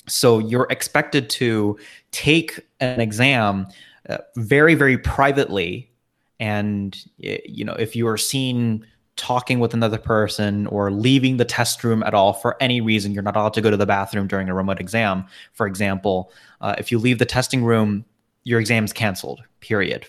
So 0.08 0.40
you're 0.40 0.68
expected 0.70 1.30
to 1.32 1.78
take 2.12 2.60
an 2.80 3.02
exam 3.02 3.68
uh, 4.08 4.20
very 4.38 4.76
very 4.76 4.98
privately, 4.98 5.92
and 6.40 6.98
you 7.18 7.66
know 7.66 7.74
if 7.74 7.98
you 7.98 8.08
are 8.08 8.18
seen 8.18 8.86
talking 9.18 9.60
with 9.60 9.74
another 9.74 9.98
person 9.98 10.68
or 10.68 10.92
leaving 10.92 11.38
the 11.38 11.46
test 11.46 11.84
room 11.84 12.04
at 12.04 12.14
all 12.14 12.34
for 12.34 12.58
any 12.62 12.82
reason. 12.82 13.14
You're 13.14 13.24
not 13.24 13.36
allowed 13.36 13.54
to 13.54 13.62
go 13.62 13.72
to 13.72 13.78
the 13.78 13.86
bathroom 13.86 14.28
during 14.28 14.50
a 14.50 14.54
remote 14.54 14.80
exam, 14.80 15.26
for 15.54 15.68
example. 15.68 16.32
Uh, 16.62 16.76
if 16.78 16.92
you 16.92 17.00
leave 17.00 17.20
the 17.20 17.26
testing 17.26 17.64
room, 17.64 18.04
your 18.44 18.60
exam's 18.60 18.92
canceled, 18.92 19.42
period. 19.62 20.08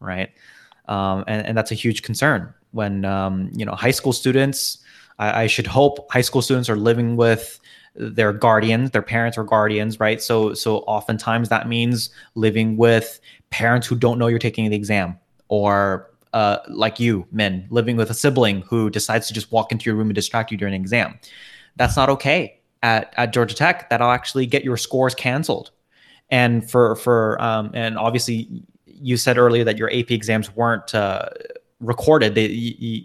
Right. 0.00 0.30
Um, 0.86 1.24
and, 1.26 1.46
and 1.46 1.56
that's 1.56 1.70
a 1.70 1.76
huge 1.76 2.02
concern 2.02 2.52
when, 2.72 3.04
um, 3.04 3.50
you 3.54 3.64
know, 3.64 3.72
high 3.72 3.92
school 3.92 4.12
students, 4.12 4.78
I, 5.18 5.44
I 5.44 5.46
should 5.46 5.66
hope 5.66 6.10
high 6.12 6.20
school 6.20 6.42
students 6.42 6.68
are 6.68 6.76
living 6.76 7.16
with 7.16 7.60
their 7.94 8.32
guardians, 8.32 8.90
their 8.90 9.02
parents 9.02 9.38
or 9.38 9.44
guardians, 9.44 10.00
right? 10.00 10.20
So, 10.20 10.52
so 10.54 10.78
oftentimes 10.78 11.48
that 11.50 11.68
means 11.68 12.10
living 12.34 12.76
with 12.76 13.20
parents 13.50 13.86
who 13.86 13.94
don't 13.94 14.18
know 14.18 14.26
you're 14.26 14.40
taking 14.40 14.68
the 14.68 14.76
exam 14.76 15.16
or 15.48 16.10
uh, 16.34 16.58
like 16.68 17.00
you, 17.00 17.26
Minh, 17.34 17.64
living 17.70 17.96
with 17.96 18.10
a 18.10 18.14
sibling 18.14 18.60
who 18.62 18.90
decides 18.90 19.28
to 19.28 19.32
just 19.32 19.50
walk 19.52 19.72
into 19.72 19.86
your 19.86 19.94
room 19.94 20.08
and 20.08 20.14
distract 20.14 20.50
you 20.50 20.58
during 20.58 20.74
an 20.74 20.80
exam. 20.80 21.18
That's 21.76 21.96
not 21.96 22.10
okay 22.10 22.60
at, 22.82 23.14
at 23.16 23.32
Georgia 23.32 23.54
Tech. 23.54 23.88
That'll 23.88 24.10
actually 24.10 24.44
get 24.44 24.64
your 24.64 24.76
scores 24.76 25.14
canceled. 25.14 25.70
And 26.30 26.68
for 26.68 26.96
for 26.96 27.40
um, 27.40 27.70
and 27.72 27.96
obviously 27.96 28.64
you 28.86 29.16
said 29.16 29.38
earlier 29.38 29.64
that 29.64 29.78
your 29.78 29.88
AP 29.90 30.10
exams 30.10 30.54
weren't 30.54 30.94
uh, 30.94 31.28
recorded. 31.80 32.34
They, 32.34 32.46
you, 32.46 33.04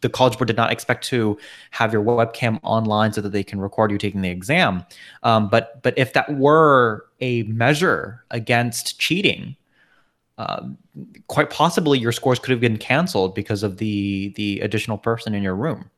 the 0.00 0.08
College 0.08 0.38
Board 0.38 0.46
did 0.46 0.56
not 0.56 0.72
expect 0.72 1.04
to 1.08 1.36
have 1.72 1.92
your 1.92 2.02
webcam 2.02 2.58
online 2.62 3.12
so 3.12 3.20
that 3.20 3.32
they 3.32 3.42
can 3.42 3.60
record 3.60 3.90
you 3.90 3.98
taking 3.98 4.22
the 4.22 4.30
exam. 4.30 4.84
Um, 5.22 5.48
but 5.48 5.82
but 5.82 5.92
if 5.98 6.14
that 6.14 6.34
were 6.38 7.06
a 7.20 7.42
measure 7.42 8.24
against 8.30 8.98
cheating, 8.98 9.56
uh, 10.40 10.66
quite 11.28 11.50
possibly 11.50 11.98
your 11.98 12.12
scores 12.12 12.38
could 12.38 12.50
have 12.50 12.60
been 12.60 12.76
canceled 12.78 13.34
because 13.34 13.62
of 13.62 13.76
the 13.76 14.32
the 14.36 14.60
additional 14.60 14.98
person 14.98 15.34
in 15.34 15.42
your 15.42 15.54
room 15.54 15.90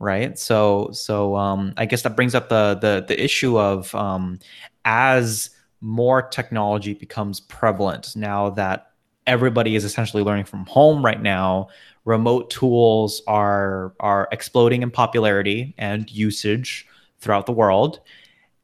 right? 0.00 0.38
So 0.38 0.90
so 0.92 1.34
um, 1.34 1.74
i 1.76 1.84
guess 1.84 2.02
that 2.02 2.14
brings 2.14 2.34
up 2.34 2.48
the 2.48 2.78
the 2.80 3.04
the 3.08 3.20
issue 3.22 3.58
of 3.58 3.92
um, 3.94 4.38
as 4.84 5.50
more 5.80 6.22
technology 6.22 6.94
becomes 6.94 7.40
prevalent 7.40 8.14
now 8.14 8.50
that 8.50 8.92
everybody 9.26 9.74
is 9.74 9.84
essentially 9.84 10.22
learning 10.22 10.44
from 10.44 10.64
home 10.66 11.04
right 11.04 11.20
now 11.20 11.68
remote 12.08 12.48
tools 12.48 13.20
are 13.26 13.92
are 14.00 14.28
exploding 14.32 14.82
in 14.82 14.90
popularity 14.90 15.74
and 15.76 16.10
usage 16.10 16.86
throughout 17.20 17.44
the 17.44 17.52
world. 17.52 18.00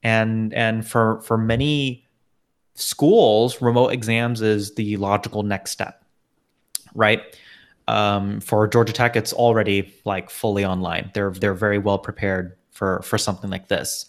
And 0.02 0.52
and 0.54 0.86
for 0.86 1.20
for 1.20 1.36
many 1.36 2.03
schools, 2.74 3.60
remote 3.62 3.88
exams 3.88 4.42
is 4.42 4.74
the 4.74 4.96
logical 4.96 5.42
next 5.42 5.70
step, 5.70 6.04
right? 6.94 7.22
Um, 7.86 8.40
for 8.40 8.66
Georgia 8.66 8.92
Tech, 8.92 9.16
it's 9.16 9.32
already 9.32 9.92
like 10.04 10.30
fully 10.30 10.64
online. 10.64 11.10
They're 11.14 11.30
they're 11.30 11.54
very 11.54 11.78
well 11.78 11.98
prepared 11.98 12.56
for 12.70 13.02
for 13.02 13.18
something 13.18 13.50
like 13.50 13.68
this, 13.68 14.06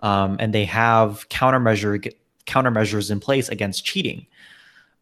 um, 0.00 0.36
and 0.40 0.54
they 0.54 0.64
have 0.64 1.28
countermeasure 1.28 2.12
countermeasures 2.46 3.10
in 3.10 3.20
place 3.20 3.48
against 3.48 3.84
cheating. 3.84 4.26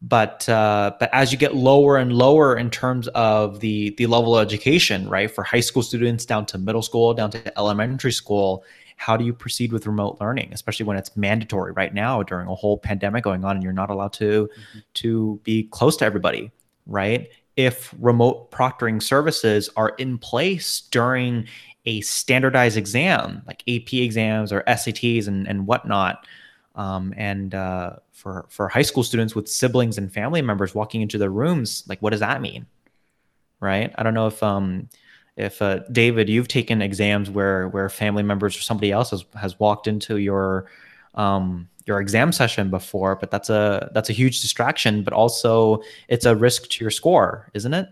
But 0.02 0.46
uh, 0.48 0.92
but 0.98 1.08
as 1.12 1.32
you 1.32 1.38
get 1.38 1.54
lower 1.54 1.96
and 1.96 2.12
lower 2.12 2.56
in 2.56 2.68
terms 2.70 3.08
of 3.08 3.60
the 3.60 3.90
the 3.96 4.06
level 4.06 4.36
of 4.36 4.44
education, 4.44 5.08
right, 5.08 5.30
for 5.30 5.42
high 5.44 5.60
school 5.60 5.82
students 5.82 6.26
down 6.26 6.46
to 6.46 6.58
middle 6.58 6.82
school, 6.82 7.14
down 7.14 7.30
to 7.30 7.58
elementary 7.58 8.12
school, 8.12 8.64
how 8.96 9.16
do 9.16 9.24
you 9.24 9.32
proceed 9.32 9.72
with 9.72 9.86
remote 9.86 10.16
learning 10.20 10.50
especially 10.52 10.84
when 10.84 10.96
it's 10.96 11.16
mandatory 11.16 11.72
right 11.72 11.94
now 11.94 12.22
during 12.22 12.48
a 12.48 12.54
whole 12.54 12.78
pandemic 12.78 13.22
going 13.22 13.44
on 13.44 13.56
and 13.56 13.62
you're 13.62 13.72
not 13.72 13.90
allowed 13.90 14.12
to 14.12 14.48
mm-hmm. 14.48 14.78
to 14.94 15.40
be 15.44 15.64
close 15.64 15.96
to 15.96 16.04
everybody 16.04 16.50
right? 16.86 17.28
If 17.56 17.94
remote 17.98 18.50
proctoring 18.50 19.02
services 19.02 19.68
are 19.76 19.90
in 19.90 20.18
place 20.18 20.82
during 20.90 21.46
a 21.84 22.00
standardized 22.00 22.76
exam 22.76 23.42
like 23.46 23.62
ap 23.68 23.92
exams 23.92 24.52
or 24.52 24.62
sats 24.62 25.28
and, 25.28 25.46
and 25.46 25.68
whatnot 25.68 26.26
um, 26.74 27.14
and 27.16 27.54
uh, 27.54 27.96
for 28.12 28.46
for 28.48 28.68
high 28.68 28.82
school 28.82 29.04
students 29.04 29.34
with 29.34 29.48
siblings 29.48 29.96
and 29.96 30.12
family 30.12 30.42
members 30.42 30.74
walking 30.74 31.00
into 31.00 31.16
their 31.16 31.30
rooms 31.30 31.84
like 31.88 32.00
what 32.00 32.10
does 32.10 32.20
that 32.20 32.40
mean? 32.40 32.66
Right? 33.60 33.92
I 33.96 34.02
don't 34.02 34.14
know 34.14 34.26
if 34.26 34.42
um, 34.42 34.88
if 35.36 35.60
uh, 35.60 35.80
David, 35.92 36.28
you've 36.28 36.48
taken 36.48 36.80
exams 36.80 37.30
where 37.30 37.68
where 37.68 37.88
family 37.88 38.22
members 38.22 38.56
or 38.56 38.60
somebody 38.60 38.90
else 38.90 39.10
has, 39.10 39.24
has 39.34 39.58
walked 39.60 39.86
into 39.86 40.16
your 40.16 40.66
um, 41.14 41.68
your 41.86 42.00
exam 42.00 42.32
session 42.32 42.70
before, 42.70 43.16
but 43.16 43.30
that's 43.30 43.50
a 43.50 43.90
that's 43.94 44.10
a 44.10 44.12
huge 44.12 44.40
distraction, 44.40 45.02
but 45.02 45.12
also 45.12 45.82
it's 46.08 46.26
a 46.26 46.34
risk 46.34 46.68
to 46.70 46.84
your 46.84 46.90
score, 46.90 47.50
isn't 47.54 47.74
it? 47.74 47.88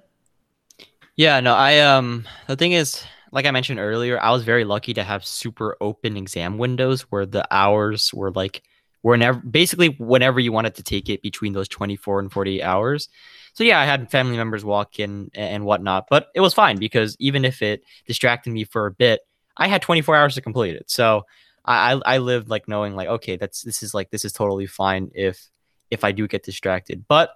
Yeah, 1.16 1.40
no, 1.40 1.54
I 1.54 1.80
um 1.80 2.26
the 2.48 2.56
thing 2.56 2.72
is 2.72 3.04
like 3.30 3.46
I 3.46 3.50
mentioned 3.50 3.80
earlier, 3.80 4.20
I 4.20 4.30
was 4.30 4.44
very 4.44 4.64
lucky 4.64 4.94
to 4.94 5.02
have 5.02 5.26
super 5.26 5.76
open 5.80 6.16
exam 6.16 6.56
windows 6.56 7.02
where 7.02 7.26
the 7.26 7.46
hours 7.50 8.14
were 8.14 8.30
like 8.30 8.62
whenever 9.02 9.38
basically 9.40 9.88
whenever 9.98 10.40
you 10.40 10.52
wanted 10.52 10.76
to 10.76 10.82
take 10.82 11.08
it 11.08 11.20
between 11.20 11.52
those 11.52 11.68
24 11.68 12.20
and 12.20 12.32
48 12.32 12.62
hours. 12.62 13.08
So 13.54 13.64
yeah, 13.64 13.80
I 13.80 13.84
had 13.84 14.10
family 14.10 14.36
members 14.36 14.64
walk 14.64 14.98
in 14.98 15.30
and 15.34 15.64
whatnot, 15.64 16.06
but 16.10 16.28
it 16.34 16.40
was 16.40 16.54
fine 16.54 16.76
because 16.76 17.16
even 17.20 17.44
if 17.44 17.62
it 17.62 17.82
distracted 18.06 18.52
me 18.52 18.64
for 18.64 18.86
a 18.86 18.90
bit, 18.90 19.20
I 19.56 19.68
had 19.68 19.80
24 19.80 20.16
hours 20.16 20.34
to 20.34 20.40
complete 20.42 20.74
it. 20.74 20.90
So 20.90 21.24
I 21.64 22.00
I 22.04 22.18
lived 22.18 22.48
like 22.48 22.68
knowing 22.68 22.94
like 22.96 23.08
okay, 23.08 23.36
that's 23.36 23.62
this 23.62 23.82
is 23.82 23.94
like 23.94 24.10
this 24.10 24.24
is 24.24 24.32
totally 24.32 24.66
fine 24.66 25.10
if 25.14 25.48
if 25.90 26.04
I 26.04 26.12
do 26.12 26.26
get 26.26 26.42
distracted. 26.42 27.04
But 27.08 27.30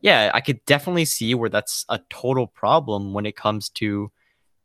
yeah, 0.00 0.30
I 0.32 0.40
could 0.40 0.64
definitely 0.64 1.06
see 1.06 1.34
where 1.34 1.50
that's 1.50 1.84
a 1.88 2.00
total 2.08 2.46
problem 2.46 3.12
when 3.12 3.26
it 3.26 3.36
comes 3.36 3.68
to 3.70 4.10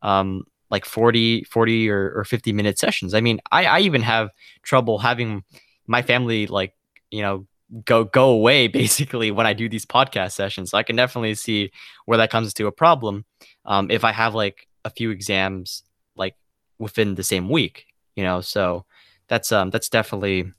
um 0.02 0.44
like 0.70 0.84
40 0.84 1.44
40 1.44 1.90
or, 1.90 2.12
or 2.14 2.24
50 2.24 2.52
minute 2.52 2.78
sessions. 2.78 3.14
I 3.14 3.20
mean, 3.20 3.40
I 3.50 3.64
I 3.66 3.80
even 3.80 4.02
have 4.02 4.30
trouble 4.62 4.98
having 4.98 5.42
my 5.86 6.02
family 6.02 6.46
like, 6.46 6.74
you 7.10 7.22
know, 7.22 7.46
go 7.84 8.04
go 8.04 8.30
away 8.30 8.66
basically 8.82 9.30
when 9.30 9.46
I 9.46 9.52
do 9.52 9.68
these 9.68 9.86
podcast 9.86 10.32
sessions. 10.32 10.70
So 10.70 10.78
I 10.78 10.82
can 10.82 10.96
definitely 10.96 11.34
see 11.34 11.70
where 12.06 12.18
that 12.18 12.30
comes 12.30 12.54
to 12.54 12.66
a 12.66 12.72
problem 12.72 13.24
um, 13.64 13.90
if 13.90 14.04
I 14.04 14.12
have 14.12 14.34
like 14.34 14.68
a 14.84 14.90
few 14.90 15.10
exams 15.10 15.82
like 16.16 16.34
within 16.78 17.14
the 17.14 17.22
same 17.22 17.48
week, 17.48 17.86
you 18.16 18.24
know. 18.24 18.40
So 18.40 18.84
that's 19.30 19.52
um 19.52 19.70
that's 19.70 19.88
definitely 19.88 20.52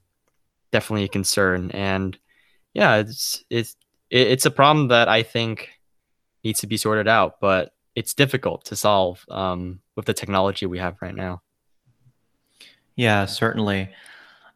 definitely 0.71 1.03
a 1.03 1.09
concern 1.09 1.69
and 1.71 2.17
yeah 2.73 2.95
it's 2.95 3.43
it's 3.49 3.75
it's 4.09 4.45
a 4.45 4.51
problem 4.51 4.87
that 4.87 5.07
i 5.07 5.21
think 5.21 5.69
needs 6.43 6.61
to 6.61 6.67
be 6.67 6.77
sorted 6.77 7.07
out 7.07 7.39
but 7.39 7.73
it's 7.93 8.13
difficult 8.13 8.63
to 8.63 8.75
solve 8.75 9.25
um, 9.29 9.81
with 9.97 10.05
the 10.05 10.13
technology 10.13 10.65
we 10.65 10.79
have 10.79 10.95
right 11.01 11.13
now 11.13 11.41
yeah 12.95 13.25
certainly 13.25 13.89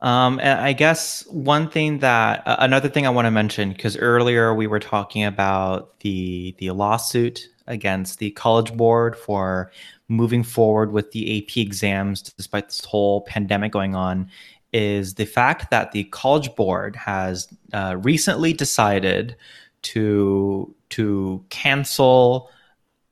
um, 0.05 0.39
i 0.41 0.71
guess 0.71 1.25
one 1.27 1.69
thing 1.69 1.99
that 1.99 2.45
uh, 2.47 2.55
another 2.59 2.87
thing 2.87 3.05
i 3.05 3.09
want 3.09 3.25
to 3.25 3.31
mention 3.31 3.69
because 3.69 3.97
earlier 3.97 4.53
we 4.53 4.67
were 4.67 4.79
talking 4.79 5.23
about 5.23 5.99
the 5.99 6.55
the 6.59 6.71
lawsuit 6.71 7.49
against 7.67 8.19
the 8.19 8.31
college 8.31 8.71
board 8.77 9.17
for 9.17 9.71
moving 10.07 10.43
forward 10.43 10.91
with 10.91 11.11
the 11.11 11.39
AP 11.39 11.57
exams 11.57 12.21
despite 12.21 12.67
this 12.67 12.85
whole 12.85 13.21
pandemic 13.21 13.71
going 13.71 13.95
on 13.95 14.29
is 14.75 15.13
the 15.13 15.25
fact 15.25 15.71
that 15.71 15.93
the 15.93 16.03
College 16.05 16.53
Board 16.55 16.97
has 16.97 17.47
uh, 17.71 17.95
recently 18.01 18.51
decided 18.51 19.35
to 19.83 20.75
to 20.89 21.43
cancel 21.49 22.49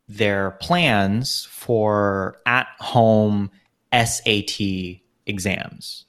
their 0.10 0.52
plans 0.60 1.48
for 1.50 2.38
at-home 2.46 3.50
SAT 3.94 4.60
exams. 5.26 6.06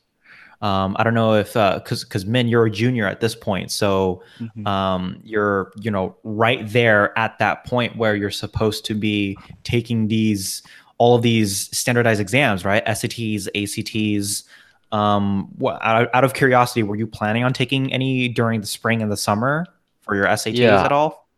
Um, 0.65 0.97
I 0.99 1.05
don't 1.05 1.13
know 1.13 1.35
if 1.35 1.53
because 1.53 2.03
uh, 2.03 2.07
because 2.07 2.25
Minh, 2.25 2.49
you're 2.49 2.65
a 2.65 2.71
junior 2.71 3.07
at 3.07 3.21
this 3.21 3.35
point, 3.35 3.71
so 3.71 4.23
mm-hmm. 4.39 4.67
um, 4.67 5.21
you're 5.23 5.71
you 5.77 5.91
know 5.91 6.17
right 6.25 6.67
there 6.67 7.17
at 7.19 7.39
that 7.39 7.67
point 7.67 7.99
where 7.99 8.17
you're 8.17 8.31
supposed 8.31 8.87
to 8.87 8.95
be 8.95 9.37
taking 9.65 10.09
these 10.09 10.63
all 10.97 11.17
of 11.17 11.21
these 11.21 11.69
standardized 11.77 12.19
exams, 12.19 12.65
right? 12.65 12.83
SATs, 12.87 13.47
ACTs. 13.55 14.45
Um, 14.91 15.49
what, 15.59 15.79
out, 15.83 16.09
out 16.15 16.25
of 16.25 16.33
curiosity, 16.33 16.83
were 16.83 16.97
you 16.97 17.07
planning 17.07 17.45
on 17.45 17.53
taking 17.53 17.93
any 17.93 18.29
during 18.29 18.63
the 18.63 18.67
spring 18.67 19.03
and 19.03 19.13
the 19.13 19.19
summer 19.19 19.67
for 20.01 20.17
your 20.17 20.25
SATs 20.25 20.57
yeah. 20.57 20.83
at 20.83 20.93
all? 20.93 21.29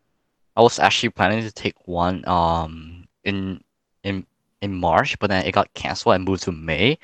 I 0.55 0.61
was 0.61 0.79
actually 0.79 1.09
planning 1.09 1.41
to 1.41 1.51
take 1.51 1.75
one 1.85 2.25
um 2.29 3.05
in 3.25 3.61
in 4.05 4.25
in 4.61 4.73
March, 4.73 5.19
but 5.19 5.29
then 5.29 5.45
it 5.45 5.51
got 5.51 5.73
canceled 5.73 6.15
and 6.15 6.23
moved 6.23 6.43
to 6.43 6.53
May. 6.53 6.97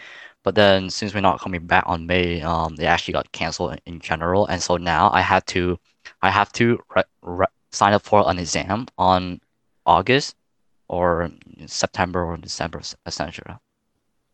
But 0.44 0.56
then 0.56 0.90
since 0.90 1.14
we're 1.14 1.22
not 1.22 1.40
coming 1.40 1.66
back 1.66 1.86
on 1.88 2.06
May, 2.06 2.42
um, 2.42 2.76
they 2.76 2.86
actually 2.86 3.14
got 3.14 3.32
canceled 3.32 3.80
in 3.86 4.00
general, 4.00 4.46
and 4.48 4.62
so 4.62 4.78
now 4.78 5.10
I 5.12 5.22
had 5.22 5.48
to, 5.48 5.80
I 6.22 6.30
have 6.30 6.52
to 6.54 6.80
re- 6.96 7.04
re- 7.22 7.48
sign 7.72 7.94
up 7.94 8.04
for 8.04 8.30
an 8.30 8.40
exam 8.40 8.88
on 8.98 9.40
August 9.86 10.36
or 10.90 11.32
September 11.66 12.24
or 12.24 12.38
December, 12.38 12.82
essentially. 13.06 13.56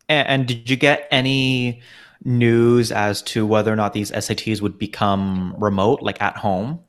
And, 0.10 0.28
and 0.28 0.48
did 0.48 0.70
you 0.70 0.76
get 0.76 1.08
any 1.12 1.82
news 2.24 2.92
as 2.92 3.22
to 3.22 3.46
whether 3.46 3.72
or 3.72 3.76
not 3.76 3.94
these 3.94 4.12
SATs 4.12 4.62
would 4.62 4.80
become 4.80 5.56
remote, 5.60 6.02
like 6.02 6.22
at 6.22 6.38
home? 6.38 6.80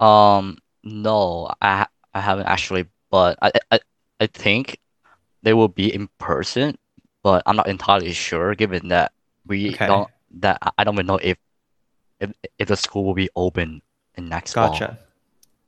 Um, 0.00 0.58
no, 0.82 1.48
I 1.62 1.86
I 2.12 2.20
haven't 2.20 2.46
actually, 2.46 2.86
but 3.10 3.38
I 3.40 3.52
I, 3.70 3.80
I 4.18 4.26
think 4.26 4.78
they 5.42 5.54
will 5.54 5.68
be 5.68 5.94
in 5.94 6.08
person 6.18 6.76
but 7.24 7.42
I'm 7.46 7.56
not 7.56 7.66
entirely 7.66 8.12
sure 8.12 8.54
given 8.54 8.88
that 8.88 9.10
we 9.46 9.74
okay. 9.74 9.88
don't 9.88 10.08
that 10.38 10.58
I 10.78 10.84
don't 10.84 10.94
even 10.94 11.06
know 11.06 11.18
if 11.20 11.38
if, 12.20 12.30
if 12.60 12.68
the 12.68 12.76
school 12.76 13.04
will 13.04 13.14
be 13.14 13.30
open 13.34 13.82
in 14.14 14.28
next 14.28 14.54
gotcha. 14.54 14.86
fall. 14.86 14.96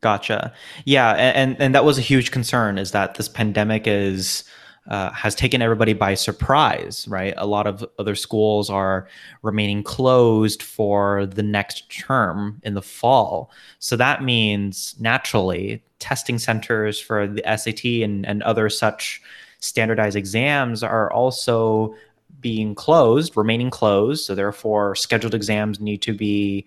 Gotcha. 0.02 0.52
Yeah, 0.84 1.12
and 1.14 1.56
and 1.58 1.74
that 1.74 1.84
was 1.84 1.98
a 1.98 2.02
huge 2.02 2.30
concern 2.30 2.78
is 2.78 2.92
that 2.92 3.16
this 3.16 3.28
pandemic 3.28 3.86
is 3.86 4.44
uh, 4.88 5.10
has 5.10 5.34
taken 5.34 5.62
everybody 5.62 5.94
by 5.94 6.14
surprise, 6.14 7.08
right? 7.08 7.34
A 7.38 7.46
lot 7.46 7.66
of 7.66 7.84
other 7.98 8.14
schools 8.14 8.70
are 8.70 9.08
remaining 9.42 9.82
closed 9.82 10.62
for 10.62 11.26
the 11.26 11.42
next 11.42 11.90
term 11.90 12.60
in 12.62 12.74
the 12.74 12.82
fall. 12.82 13.50
So 13.80 13.96
that 13.96 14.22
means 14.22 14.94
naturally 15.00 15.82
testing 15.98 16.38
centers 16.38 17.00
for 17.00 17.26
the 17.26 17.42
SAT 17.56 17.84
and, 18.04 18.24
and 18.26 18.42
other 18.44 18.68
such 18.68 19.22
standardized 19.66 20.16
exams 20.16 20.82
are 20.82 21.12
also 21.12 21.94
being 22.40 22.74
closed, 22.74 23.36
remaining 23.36 23.70
closed. 23.70 24.24
So 24.24 24.34
therefore, 24.34 24.94
scheduled 24.94 25.34
exams 25.34 25.80
need 25.80 26.02
to 26.02 26.12
be 26.12 26.66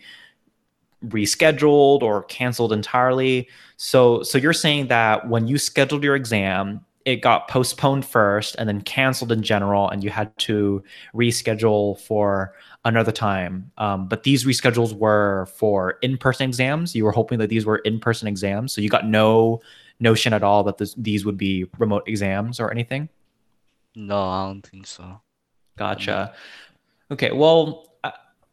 rescheduled 1.06 2.02
or 2.02 2.24
canceled 2.24 2.74
entirely. 2.74 3.48
So 3.78 4.22
so 4.24 4.38
you're 4.38 4.52
saying 4.52 4.88
that 4.88 5.30
when 5.30 5.48
you 5.48 5.58
scheduled 5.58 6.04
your 6.04 6.16
exam, 6.16 6.86
it 7.06 7.18
got 7.22 7.48
postponed 7.48 8.06
first 8.06 8.56
and 8.60 8.68
then 8.68 8.82
canceled 8.82 9.32
in 9.32 9.42
general, 9.42 9.90
and 9.90 10.04
you 10.04 10.10
had 10.10 10.38
to 10.40 10.84
reschedule 11.16 12.00
for 12.02 12.54
another 12.86 13.12
time. 13.12 13.72
Um, 13.78 14.08
but 14.08 14.24
these 14.24 14.44
reschedules 14.46 14.94
were 14.94 15.48
for 15.56 15.92
in-person 16.02 16.46
exams. 16.46 16.96
You 16.96 17.06
were 17.06 17.12
hoping 17.12 17.40
that 17.40 17.50
these 17.50 17.66
were 17.66 17.78
in-person 17.78 18.28
exams, 18.28 18.74
so 18.74 18.82
you 18.82 18.90
got 18.90 19.08
no 19.08 19.62
notion 20.00 20.34
at 20.34 20.44
all 20.44 20.64
that 20.64 20.78
this, 20.78 20.94
these 20.96 21.26
would 21.26 21.38
be 21.38 21.66
remote 21.78 22.04
exams 22.08 22.60
or 22.60 22.72
anything? 22.72 23.10
No, 23.96 24.22
I 24.22 24.46
don't 24.48 24.66
think 24.66 24.88
so. 24.88 25.22
Gotcha. 25.78 26.34
Okay, 27.12 27.32
well, 27.32 27.90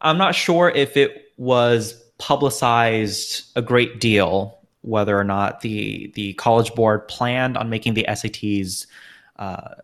I'm 0.01 0.17
not 0.17 0.35
sure 0.35 0.69
if 0.69 0.97
it 0.97 1.31
was 1.37 1.93
publicized 2.17 3.45
a 3.55 3.61
great 3.61 3.99
deal 3.99 4.57
whether 4.81 5.17
or 5.17 5.23
not 5.23 5.61
the 5.61 6.11
the 6.15 6.33
college 6.33 6.73
board 6.73 7.07
planned 7.07 7.57
on 7.57 7.69
making 7.69 7.93
the 7.93 8.05
SATs 8.07 8.87
uh, 9.37 9.75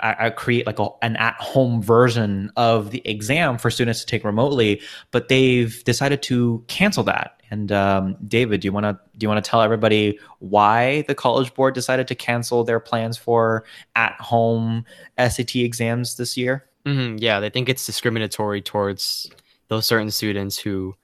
I, 0.00 0.26
I 0.26 0.30
create 0.30 0.66
like 0.66 0.78
a, 0.78 0.88
an 1.02 1.16
at-home 1.16 1.82
version 1.82 2.50
of 2.56 2.90
the 2.90 3.02
exam 3.04 3.58
for 3.58 3.70
students 3.70 4.00
to 4.00 4.06
take 4.06 4.24
remotely, 4.24 4.80
but 5.10 5.28
they've 5.28 5.82
decided 5.84 6.22
to 6.24 6.64
cancel 6.68 7.02
that. 7.04 7.39
And 7.50 7.72
um, 7.72 8.16
David, 8.26 8.60
do 8.60 8.68
you 8.68 8.72
want 8.72 8.84
to 8.84 8.98
do 9.18 9.24
you 9.24 9.28
want 9.28 9.44
to 9.44 9.48
tell 9.48 9.60
everybody 9.60 10.18
why 10.38 11.02
the 11.02 11.14
College 11.14 11.52
Board 11.54 11.74
decided 11.74 12.06
to 12.08 12.14
cancel 12.14 12.62
their 12.62 12.80
plans 12.80 13.16
for 13.16 13.64
at-home 13.96 14.84
SAT 15.18 15.56
exams 15.56 16.16
this 16.16 16.36
year? 16.36 16.66
Mm-hmm. 16.86 17.16
Yeah, 17.18 17.40
they 17.40 17.50
think 17.50 17.68
it's 17.68 17.84
discriminatory 17.84 18.62
towards 18.62 19.30
those 19.68 19.86
certain 19.86 20.10
students 20.10 20.58
who, 20.58 20.94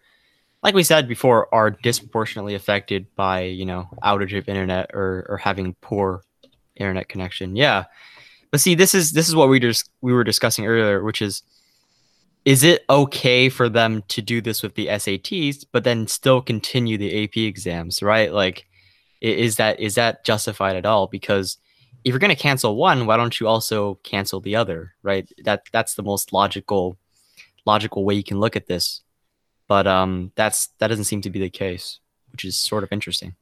like 0.62 0.74
we 0.74 0.84
said 0.84 1.08
before, 1.08 1.52
are 1.52 1.70
disproportionately 1.70 2.54
affected 2.54 3.06
by 3.16 3.42
you 3.42 3.66
know 3.66 3.88
outage 4.04 4.36
of 4.36 4.48
internet 4.48 4.90
or 4.94 5.26
or 5.28 5.36
having 5.38 5.74
poor 5.80 6.22
internet 6.76 7.08
connection. 7.08 7.56
Yeah, 7.56 7.84
but 8.50 8.60
see, 8.60 8.74
this 8.74 8.94
is 8.94 9.12
this 9.12 9.28
is 9.28 9.34
what 9.34 9.48
we 9.48 9.58
just 9.58 9.90
we 10.00 10.12
were 10.12 10.24
discussing 10.24 10.66
earlier, 10.66 11.02
which 11.02 11.20
is 11.20 11.42
is 12.46 12.62
it 12.62 12.84
okay 12.88 13.48
for 13.48 13.68
them 13.68 14.04
to 14.06 14.22
do 14.22 14.40
this 14.40 14.62
with 14.62 14.76
the 14.76 14.86
SATs, 14.86 15.66
but 15.72 15.82
then 15.82 16.06
still 16.06 16.40
continue 16.40 16.96
the 16.96 17.24
AP 17.24 17.36
exams, 17.38 18.04
right? 18.04 18.32
Like, 18.32 18.66
is 19.20 19.56
that 19.56 19.80
is 19.80 19.96
that 19.96 20.24
justified 20.24 20.76
at 20.76 20.86
all? 20.86 21.08
Because 21.08 21.58
if 22.04 22.10
you're 22.10 22.20
going 22.20 22.34
to 22.34 22.40
cancel 22.40 22.76
one, 22.76 23.04
why 23.04 23.16
don't 23.16 23.40
you 23.40 23.48
also 23.48 23.96
cancel 24.04 24.40
the 24.40 24.54
other, 24.54 24.94
right? 25.02 25.28
That 25.44 25.62
that's 25.72 25.94
the 25.94 26.04
most 26.04 26.32
logical 26.32 26.96
logical 27.64 28.04
way 28.04 28.14
you 28.14 28.22
can 28.22 28.38
look 28.38 28.54
at 28.54 28.66
this. 28.66 29.02
But 29.66 29.88
um, 29.88 30.30
that's 30.36 30.68
that 30.78 30.86
doesn't 30.86 31.06
seem 31.06 31.22
to 31.22 31.30
be 31.30 31.40
the 31.40 31.50
case, 31.50 31.98
which 32.30 32.44
is 32.44 32.56
sort 32.56 32.84
of 32.84 32.92
interesting. 32.92 33.34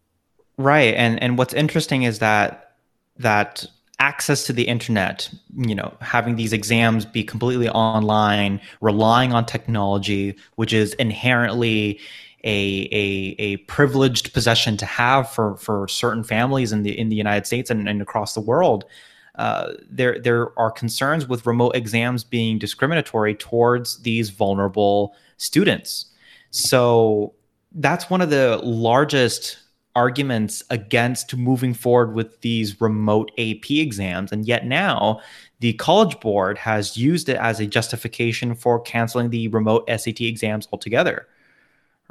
Right, 0.57 0.95
and 0.95 1.23
and 1.23 1.37
what's 1.37 1.53
interesting 1.53 2.05
is 2.05 2.21
that 2.21 2.77
that 3.19 3.67
access 4.01 4.45
to 4.47 4.53
the 4.53 4.65
internet, 4.65 5.31
you 5.57 5.75
know, 5.75 5.95
having 6.01 6.37
these 6.37 6.53
exams 6.53 7.05
be 7.05 7.23
completely 7.23 7.69
online, 7.69 8.61
relying 8.81 9.33
on 9.33 9.47
technology, 9.47 10.37
which 10.57 10.73
is 10.73 10.95
inherently 10.95 12.01
a, 12.45 12.89
a, 12.93 13.37
a 13.39 13.57
privileged 13.69 14.33
possession 14.35 14.77
to 14.77 14.85
have 14.85 15.31
for, 15.31 15.57
for 15.57 15.89
certain 15.89 16.25
families 16.25 16.73
in 16.73 16.83
the 16.83 16.99
in 16.99 17.09
the 17.09 17.17
United 17.17 17.47
States 17.47 17.71
and, 17.71 17.89
and 17.89 18.03
across 18.03 18.35
the 18.35 18.41
world. 18.41 18.85
uh, 19.37 19.73
there 19.91 20.19
there 20.21 20.59
are 20.59 20.71
concerns 20.71 21.27
with 21.29 21.47
remote 21.47 21.75
exams 21.75 22.23
being 22.23 22.59
discriminatory 22.59 23.35
towards 23.35 23.99
these 24.03 24.31
vulnerable 24.31 25.15
students. 25.39 26.07
So 26.51 27.35
that's 27.73 28.09
one 28.09 28.21
of 28.21 28.31
the 28.31 28.61
largest 28.63 29.59
arguments 29.97 30.63
against 30.71 31.37
moving 31.37 31.73
forward 31.73 32.15
with 32.15 32.41
these 32.41 32.81
remote 32.81 33.31
AP 33.39 33.71
exams. 33.71 34.33
And 34.33 34.47
yet 34.47 34.67
now 34.67 35.21
the 35.61 35.73
College 35.75 36.19
Board 36.21 36.59
has 36.59 36.97
used 36.97 37.29
it 37.29 37.37
as 37.37 37.61
a 37.61 37.67
justification 37.67 38.55
for 38.55 38.81
canceling 38.81 39.31
the 39.31 39.49
remote 39.49 39.89
SAT 39.89 40.23
exams 40.23 40.69
altogether. 40.73 41.27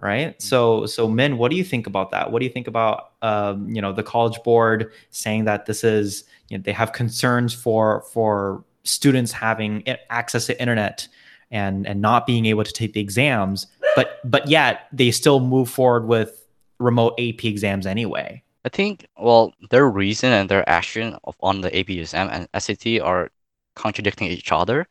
Right. 0.02 0.42
So, 0.42 0.86
so 0.86 1.08
Minh, 1.08 1.38
what 1.38 1.52
do 1.52 1.58
you 1.58 1.64
think 1.64 1.86
about 1.86 2.12
that? 2.12 2.32
What 2.32 2.40
do 2.40 2.46
you 2.46 2.52
think 2.52 2.68
about, 2.68 3.12
um, 3.22 3.70
you 3.70 3.82
know, 3.82 3.94
the 3.94 4.04
College 4.04 4.42
Board 4.44 4.92
saying 5.12 5.46
that 5.46 5.66
this 5.66 5.84
is, 5.84 6.24
you 6.50 6.58
know, 6.58 6.64
they 6.64 6.72
have 6.74 6.94
concerns 6.94 7.54
for 7.54 8.02
for 8.12 8.66
students 8.84 9.32
having 9.32 9.88
access 10.10 10.48
to 10.48 10.60
internet 10.60 11.08
and 11.52 11.88
and 11.88 12.02
not 12.02 12.26
being 12.26 12.48
able 12.48 12.64
to 12.64 12.74
take 12.74 12.94
the 12.94 13.00
exams, 13.00 13.68
but 13.96 14.20
but 14.26 14.48
yet 14.50 14.88
they 14.92 15.12
still 15.12 15.40
move 15.40 15.70
forward 15.70 16.08
with 16.08 16.43
remote 16.84 17.14
AP 17.20 17.46
exams 17.46 17.86
anyway. 17.88 18.44
I 18.66 18.70
think 18.70 19.08
well, 19.18 19.54
their 19.72 19.90
reason 19.90 20.32
and 20.32 20.50
their 20.50 20.68
action 20.70 21.18
of 21.24 21.36
on 21.42 21.62
the 21.62 21.78
AP 21.78 21.90
exam 21.90 22.30
and 22.32 22.48
SAT 22.54 23.00
are 23.02 23.32
contradicting 23.76 24.28
each 24.28 24.52
other, 24.52 24.88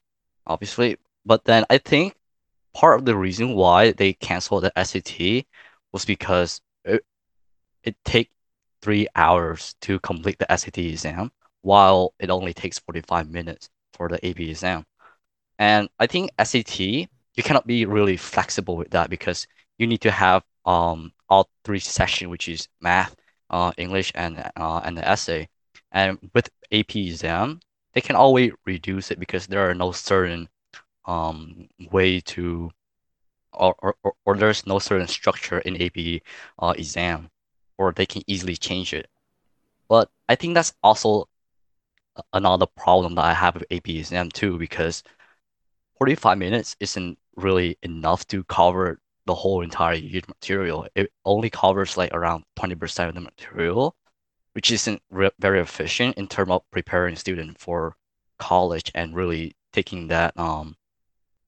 obviously. 0.47 0.97
But 1.24 1.45
then 1.45 1.64
I 1.70 1.78
think 1.78 2.16
part 2.74 2.99
of 2.99 3.05
the 3.07 3.16
reason 3.16 3.55
why 3.55 3.93
they 3.93 4.12
canceled 4.14 4.64
the 4.64 4.78
SAT 4.78 5.47
was 5.93 6.05
because 6.05 6.61
it 6.84 7.05
it 7.84 7.97
take 8.05 8.30
three 8.82 9.07
hours 9.16 9.74
to 9.82 9.99
complete 10.01 10.38
the 10.38 10.51
SAT 10.53 10.78
exam, 10.78 11.30
while 11.62 12.14
it 12.18 12.30
only 12.30 12.55
takes 12.55 12.78
forty 12.78 13.01
five 13.03 13.30
minutes 13.30 13.70
for 13.95 14.09
the 14.09 14.24
AP 14.26 14.40
exam. 14.40 14.84
And 15.59 15.88
I 15.99 16.07
think 16.07 16.30
SAT 16.43 16.80
you 16.80 17.43
cannot 17.43 17.66
be 17.66 17.86
really 17.86 18.16
flexible 18.16 18.76
with 18.76 18.90
that 18.90 19.09
because 19.11 19.47
you 19.78 19.86
need 19.86 20.03
to 20.03 20.11
have 20.11 20.43
um 20.66 21.12
all 21.33 21.49
three 21.64 21.80
sessions, 21.80 22.30
which 22.30 22.49
is 22.49 22.68
math, 22.80 23.16
uh, 23.51 23.72
English, 23.78 24.12
and 24.16 24.39
uh, 24.57 24.80
and 24.85 24.99
the 24.99 25.09
essay. 25.09 25.49
And 25.93 26.18
with 26.35 26.51
AP 26.72 27.09
exam, 27.09 27.61
they 27.95 28.03
can 28.03 28.16
always 28.16 28.53
reduce 28.66 29.11
it 29.12 29.20
because 29.20 29.47
there 29.49 29.68
are 29.70 29.74
no 29.74 29.93
certain 29.93 30.49
um 31.07 31.68
way 31.93 32.20
to 32.20 32.70
or, 33.53 33.74
or, 34.05 34.14
or 34.26 34.37
there's 34.37 34.66
no 34.66 34.78
certain 34.78 35.09
structure 35.09 35.61
in 35.61 35.80
AP 35.83 36.22
uh, 36.61 36.74
exam 36.76 37.30
or 37.78 37.93
they 37.93 38.07
can 38.07 38.22
easily 38.28 38.57
change 38.57 38.95
it. 38.95 39.09
But 39.89 40.11
I 40.28 40.37
think 40.37 40.55
that's 40.55 40.74
also 40.83 41.28
another 42.33 42.66
problem 42.66 43.14
that 43.16 43.24
I 43.24 43.35
have 43.35 43.55
with 43.55 43.64
AP 43.70 43.99
exam 43.99 44.30
too 44.30 44.59
because 44.59 45.03
45 45.99 46.39
minutes 46.39 46.76
isn't 46.80 47.18
really 47.37 47.78
enough 47.83 48.26
to 48.28 48.45
cover 48.45 49.01
the 49.26 49.34
whole 49.34 49.62
entire 49.62 50.00
material. 50.28 50.86
It 50.94 51.12
only 51.24 51.50
covers 51.50 51.96
like 51.96 52.12
around 52.12 52.44
20% 52.56 53.08
of 53.08 53.14
the 53.14 53.20
material, 53.20 53.94
which 54.54 54.70
isn't 54.70 55.02
re- 55.10 55.30
very 55.38 55.60
efficient 55.60 56.16
in 56.16 56.26
terms 56.28 56.50
of 56.50 56.62
preparing 56.70 57.16
student 57.16 57.58
for 57.58 57.96
college 58.38 58.90
and 58.94 59.14
really 59.14 59.54
taking 59.72 60.08
that 60.08 60.36
um 60.38 60.76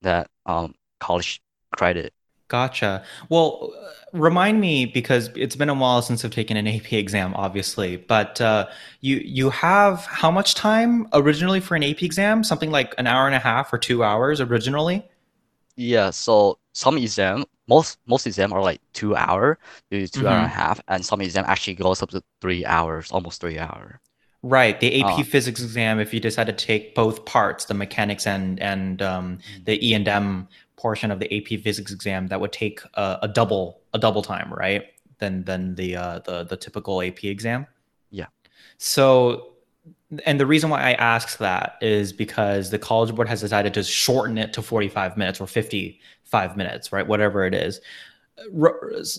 that 0.02 0.28
um 0.46 0.74
college 1.00 1.42
credit. 1.76 2.12
Gotcha. 2.48 3.02
Well, 3.30 3.72
remind 4.12 4.60
me 4.60 4.86
because 4.86 5.30
it's 5.34 5.56
been 5.56 5.70
a 5.70 5.74
while 5.74 6.02
since 6.02 6.24
I've 6.24 6.30
taken 6.30 6.56
an 6.56 6.68
AP 6.68 6.92
exam, 6.92 7.34
obviously. 7.34 7.96
But 7.96 8.40
uh, 8.40 8.68
you 9.00 9.16
you 9.16 9.50
have 9.50 10.04
how 10.04 10.30
much 10.30 10.54
time 10.54 11.08
originally 11.12 11.60
for 11.60 11.74
an 11.74 11.82
AP 11.82 12.02
exam? 12.02 12.44
Something 12.44 12.70
like 12.70 12.94
an 12.98 13.06
hour 13.06 13.26
and 13.26 13.34
a 13.34 13.38
half 13.40 13.72
or 13.72 13.78
two 13.78 14.04
hours 14.04 14.40
originally. 14.40 15.04
Yeah. 15.76 16.10
So 16.10 16.58
some 16.74 16.98
exam, 16.98 17.44
most 17.68 17.98
most 18.06 18.26
exam 18.26 18.52
are 18.52 18.60
like 18.60 18.80
two 18.92 19.16
hour, 19.16 19.58
to 19.90 20.06
2 20.06 20.20
mm-hmm. 20.20 20.26
hour 20.26 20.34
and 20.34 20.44
a 20.44 20.48
mm-hmm. 20.48 20.58
half, 20.58 20.80
and 20.88 21.04
some 21.04 21.20
exam 21.20 21.44
actually 21.46 21.74
goes 21.74 22.02
up 22.02 22.10
to 22.10 22.22
three 22.40 22.66
hours, 22.66 23.10
almost 23.10 23.40
three 23.40 23.58
hour. 23.58 24.00
Right, 24.42 24.78
the 24.78 25.00
AP 25.00 25.20
uh, 25.20 25.22
physics 25.22 25.62
exam. 25.62 25.98
If 26.00 26.12
you 26.12 26.20
decide 26.20 26.48
to 26.48 26.52
take 26.52 26.94
both 26.94 27.24
parts, 27.24 27.64
the 27.64 27.74
mechanics 27.74 28.26
and 28.26 28.60
and 28.60 29.00
um, 29.00 29.38
mm-hmm. 29.38 29.64
the 29.64 29.88
E 29.88 29.94
and 29.94 30.06
M 30.06 30.48
portion 30.76 31.10
of 31.10 31.20
the 31.20 31.34
AP 31.34 31.60
physics 31.60 31.92
exam, 31.92 32.26
that 32.26 32.40
would 32.40 32.52
take 32.52 32.80
a, 32.94 33.20
a 33.22 33.28
double 33.28 33.80
a 33.94 33.98
double 33.98 34.20
time, 34.20 34.52
right? 34.52 34.84
Than 35.18 35.44
than 35.44 35.76
the 35.76 35.96
uh, 35.96 36.18
the 36.18 36.44
the 36.44 36.56
typical 36.56 37.00
AP 37.00 37.24
exam. 37.24 37.66
Yeah. 38.10 38.26
So, 38.76 39.54
and 40.26 40.38
the 40.38 40.44
reason 40.44 40.68
why 40.68 40.82
I 40.82 40.92
ask 40.92 41.38
that 41.38 41.78
is 41.80 42.12
because 42.12 42.70
the 42.70 42.78
College 42.78 43.14
Board 43.14 43.28
has 43.28 43.40
decided 43.40 43.72
to 43.74 43.82
shorten 43.82 44.36
it 44.36 44.52
to 44.54 44.60
forty 44.60 44.88
five 44.88 45.16
minutes 45.16 45.40
or 45.40 45.46
fifty 45.46 46.00
five 46.34 46.56
minutes, 46.56 46.90
right? 46.90 47.06
Whatever 47.06 47.46
it 47.46 47.54
is. 47.54 47.80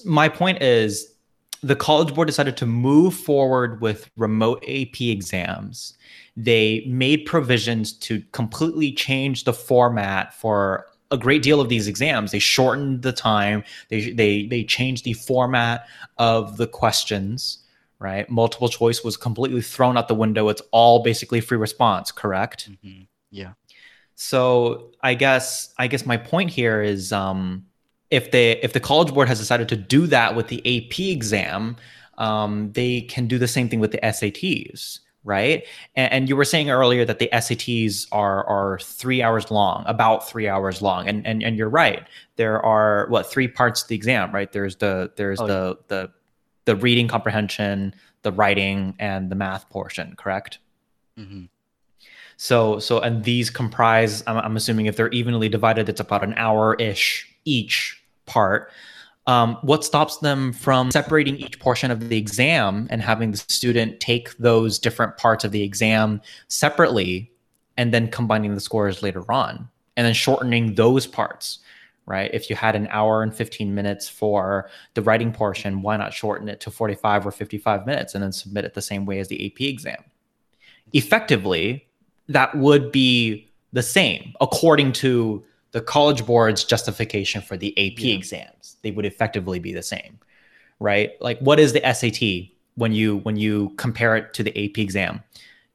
My 0.05 0.28
point 0.28 0.61
is 0.61 1.16
the 1.63 1.78
College 1.78 2.13
Board 2.13 2.28
decided 2.28 2.57
to 2.57 2.66
move 2.66 3.13
forward 3.13 3.80
with 3.80 4.09
remote 4.18 4.61
AP 4.68 4.99
exams. 4.99 5.97
They 6.36 6.84
made 6.88 7.26
provisions 7.26 7.93
to 7.99 8.22
completely 8.34 8.91
change 8.91 9.45
the 9.45 9.53
format 9.53 10.34
for 10.34 10.88
a 11.09 11.18
great 11.18 11.41
deal 11.41 11.61
of 11.61 11.70
these 11.70 11.88
exams. 11.88 12.32
They 12.32 12.39
shortened 12.39 13.01
the 13.01 13.13
time. 13.13 13.63
They 13.88 14.11
they 14.11 14.45
they 14.47 14.66
changed 14.66 15.05
the 15.05 15.13
format 15.13 15.88
of 16.18 16.57
the 16.57 16.68
questions. 16.68 17.59
Right, 17.97 18.30
multiple 18.30 18.68
choice 18.68 19.05
was 19.05 19.16
completely 19.16 19.61
thrown 19.61 19.97
out 19.97 20.09
the 20.09 20.16
window. 20.16 20.49
It's 20.49 20.61
all 20.72 21.01
basically 21.01 21.39
free 21.39 21.57
response. 21.57 22.11
Correct. 22.11 22.70
Mm-hmm. 22.70 23.03
Yeah. 23.32 23.53
So 24.16 24.91
I 25.01 25.13
guess 25.13 25.74
I 25.78 25.88
guess 25.88 26.05
my 26.05 26.18
point 26.18 26.49
here 26.49 26.82
is 26.82 27.11
um, 27.11 27.66
if 28.09 28.32
they 28.32 28.53
if 28.61 28.74
the 28.74 28.80
college 28.80 29.13
board 29.13 29.28
has 29.28 29.39
decided 29.39 29.70
to 29.70 29.76
do 29.76 30.07
that 30.07 30.36
with 30.36 30.47
the 30.47 30.59
AP 30.59 30.99
exam, 30.99 31.76
um, 32.18 32.72
they 32.72 33.01
can 33.01 33.28
do 33.28 33.38
the 33.38 33.47
same 33.47 33.68
thing 33.68 33.82
with 33.82 33.91
the 33.91 33.99
SATs, 33.99 34.99
right? 35.26 35.66
And, 35.95 36.13
and, 36.13 36.30
you 36.30 36.38
were 36.38 36.45
saying 36.45 36.70
earlier 36.70 37.03
that 37.03 37.20
the 37.20 37.30
SATs 37.34 38.07
are 38.13 38.45
are 38.47 38.80
three 38.80 39.22
hours 39.22 39.51
long, 39.51 39.84
about 39.86 40.28
three 40.30 40.47
hours 40.47 40.82
long, 40.82 41.09
and 41.09 41.28
and 41.28 41.43
and 41.43 41.57
you're 41.57 41.70
right. 41.70 42.07
There 42.38 42.66
are 42.66 43.07
what 43.09 43.30
three 43.30 43.49
parts 43.49 43.84
to 43.84 43.89
the 43.89 43.95
exam, 43.95 44.32
right? 44.32 44.49
There's 44.49 44.78
the 44.78 45.11
there's 45.18 45.41
oh, 45.41 45.47
the 45.47 45.78
the 45.89 46.11
the 46.63 46.76
reading 46.78 47.09
comprehension, 47.09 47.93
the 48.22 48.32
writing, 48.32 48.95
and 48.97 49.30
the 49.30 49.36
math 49.36 49.70
portion, 49.70 50.16
correct? 50.16 50.59
Mm-hmm. 51.20 51.45
So 52.38 52.79
so 52.79 52.99
and 52.99 53.23
these 53.23 53.49
comprise. 53.49 54.23
I'm, 54.27 54.38
I'm 54.38 54.57
assuming 54.57 54.88
if 54.88 54.95
they're 54.95 55.09
evenly 55.09 55.49
divided, 55.49 55.89
it's 55.89 56.01
about 56.01 56.23
an 56.23 56.33
hour 56.36 56.75
ish 56.75 57.29
each 57.45 58.01
part. 58.25 58.71
Um, 59.27 59.57
what 59.63 59.83
stops 59.83 60.17
them 60.17 60.53
from 60.53 60.91
separating 60.91 61.38
each 61.38 61.59
portion 61.59 61.89
of 61.89 62.09
the 62.09 62.17
exam 62.17 62.86
and 62.91 63.01
having 63.01 63.31
the 63.31 63.38
student 63.38 63.99
take 63.99 64.38
those 64.38 64.77
different 64.77 65.17
parts 65.17 65.43
of 65.43 65.51
the 65.51 65.63
exam 65.63 66.21
separately 66.47 67.31
and 67.75 67.91
then 67.91 68.07
combining 68.09 68.53
the 68.53 68.61
scores 68.61 69.01
later 69.01 69.29
on 69.31 69.67
and 69.97 70.05
then 70.05 70.13
shortening 70.13 70.75
those 70.75 71.07
parts 71.07 71.59
right 72.05 72.29
if 72.33 72.51
you 72.51 72.55
had 72.55 72.75
an 72.75 72.88
hour 72.91 73.23
and 73.23 73.33
15 73.33 73.73
minutes 73.73 74.07
for 74.07 74.69
the 74.93 75.01
writing 75.01 75.31
portion 75.31 75.81
why 75.81 75.97
not 75.97 76.13
shorten 76.13 76.47
it 76.47 76.59
to 76.59 76.69
45 76.69 77.25
or 77.25 77.31
55 77.31 77.86
minutes 77.88 78.13
and 78.13 78.23
then 78.23 78.31
submit 78.31 78.65
it 78.65 78.75
the 78.75 78.81
same 78.81 79.05
way 79.05 79.19
as 79.19 79.27
the 79.27 79.45
ap 79.47 79.59
exam 79.61 80.03
effectively 80.93 81.88
that 82.30 82.55
would 82.55 82.91
be 82.91 83.49
the 83.73 83.84
same 83.84 84.34
according 84.41 84.93
to 84.93 85.43
the 85.71 85.82
college 85.82 86.26
board's 86.26 86.63
justification 86.63 87.41
for 87.41 87.57
the 87.57 87.71
AP 87.78 87.99
yeah. 87.99 88.15
exams. 88.15 88.78
They 88.82 88.91
would 88.91 89.05
effectively 89.05 89.59
be 89.59 89.73
the 89.73 89.84
same, 89.84 90.19
right? 90.80 91.11
Like 91.21 91.39
what 91.39 91.59
is 91.59 91.73
the 91.73 91.82
SAT 91.93 92.51
when 92.76 92.93
you 92.93 93.17
when 93.17 93.36
you 93.36 93.73
compare 93.78 94.15
it 94.15 94.34
to 94.36 94.43
the 94.43 94.51
AP 94.51 94.78
exam? 94.78 95.21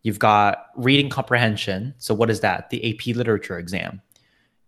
You've 0.02 0.18
got 0.18 0.70
reading 0.76 1.10
comprehension. 1.10 1.94
So 1.98 2.14
what 2.14 2.30
is 2.30 2.40
that? 2.40 2.70
The 2.70 2.94
AP 2.94 3.14
literature 3.14 3.58
exam. 3.58 4.00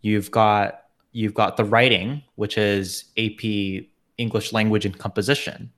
You've 0.02 0.30
got 0.30 0.82
you've 1.12 1.34
got 1.34 1.56
the 1.56 1.64
writing, 1.64 2.22
which 2.34 2.58
is 2.58 3.04
AP 3.16 3.86
English 4.18 4.52
language 4.52 4.84
and 4.84 4.98
composition. 4.98 5.70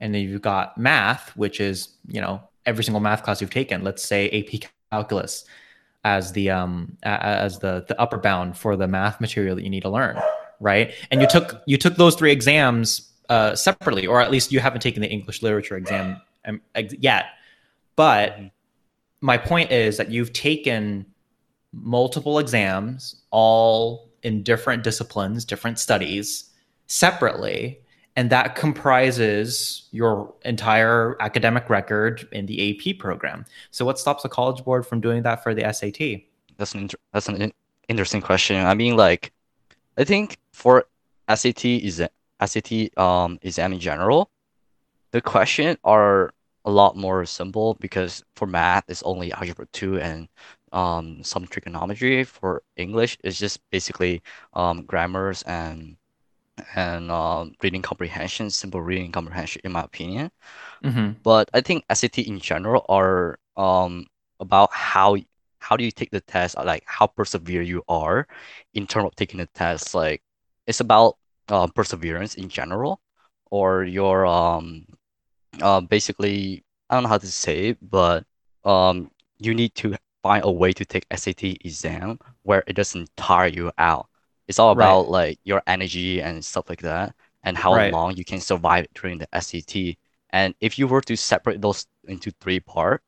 And 0.00 0.14
then 0.14 0.22
you've 0.22 0.42
got 0.42 0.78
math, 0.78 1.36
which 1.36 1.60
is, 1.60 1.88
you 2.06 2.20
know, 2.20 2.40
every 2.66 2.84
single 2.84 3.00
math 3.00 3.22
class 3.22 3.40
you've 3.40 3.50
taken, 3.50 3.82
let's 3.82 4.04
say 4.04 4.28
AP 4.30 4.68
calculus 4.90 5.44
as 6.04 6.32
the 6.32 6.50
um 6.50 6.96
as 7.02 7.58
the 7.58 7.84
the 7.88 8.00
upper 8.00 8.18
bound 8.18 8.56
for 8.56 8.76
the 8.76 8.86
math 8.86 9.20
material 9.20 9.56
that 9.56 9.62
you 9.62 9.70
need 9.70 9.82
to 9.82 9.90
learn 9.90 10.18
right 10.60 10.94
and 11.10 11.20
you 11.20 11.26
took 11.26 11.62
you 11.66 11.76
took 11.76 11.96
those 11.96 12.14
three 12.14 12.32
exams 12.32 13.12
uh, 13.28 13.54
separately 13.54 14.06
or 14.06 14.22
at 14.22 14.30
least 14.30 14.50
you 14.52 14.58
haven't 14.58 14.80
taken 14.80 15.02
the 15.02 15.08
english 15.08 15.42
literature 15.42 15.76
exam 15.76 16.18
um, 16.46 16.60
yet 16.98 17.26
but 17.94 18.32
mm-hmm. 18.32 18.46
my 19.20 19.36
point 19.36 19.70
is 19.70 19.98
that 19.98 20.10
you've 20.10 20.32
taken 20.32 21.04
multiple 21.72 22.38
exams 22.38 23.16
all 23.30 24.08
in 24.22 24.42
different 24.42 24.82
disciplines 24.82 25.44
different 25.44 25.78
studies 25.78 26.50
separately 26.86 27.78
and 28.18 28.30
that 28.30 28.56
comprises 28.56 29.86
your 29.92 30.34
entire 30.44 31.16
academic 31.20 31.70
record 31.70 32.26
in 32.32 32.46
the 32.46 32.58
AP 32.68 32.98
program. 32.98 33.44
So, 33.70 33.84
what 33.84 33.96
stops 33.96 34.24
the 34.24 34.28
College 34.28 34.64
Board 34.64 34.84
from 34.84 35.00
doing 35.00 35.22
that 35.22 35.44
for 35.44 35.54
the 35.54 35.62
SAT? 35.72 36.22
That's 36.56 36.74
an 36.74 36.80
inter- 36.80 36.98
that's 37.12 37.28
an 37.28 37.40
in- 37.40 37.52
interesting 37.88 38.20
question. 38.20 38.56
I 38.66 38.74
mean, 38.74 38.96
like, 38.96 39.30
I 39.96 40.02
think 40.02 40.36
for 40.52 40.86
SAT 41.32 41.64
is 41.64 42.02
SAT 42.44 42.98
um 42.98 43.38
exam 43.42 43.72
in 43.72 43.78
general, 43.78 44.30
the 45.12 45.20
question 45.20 45.78
are 45.84 46.32
a 46.64 46.72
lot 46.72 46.96
more 46.96 47.24
simple 47.24 47.74
because 47.74 48.24
for 48.34 48.48
math 48.48 48.82
it's 48.88 49.04
only 49.04 49.32
algebra 49.32 49.66
two 49.72 50.00
and 50.00 50.26
um 50.72 51.22
some 51.22 51.46
trigonometry. 51.46 52.24
For 52.24 52.64
English, 52.76 53.16
it's 53.22 53.38
just 53.38 53.60
basically 53.70 54.22
um 54.54 54.82
grammars 54.86 55.44
and 55.44 55.96
and 56.74 57.10
um, 57.10 57.52
reading 57.62 57.82
comprehension, 57.82 58.50
simple 58.50 58.80
reading 58.82 59.12
comprehension, 59.12 59.62
in 59.64 59.72
my 59.72 59.82
opinion. 59.82 60.30
Mm-hmm. 60.84 61.12
But 61.22 61.50
I 61.54 61.60
think 61.60 61.84
SAT 61.92 62.18
in 62.18 62.38
general 62.40 62.84
are 62.88 63.38
um 63.56 64.06
about 64.40 64.72
how 64.72 65.16
how 65.60 65.76
do 65.76 65.84
you 65.84 65.90
take 65.90 66.10
the 66.10 66.20
test, 66.20 66.56
like 66.56 66.84
how 66.86 67.06
persevere 67.06 67.62
you 67.62 67.82
are 67.88 68.26
in 68.74 68.86
terms 68.86 69.06
of 69.06 69.16
taking 69.16 69.38
the 69.40 69.46
test. 69.46 69.94
Like 69.94 70.22
it's 70.66 70.80
about 70.80 71.16
uh, 71.48 71.66
perseverance 71.68 72.34
in 72.36 72.48
general, 72.48 73.00
or 73.50 73.84
your 73.84 74.26
um 74.26 74.86
uh, 75.62 75.80
basically 75.80 76.64
I 76.90 76.94
don't 76.96 77.04
know 77.04 77.08
how 77.10 77.18
to 77.18 77.26
say 77.26 77.68
it, 77.70 77.78
but 77.82 78.24
um 78.64 79.10
you 79.38 79.54
need 79.54 79.74
to 79.76 79.96
find 80.22 80.44
a 80.44 80.50
way 80.52 80.72
to 80.72 80.84
take 80.84 81.06
SAT 81.14 81.44
exam 81.64 82.18
where 82.42 82.64
it 82.66 82.74
doesn't 82.74 83.10
tire 83.16 83.48
you 83.48 83.72
out. 83.78 84.08
It's 84.48 84.58
all 84.58 84.72
about 84.72 85.08
like 85.10 85.38
your 85.44 85.62
energy 85.66 86.20
and 86.22 86.44
stuff 86.44 86.68
like 86.68 86.82
that, 86.82 87.14
and 87.44 87.56
how 87.56 87.74
Right. 87.74 87.96
long 87.96 88.16
you 88.16 88.24
can 88.24 88.40
survive 88.40 88.86
during 88.94 89.18
the 89.18 89.32
SAT. 89.34 89.98
And 90.30 90.54
if 90.60 90.78
you 90.78 90.86
were 90.88 91.00
to 91.02 91.16
separate 91.16 91.60
those 91.62 91.86
into 92.04 92.30
three 92.40 92.60
part, 92.60 93.02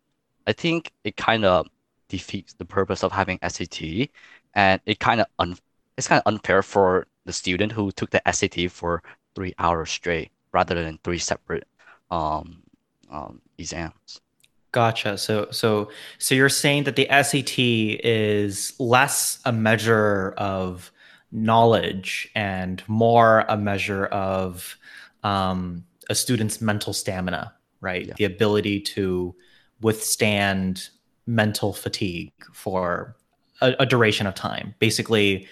I 0.46 0.52
think 0.52 0.92
it 1.04 1.16
kind 1.16 1.44
of 1.44 1.68
defeats 2.08 2.54
the 2.54 2.64
purpose 2.64 3.02
of 3.04 3.12
having 3.12 3.38
SAT, 3.42 4.10
and 4.54 4.80
it 4.86 4.98
kind 5.00 5.20
of 5.20 5.26
un 5.38 5.56
it's 5.96 6.08
kind 6.08 6.22
of 6.24 6.32
unfair 6.32 6.62
for 6.62 7.06
the 7.24 7.32
student 7.32 7.72
who 7.72 7.90
took 7.92 8.10
the 8.10 8.26
SAT 8.28 8.68
for 8.68 9.02
three 9.34 9.54
hours 9.58 9.90
straight 9.90 10.30
rather 10.52 10.74
than 10.82 10.98
three 11.04 11.18
separate 11.18 11.66
um, 12.10 12.62
um, 13.10 13.40
exams. 13.58 14.20
Gotcha. 14.72 15.18
So, 15.18 15.48
so, 15.50 15.90
so 16.18 16.34
you're 16.34 16.48
saying 16.48 16.84
that 16.84 16.94
the 16.94 17.08
SAT 17.10 18.00
is 18.04 18.74
less 18.78 19.40
a 19.44 19.50
measure 19.52 20.32
of 20.38 20.92
knowledge 21.32 22.28
and 22.34 22.82
more 22.88 23.44
a 23.48 23.56
measure 23.56 24.06
of 24.06 24.76
um, 25.22 25.84
a 26.08 26.14
student's 26.14 26.60
mental 26.60 26.92
stamina, 26.92 27.54
right? 27.80 28.06
Yeah. 28.06 28.14
The 28.16 28.24
ability 28.24 28.80
to 28.80 29.34
withstand 29.80 30.88
mental 31.26 31.72
fatigue 31.72 32.32
for 32.52 33.16
a, 33.60 33.74
a 33.80 33.86
duration 33.86 34.26
of 34.26 34.34
time. 34.34 34.74
Basically, 34.78 35.46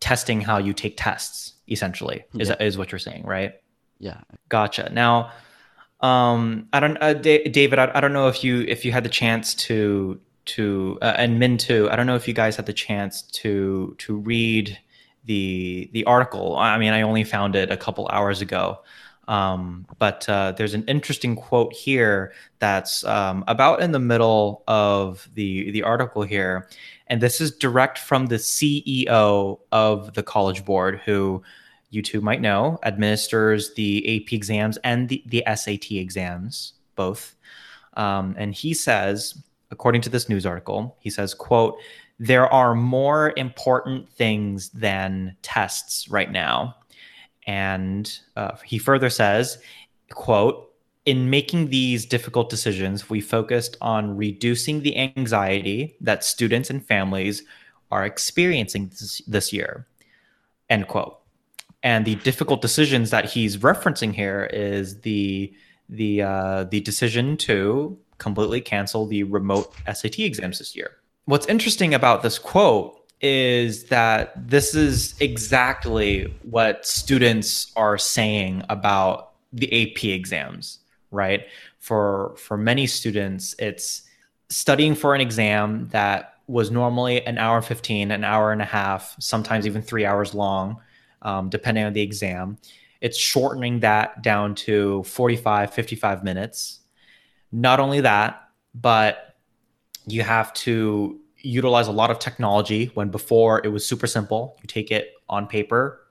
testing 0.00 0.40
how 0.40 0.58
you 0.58 0.72
take 0.72 0.96
tests. 0.96 1.54
Essentially, 1.68 2.24
is 2.38 2.48
Yeah. 2.48 2.56
is 2.60 2.76
what 2.76 2.90
you're 2.90 2.98
saying, 2.98 3.24
right? 3.24 3.52
Yeah. 4.00 4.20
Gotcha. 4.48 4.90
Now, 4.92 5.30
um, 6.00 6.66
I 6.72 6.80
don't, 6.80 6.96
uh, 7.00 7.12
Da- 7.14 7.44
David. 7.48 7.78
I, 7.78 7.92
I 7.94 8.00
don't 8.00 8.12
know 8.12 8.26
if 8.26 8.42
you 8.42 8.62
if 8.62 8.84
you 8.84 8.90
had 8.90 9.04
the 9.04 9.08
chance 9.10 9.54
to 9.66 10.18
to 10.46 10.98
uh, 11.00 11.14
and 11.16 11.40
Minh 11.40 11.58
too. 11.60 11.88
I 11.90 11.94
don't 11.96 12.06
know 12.08 12.16
if 12.16 12.26
you 12.26 12.34
guys 12.34 12.56
had 12.56 12.66
the 12.66 12.72
chance 12.72 13.22
to 13.22 13.94
to 13.98 14.16
read 14.16 14.76
the 15.24 15.90
the 15.92 16.04
article. 16.04 16.56
I 16.56 16.78
mean, 16.78 16.92
I 16.92 17.02
only 17.02 17.24
found 17.24 17.56
it 17.56 17.70
a 17.70 17.76
couple 17.76 18.08
hours 18.08 18.40
ago. 18.40 18.80
Um, 19.28 19.86
but 20.00 20.28
uh, 20.28 20.52
there's 20.52 20.74
an 20.74 20.82
interesting 20.88 21.36
quote 21.36 21.72
here 21.72 22.32
that's 22.58 23.04
um, 23.04 23.44
about 23.46 23.80
in 23.80 23.92
the 23.92 24.00
middle 24.00 24.64
of 24.66 25.28
the 25.34 25.70
the 25.70 25.84
article 25.84 26.22
here, 26.22 26.68
and 27.06 27.20
this 27.20 27.40
is 27.40 27.52
direct 27.52 27.98
from 27.98 28.26
the 28.26 28.36
CEO 28.36 29.60
of 29.70 30.14
the 30.14 30.22
College 30.24 30.64
Board, 30.64 31.00
who 31.04 31.42
you 31.90 32.02
two 32.02 32.20
might 32.20 32.40
know, 32.40 32.78
administers 32.84 33.74
the 33.74 34.16
AP 34.16 34.32
exams 34.32 34.78
and 34.78 35.08
the, 35.08 35.22
the 35.26 35.44
SAT 35.54 35.92
exams, 35.92 36.74
both. 36.94 37.34
Um, 37.94 38.34
and 38.38 38.54
he 38.54 38.72
says, 38.72 39.42
according 39.70 40.00
to 40.02 40.08
this 40.08 40.28
news 40.28 40.46
article, 40.46 40.96
he 41.00 41.10
says, 41.10 41.34
quote, 41.34 41.76
there 42.20 42.46
are 42.46 42.76
more 42.76 43.32
important 43.36 44.08
things 44.08 44.68
than 44.70 45.36
tests 45.42 46.08
right 46.08 46.30
now. 46.30 46.76
And 47.48 48.16
uh, 48.36 48.56
he 48.64 48.78
further 48.78 49.10
says, 49.10 49.58
quote, 50.12 50.72
in 51.06 51.30
making 51.30 51.70
these 51.70 52.06
difficult 52.06 52.50
decisions, 52.50 53.10
we 53.10 53.20
focused 53.20 53.76
on 53.80 54.16
reducing 54.16 54.82
the 54.82 54.96
anxiety 54.96 55.96
that 56.00 56.22
students 56.22 56.70
and 56.70 56.86
families 56.86 57.42
are 57.90 58.04
experiencing 58.04 58.88
this, 58.88 59.20
this 59.26 59.52
year, 59.52 59.86
end 60.68 60.86
quote 60.86 61.20
and 61.82 62.04
the 62.04 62.16
difficult 62.16 62.60
decisions 62.60 63.10
that 63.10 63.24
he's 63.24 63.58
referencing 63.58 64.14
here 64.14 64.50
is 64.52 65.00
the 65.00 65.52
the 65.88 66.22
uh, 66.22 66.64
the 66.64 66.80
decision 66.80 67.36
to 67.36 67.98
completely 68.18 68.60
cancel 68.60 69.06
the 69.06 69.22
remote 69.24 69.72
SAT 69.92 70.18
exams 70.20 70.58
this 70.58 70.76
year. 70.76 70.99
What's 71.24 71.46
interesting 71.46 71.94
about 71.94 72.22
this 72.22 72.38
quote 72.38 72.96
is 73.20 73.84
that 73.84 74.32
this 74.48 74.74
is 74.74 75.14
exactly 75.20 76.34
what 76.42 76.86
students 76.86 77.72
are 77.76 77.98
saying 77.98 78.64
about 78.68 79.32
the 79.52 79.66
AP 79.66 80.04
exams, 80.04 80.78
right? 81.10 81.46
For 81.78 82.34
for 82.36 82.56
many 82.56 82.86
students, 82.86 83.54
it's 83.58 84.02
studying 84.48 84.94
for 84.94 85.14
an 85.14 85.20
exam 85.20 85.88
that 85.90 86.34
was 86.46 86.70
normally 86.70 87.24
an 87.26 87.38
hour 87.38 87.62
15, 87.62 88.10
an 88.10 88.24
hour 88.24 88.50
and 88.50 88.60
a 88.60 88.64
half, 88.64 89.14
sometimes 89.20 89.66
even 89.66 89.82
3 89.82 90.04
hours 90.04 90.34
long 90.34 90.80
um, 91.22 91.48
depending 91.48 91.84
on 91.84 91.92
the 91.92 92.00
exam. 92.00 92.58
It's 93.00 93.18
shortening 93.18 93.80
that 93.80 94.22
down 94.22 94.54
to 94.56 95.02
45, 95.04 95.72
55 95.72 96.24
minutes. 96.24 96.80
Not 97.52 97.80
only 97.80 98.00
that, 98.02 98.48
but 98.74 99.29
you 100.06 100.22
have 100.22 100.52
to 100.54 101.18
utilize 101.38 101.88
a 101.88 101.92
lot 101.92 102.10
of 102.10 102.18
technology 102.18 102.90
when 102.94 103.08
before 103.08 103.60
it 103.64 103.68
was 103.68 103.86
super 103.86 104.06
simple. 104.06 104.56
You 104.62 104.66
take 104.66 104.90
it 104.90 105.12
on 105.28 105.46
paper, 105.46 106.06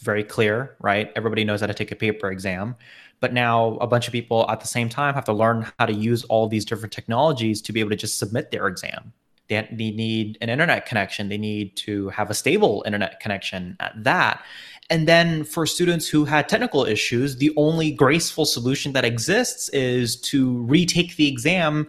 very 0.00 0.24
clear, 0.24 0.76
right? 0.80 1.12
Everybody 1.14 1.44
knows 1.44 1.60
how 1.60 1.66
to 1.66 1.74
take 1.74 1.92
a 1.92 1.96
paper 1.96 2.30
exam. 2.30 2.76
But 3.20 3.32
now 3.32 3.76
a 3.76 3.86
bunch 3.86 4.08
of 4.08 4.12
people 4.12 4.50
at 4.50 4.60
the 4.60 4.66
same 4.66 4.88
time 4.88 5.14
have 5.14 5.24
to 5.26 5.32
learn 5.32 5.70
how 5.78 5.86
to 5.86 5.92
use 5.92 6.24
all 6.24 6.48
these 6.48 6.64
different 6.64 6.92
technologies 6.92 7.62
to 7.62 7.72
be 7.72 7.78
able 7.78 7.90
to 7.90 7.96
just 7.96 8.18
submit 8.18 8.50
their 8.50 8.66
exam. 8.66 9.12
They, 9.48 9.68
they 9.70 9.90
need 9.90 10.38
an 10.40 10.48
internet 10.48 10.86
connection. 10.86 11.28
They 11.28 11.38
need 11.38 11.76
to 11.76 12.08
have 12.08 12.30
a 12.30 12.34
stable 12.34 12.82
internet 12.84 13.20
connection 13.20 13.76
at 13.78 13.92
that. 14.02 14.42
And 14.90 15.06
then 15.06 15.44
for 15.44 15.66
students 15.66 16.08
who 16.08 16.24
had 16.24 16.48
technical 16.48 16.84
issues, 16.84 17.36
the 17.36 17.52
only 17.56 17.92
graceful 17.92 18.44
solution 18.44 18.92
that 18.94 19.04
exists 19.04 19.68
is 19.70 20.16
to 20.22 20.58
retake 20.62 21.16
the 21.16 21.28
exam 21.28 21.86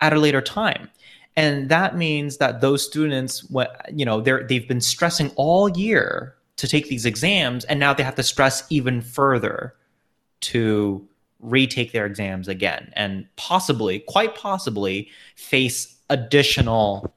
at 0.00 0.12
a 0.12 0.18
later 0.20 0.40
time. 0.40 0.88
And 1.36 1.68
that 1.68 1.96
means 1.96 2.38
that 2.38 2.60
those 2.60 2.84
students, 2.84 3.44
what 3.50 3.84
you 3.92 4.04
know, 4.04 4.20
they're 4.20 4.44
they've 4.44 4.66
been 4.66 4.80
stressing 4.80 5.30
all 5.36 5.68
year 5.68 6.34
to 6.56 6.66
take 6.66 6.88
these 6.88 7.04
exams, 7.04 7.64
and 7.66 7.78
now 7.78 7.92
they 7.92 8.02
have 8.02 8.14
to 8.14 8.22
stress 8.22 8.64
even 8.70 9.02
further 9.02 9.74
to 10.40 11.06
retake 11.40 11.92
their 11.92 12.06
exams 12.06 12.48
again, 12.48 12.90
and 12.94 13.26
possibly, 13.36 14.00
quite 14.00 14.34
possibly, 14.34 15.08
face 15.36 15.96
additional 16.08 17.12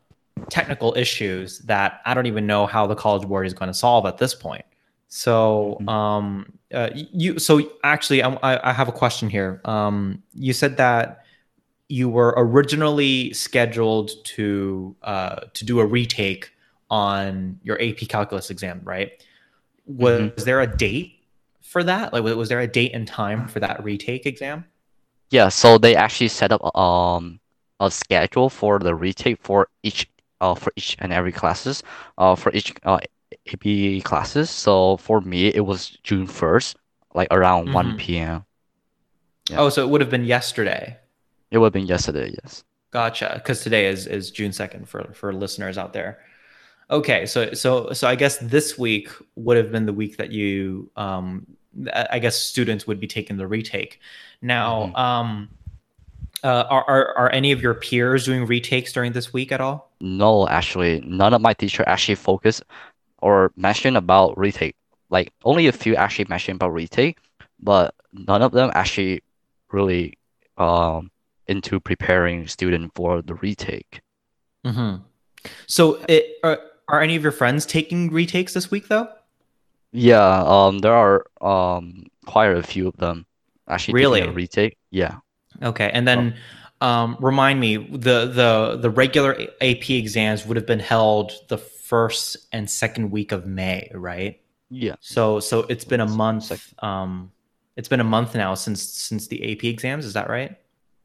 technical 0.49 0.93
issues 0.97 1.59
that 1.59 2.01
I 2.05 2.13
don't 2.13 2.25
even 2.25 2.45
know 2.45 2.65
how 2.65 2.87
the 2.87 2.95
College 2.95 3.27
Board 3.27 3.47
is 3.47 3.53
going 3.53 3.67
to 3.67 3.73
solve 3.73 4.05
at 4.05 4.17
this 4.17 4.33
point. 4.33 4.65
So, 5.07 5.77
Mhm. 5.81 5.89
um, 5.89 6.53
uh, 6.73 6.89
you 6.93 7.39
so 7.39 7.71
actually, 7.83 8.21
I, 8.21 8.33
I 8.43 8.69
I 8.69 8.73
have 8.73 8.89
a 8.89 8.91
question 8.91 9.29
here. 9.29 9.61
Um, 9.65 10.21
you 10.33 10.53
said 10.53 10.77
that 10.77 11.23
you 11.89 12.09
were 12.09 12.33
originally 12.37 13.33
scheduled 13.33 14.11
to 14.25 14.95
uh, 15.03 15.41
to 15.55 15.65
do 15.65 15.79
a 15.81 15.85
retake 15.85 16.51
on 16.89 17.59
your 17.63 17.81
AP 17.81 18.07
Calculus 18.07 18.49
exam, 18.49 18.81
right? 18.85 19.11
Was, 19.87 20.21
Mhm. 20.21 20.35
was 20.35 20.45
there 20.45 20.61
a 20.61 20.67
date 20.67 21.19
for 21.61 21.83
that? 21.83 22.13
Like, 22.13 22.23
was 22.23 22.49
there 22.49 22.61
a 22.61 22.67
date 22.67 22.93
and 22.93 23.07
time 23.07 23.47
for 23.47 23.59
that 23.61 23.83
retake 23.83 24.25
exam? 24.27 24.65
Yeah, 25.31 25.49
so 25.49 25.77
they 25.77 25.95
actually 25.95 26.29
set 26.29 26.51
up 26.51 26.61
um 26.77 27.39
a 27.79 27.89
schedule 27.91 28.49
for 28.49 28.79
the 28.79 28.93
retake 28.95 29.39
for 29.41 29.69
each 29.83 30.07
uh 30.41 30.55
for 30.55 30.71
each 30.75 30.95
and 30.99 31.13
every 31.13 31.31
classes 31.31 31.83
uh 32.17 32.35
for 32.35 32.51
each 32.53 32.73
uh 32.83 32.99
AP 33.47 34.01
classes. 34.01 34.49
So 34.51 34.97
for 34.97 35.21
me 35.21 35.47
it 35.49 35.65
was 35.65 35.97
June 36.03 36.27
1st, 36.27 36.77
like 37.15 37.27
around 37.31 37.73
1 37.73 37.93
Mhm. 37.93 37.97
p.m. 37.97 38.45
Yeah. 39.49 39.59
Oh, 39.61 39.69
so 39.69 39.83
it 39.83 39.89
would 39.89 40.01
have 40.01 40.09
been 40.11 40.25
yesterday. 40.25 40.97
It 41.51 41.57
would 41.57 41.67
have 41.67 41.73
been 41.73 41.87
yesterday, 41.87 42.33
yes. 42.43 42.63
Gotcha. 42.91 43.31
Because 43.35 43.61
today 43.61 43.87
is 43.87 44.07
is 44.07 44.31
June 44.31 44.51
second 44.51 44.87
for 44.89 45.11
for 45.13 45.33
listeners 45.33 45.77
out 45.77 45.93
there. 45.93 46.19
Okay, 46.89 47.25
so 47.25 47.53
so 47.53 47.91
so 47.93 48.07
I 48.07 48.15
guess 48.15 48.37
this 48.37 48.77
week 48.77 49.09
would 49.35 49.57
have 49.57 49.71
been 49.71 49.85
the 49.85 49.93
week 49.93 50.17
that 50.17 50.31
you 50.31 50.89
um 50.95 51.45
I 51.93 52.17
guess 52.19 52.35
students 52.35 52.87
would 52.87 52.99
be 52.99 53.07
taking 53.07 53.37
the 53.37 53.47
retake. 53.47 53.99
Now, 54.41 54.87
Mhm. 54.87 54.97
um, 54.97 55.49
uh, 56.43 56.65
are, 56.69 56.83
are 56.89 57.17
are 57.17 57.31
any 57.31 57.51
of 57.51 57.61
your 57.61 57.75
peers 57.75 58.25
doing 58.25 58.45
retakes 58.45 58.91
during 58.91 59.11
this 59.11 59.31
week 59.33 59.51
at 59.51 59.61
all? 59.61 59.91
No, 60.01 60.47
actually, 60.47 61.01
none 61.05 61.33
of 61.33 61.41
my 61.41 61.53
teacher 61.53 61.83
actually 61.87 62.15
focus 62.15 62.61
or 63.21 63.51
mention 63.55 63.95
about 63.95 64.37
retake. 64.37 64.75
Like 65.09 65.31
only 65.43 65.67
a 65.67 65.71
few 65.71 65.95
actually 65.95 66.25
mentioned 66.29 66.55
about 66.57 66.73
retake, 66.73 67.17
but 67.61 67.93
none 68.13 68.41
of 68.41 68.51
them 68.51 68.71
actually 68.73 69.21
really 69.71 70.17
um 70.57 71.11
into 71.49 71.79
preparing 71.79 72.47
student 72.47 72.91
for 72.95 73.21
the 73.21 73.35
retake. 73.35 74.01
Mm-hmm. 74.65 75.03
So, 75.67 76.03
it, 76.07 76.37
are, 76.43 76.59
are 76.87 77.01
any 77.01 77.15
of 77.15 77.23
your 77.23 77.31
friends 77.31 77.65
taking 77.65 78.11
retakes 78.11 78.53
this 78.53 78.69
week 78.71 78.87
though? 78.87 79.07
Yeah, 79.91 80.43
um, 80.45 80.79
there 80.79 80.93
are 80.93 81.25
um 81.41 82.05
quite 82.25 82.51
a 82.55 82.61
few 82.61 82.87
of 82.87 82.95
them 82.97 83.25
actually 83.67 84.01
taking 84.01 84.05
a 84.05 84.27
Really? 84.27 84.35
retake. 84.35 84.77
Yeah. 84.91 85.17
Okay, 85.63 85.89
and 85.91 86.07
then 86.07 86.35
um, 86.81 87.17
remind 87.19 87.59
me 87.59 87.77
the 87.77 88.27
the 88.27 88.77
the 88.81 88.89
regular 88.89 89.35
AP 89.61 89.89
exams 89.89 90.45
would 90.45 90.57
have 90.57 90.67
been 90.67 90.79
held 90.79 91.31
the 91.49 91.57
first 91.57 92.37
and 92.51 92.69
second 92.69 93.11
week 93.11 93.31
of 93.31 93.45
May, 93.45 93.89
right? 93.93 94.39
Yeah. 94.69 94.95
So 94.99 95.39
so 95.39 95.61
it's 95.69 95.85
been 95.85 96.01
a 96.01 96.07
month. 96.07 96.51
Um, 96.83 97.31
it's 97.75 97.87
been 97.87 97.99
a 97.99 98.05
month 98.05 98.35
now 98.35 98.53
since 98.55 98.81
since 98.83 99.27
the 99.27 99.51
AP 99.51 99.63
exams. 99.63 100.05
Is 100.05 100.13
that 100.13 100.29
right? 100.29 100.55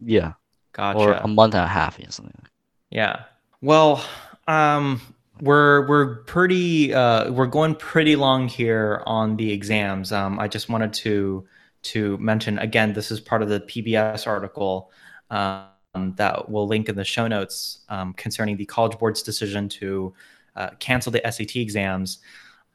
Yeah. 0.05 0.33
Gotcha. 0.73 0.99
Or 0.99 1.13
a 1.15 1.29
month 1.29 1.55
and 1.55 1.65
a 1.65 1.69
half, 1.69 1.99
yeah, 1.99 2.11
something 2.11 2.35
like 2.43 2.51
Yeah. 2.91 3.25
Well, 3.61 4.05
um, 4.49 5.01
we're 5.41 5.87
we're 5.89 6.17
pretty 6.25 6.93
uh, 6.93 7.31
we're 7.31 7.47
going 7.47 7.75
pretty 7.77 8.17
long 8.17 8.49
here 8.49 9.03
on 9.07 9.37
the 9.37 9.53
exams. 9.53 10.13
Um, 10.13 10.39
I 10.39 10.49
just 10.49 10.69
wanted 10.69 10.93
to 10.95 11.47
to 11.83 12.19
mention 12.19 12.59
again, 12.59 12.93
this 12.93 13.11
is 13.11 13.21
part 13.21 13.43
of 13.43 13.49
the 13.49 13.61
PBS 13.61 14.27
article 14.27 14.91
um, 15.31 16.15
that 16.17 16.49
we'll 16.49 16.67
link 16.67 16.89
in 16.89 16.97
the 16.97 17.05
show 17.05 17.27
notes 17.27 17.81
um, 17.89 18.13
concerning 18.15 18.57
the 18.57 18.67
College 18.67 18.99
Board's 18.99 19.23
decision 19.23 19.69
to 19.69 20.13
uh, 20.57 20.71
cancel 20.79 21.13
the 21.13 21.21
SAT 21.31 21.57
exams. 21.57 22.19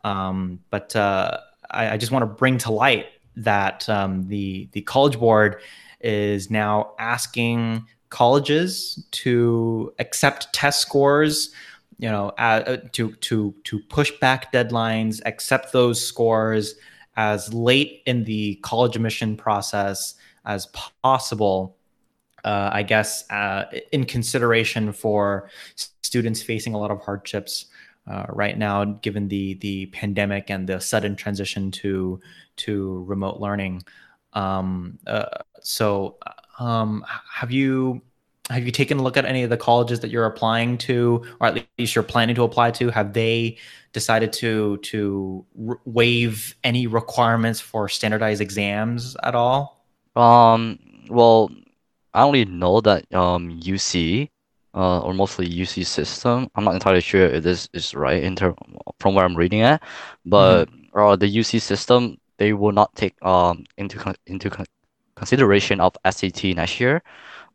Um, 0.04 0.60
but 0.70 0.96
uh, 0.96 1.38
I, 1.72 1.92
I 1.92 1.98
just 1.98 2.12
want 2.12 2.24
to 2.24 2.28
bring 2.28 2.58
to 2.60 2.72
light 2.72 3.08
that 3.36 3.88
um, 3.90 4.28
the 4.28 4.70
the 4.72 4.82
College 4.82 5.20
Board 5.20 5.62
is 6.02 6.50
now 6.50 6.94
asking 7.00 7.86
colleges 8.10 9.06
to 9.12 9.94
accept 10.00 10.52
test 10.54 10.82
scores 10.82 11.52
you 12.00 12.10
know 12.10 12.30
uh, 12.38 12.78
to 12.92 13.12
to 13.16 13.54
to 13.64 13.80
push 13.90 14.12
back 14.20 14.52
deadlines 14.52 15.22
accept 15.26 15.72
those 15.74 16.04
scores 16.04 16.76
as 17.18 17.54
late 17.54 18.02
in 18.06 18.24
the 18.24 18.56
college 18.64 18.96
admission 18.96 19.36
process 19.36 20.16
as 20.46 20.66
possible 21.04 21.76
uh, 22.46 22.70
i 22.74 22.82
guess 22.82 23.30
uh, 23.30 23.66
in 23.92 24.06
consideration 24.06 24.92
for 24.92 25.50
students 26.02 26.42
facing 26.42 26.74
a 26.74 26.78
lot 26.80 26.90
of 26.90 27.00
hardships 27.02 27.66
uh, 28.08 28.26
right 28.30 28.58
now 28.58 28.84
given 28.86 29.28
the 29.28 29.54
the 29.56 29.86
pandemic 29.88 30.50
and 30.50 30.68
the 30.68 30.80
sudden 30.80 31.16
transition 31.16 31.70
to 31.70 32.20
to 32.60 33.04
remote 33.08 33.40
learning. 33.40 33.84
Um, 34.34 35.00
uh, 35.08 35.26
so 35.70 36.18
um, 36.58 37.06
have 37.32 37.52
you 37.52 38.02
have 38.50 38.66
you 38.66 38.72
taken 38.72 38.98
a 38.98 39.04
look 39.04 39.16
at 39.16 39.26
any 39.26 39.44
of 39.44 39.52
the 39.52 39.58
colleges 39.58 40.00
that 40.00 40.10
you're 40.10 40.26
applying 40.26 40.80
to, 40.80 41.24
or 41.40 41.48
at 41.48 41.64
least 41.78 41.94
you're 41.94 42.04
planning 42.04 42.34
to 42.36 42.44
apply 42.44 42.72
to? 42.72 42.90
Have 42.90 43.14
they 43.14 43.58
decided 43.94 44.34
to 44.34 44.78
to 44.78 45.46
waive 45.86 46.56
any 46.64 46.88
requirements 46.88 47.60
for 47.60 47.88
standardized 47.88 48.42
exams 48.42 49.16
at 49.24 49.36
all? 49.36 49.86
Um, 50.16 50.80
well, 51.08 51.52
I 52.16 52.24
only 52.24 52.46
know 52.46 52.82
that 52.82 53.06
um 53.14 53.62
UC, 53.62 54.30
uh, 54.74 55.02
or 55.02 55.14
mostly 55.14 55.48
UC 55.48 55.86
system. 55.86 56.50
I'm 56.56 56.64
not 56.64 56.74
entirely 56.74 57.02
sure 57.02 57.28
if 57.28 57.44
this 57.44 57.70
is 57.74 57.94
right 57.94 58.24
in 58.24 58.36
term 58.36 58.56
from 59.00 59.14
where 59.14 59.24
I'm 59.24 59.36
reading 59.38 59.62
at, 59.62 59.84
but 60.26 60.68
uh, 60.96 61.16
the 61.16 61.28
UC 61.28 61.62
system 61.62 62.18
they 62.38 62.54
will 62.54 62.72
not 62.72 62.96
take 62.96 63.14
um 63.24 63.66
into 63.78 64.00
into 64.26 64.50
consideration 65.20 65.80
of 65.82 65.96
SAT 66.06 66.54
next 66.54 66.80
year, 66.80 67.04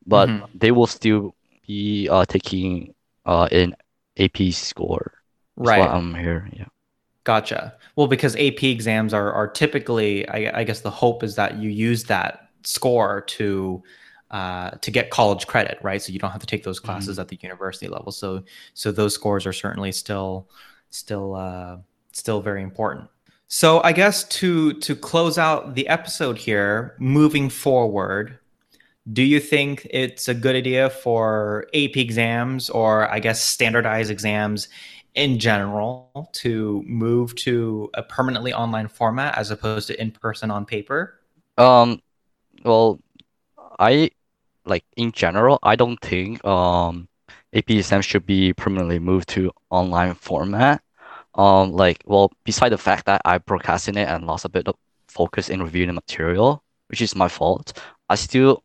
but 0.06 0.28
Mhm. 0.28 0.48
they 0.54 0.70
will 0.72 0.86
still 0.86 1.34
be 1.66 2.08
uh 2.10 2.24
taking 2.26 2.94
uh 3.26 3.48
an 3.52 3.74
AP 4.16 4.52
score. 4.52 5.12
Right. 5.56 5.88
I'm 5.88 6.14
here. 6.14 6.48
Yeah. 6.52 6.66
Gotcha. 7.24 7.74
Well, 7.96 8.06
because 8.06 8.36
AP 8.36 8.70
exams 8.70 9.14
are 9.14 9.32
are 9.32 9.48
typically, 9.48 10.28
I, 10.28 10.60
I 10.60 10.64
guess 10.64 10.80
the 10.80 10.90
hope 10.90 11.22
is 11.22 11.36
that 11.36 11.56
you 11.56 11.70
use 11.70 12.04
that 12.04 12.50
score 12.64 13.22
to 13.22 13.82
uh, 14.30 14.70
to 14.82 14.90
get 14.90 15.10
college 15.10 15.46
credit, 15.46 15.78
right? 15.82 16.02
So 16.02 16.12
you 16.12 16.18
don't 16.18 16.32
have 16.32 16.40
to 16.40 16.46
take 16.46 16.64
those 16.64 16.80
classes 16.80 17.18
at 17.18 17.28
the 17.28 17.38
university 17.40 17.88
level. 17.88 18.12
So 18.12 18.44
so 18.74 18.92
those 18.92 19.14
scores 19.14 19.46
are 19.46 19.52
certainly 19.54 19.92
still 19.92 20.48
still 20.90 21.34
uh, 21.34 21.78
still 22.12 22.40
very 22.42 22.62
important. 22.62 23.08
So 23.48 23.82
I 23.82 23.92
guess 23.92 24.24
to 24.40 24.72
to 24.80 24.96
close 24.96 25.38
out 25.38 25.74
the 25.74 25.86
episode 25.88 26.38
here, 26.38 26.96
moving 26.98 27.48
forward, 27.48 28.38
do 29.12 29.22
you 29.22 29.40
think 29.40 29.86
it's 29.90 30.28
a 30.28 30.34
good 30.34 30.56
idea 30.56 30.90
for 30.90 31.66
AP 31.74 31.96
exams 31.96 32.70
or 32.70 33.10
I 33.10 33.20
guess 33.20 33.42
standardized 33.42 34.10
exams 34.10 34.68
in 35.14 35.38
general 35.38 36.30
to 36.32 36.82
move 36.86 37.34
to 37.36 37.90
a 37.94 38.02
permanently 38.02 38.52
online 38.52 38.88
format 38.88 39.36
as 39.38 39.50
opposed 39.50 39.88
to 39.88 40.00
in 40.00 40.10
person 40.10 40.50
on 40.50 40.66
paper? 40.66 41.20
Um, 41.58 42.00
well, 42.64 43.00
I 43.78 44.10
like 44.66 44.84
in 44.96 45.12
general, 45.12 45.58
I 45.62 45.76
don't 45.76 46.00
think 46.00 46.44
um 46.44 47.08
AP 47.54 47.70
exams 47.70 48.06
should 48.06 48.26
be 48.26 48.52
permanently 48.54 48.98
moved 48.98 49.28
to 49.30 49.52
online 49.70 50.14
format. 50.14 50.82
Um, 51.34 51.72
like, 51.72 52.02
well, 52.06 52.30
beside 52.44 52.70
the 52.70 52.78
fact 52.78 53.06
that 53.06 53.20
I 53.24 53.38
procrastinate 53.38 54.08
and 54.08 54.26
lost 54.26 54.44
a 54.44 54.48
bit 54.48 54.68
of 54.68 54.76
focus 55.08 55.48
in 55.48 55.62
reviewing 55.62 55.88
the 55.88 55.94
material, 55.94 56.62
which 56.88 57.02
is 57.02 57.14
my 57.16 57.28
fault, 57.28 57.72
I 58.08 58.14
still 58.16 58.62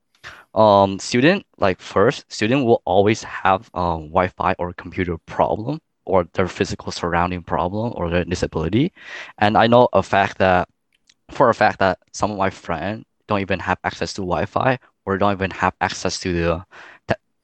um 0.56 0.98
student 1.00 1.46
like 1.60 1.80
first 1.80 2.26
student 2.32 2.66
will 2.66 2.82
always 2.86 3.22
have 3.24 3.70
um 3.76 4.10
Wi-Fi 4.10 4.56
or 4.58 4.74
computer 4.74 5.18
problem 5.20 5.80
or 6.06 6.26
their 6.34 6.48
physical 6.48 6.92
surrounding 6.92 7.44
problem 7.44 7.94
or 7.96 8.10
their 8.10 8.26
disability. 8.26 8.92
And 9.38 9.58
I 9.58 9.68
know 9.68 9.88
a 9.94 10.02
fact 10.04 10.40
that 10.40 10.68
for 11.32 11.50
a 11.50 11.54
fact 11.54 11.80
that 11.80 12.00
some 12.14 12.32
of 12.32 12.38
my 12.38 12.50
friends 12.50 13.06
don't 13.28 13.42
even 13.42 13.60
have 13.60 13.78
access 13.84 14.14
to 14.14 14.22
Wi-Fi 14.22 14.80
or 15.06 15.18
don't 15.18 15.34
even 15.34 15.52
have 15.52 15.74
access 15.82 16.20
to 16.22 16.34
the 16.34 16.66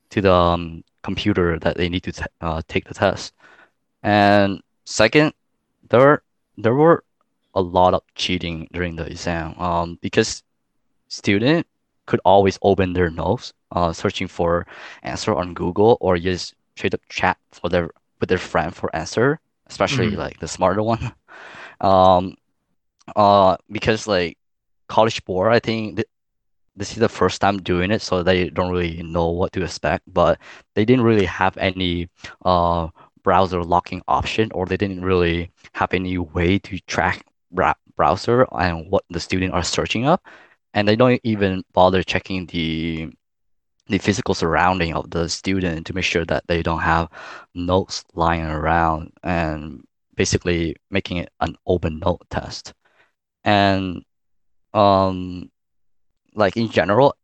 to 0.10 0.22
the 0.22 0.34
um, 0.34 0.84
computer 1.04 1.60
that 1.60 1.78
they 1.78 1.90
need 1.90 2.04
to 2.04 2.12
t 2.12 2.24
uh, 2.42 2.62
take 2.68 2.86
the 2.86 2.94
test. 2.94 3.34
And 4.04 4.62
second, 4.86 5.34
there 5.90 6.24
there 6.58 6.76
were 6.76 7.04
a 7.56 7.62
lot 7.62 7.94
of 7.94 8.04
cheating 8.16 8.68
during 8.74 8.96
the 8.96 9.06
exam 9.06 9.56
um, 9.60 10.00
because 10.02 10.44
student 11.10 11.68
could 12.06 12.20
always 12.26 12.58
open 12.62 12.94
their 12.94 13.10
notes, 13.10 13.54
uh, 13.72 13.92
searching 13.94 14.28
for 14.28 14.66
answer 15.04 15.34
on 15.36 15.54
Google 15.54 15.98
or 16.02 16.18
just 16.18 16.56
straight 16.76 16.94
up 16.94 17.02
chat 17.10 17.38
for 17.52 17.70
their 17.70 17.90
with 18.20 18.30
their 18.30 18.38
friend 18.40 18.74
for 18.76 18.94
answer, 18.96 19.40
especially 19.68 20.12
Mhm. 20.12 20.18
like 20.18 20.40
the 20.40 20.48
smarter 20.48 20.84
one. 20.84 21.14
Um, 21.82 22.36
uh, 23.16 23.58
because 23.72 24.08
like 24.08 24.38
College 24.88 25.24
Board, 25.26 25.54
I 25.54 25.60
think 25.60 25.98
th 25.98 26.08
this 26.76 26.92
is 26.92 26.98
the 27.00 27.10
first 27.10 27.42
time 27.42 27.58
doing 27.60 27.92
it, 27.92 28.02
so 28.02 28.24
they 28.24 28.50
don't 28.50 28.72
really 28.72 29.02
know 29.04 29.30
what 29.30 29.52
to 29.54 29.64
expect. 29.64 30.04
But 30.12 30.40
they 30.76 30.86
didn't 30.86 31.06
really 31.06 31.26
have 31.26 31.58
any 31.58 32.10
uh 32.46 32.90
browser 33.26 33.64
locking 33.64 34.02
option, 34.08 34.52
or 34.54 34.66
they 34.66 34.78
didn't 34.78 35.04
really 35.04 35.52
have 35.74 35.94
any 35.94 36.18
way 36.20 36.60
to 36.60 36.80
track 36.88 37.26
browser 37.98 38.46
and 38.52 38.90
what 38.92 39.04
the 39.10 39.20
student 39.20 39.54
are 39.54 39.64
searching 39.64 40.06
up, 40.06 40.22
and 40.74 40.88
they 40.88 40.96
don't 40.96 41.20
even 41.24 41.64
bother 41.74 42.04
checking 42.04 42.46
the 42.48 43.10
the 43.88 43.98
physical 44.00 44.34
surrounding 44.34 44.94
of 44.96 45.10
the 45.12 45.30
student 45.30 45.86
to 45.88 45.94
make 45.94 46.06
sure 46.06 46.26
that 46.26 46.44
they 46.48 46.64
don't 46.64 46.82
have 46.82 47.10
notes 47.54 48.04
lying 48.16 48.46
around 48.46 49.12
and 49.24 49.84
basically 50.16 50.76
making 50.90 51.18
it 51.18 51.30
an 51.42 51.56
open 51.68 52.00
note 52.00 52.22
test. 52.30 52.74
And 53.44 54.04
um 54.74 55.52
like 56.36 56.58
in 56.58 56.70
general, 56.70 57.16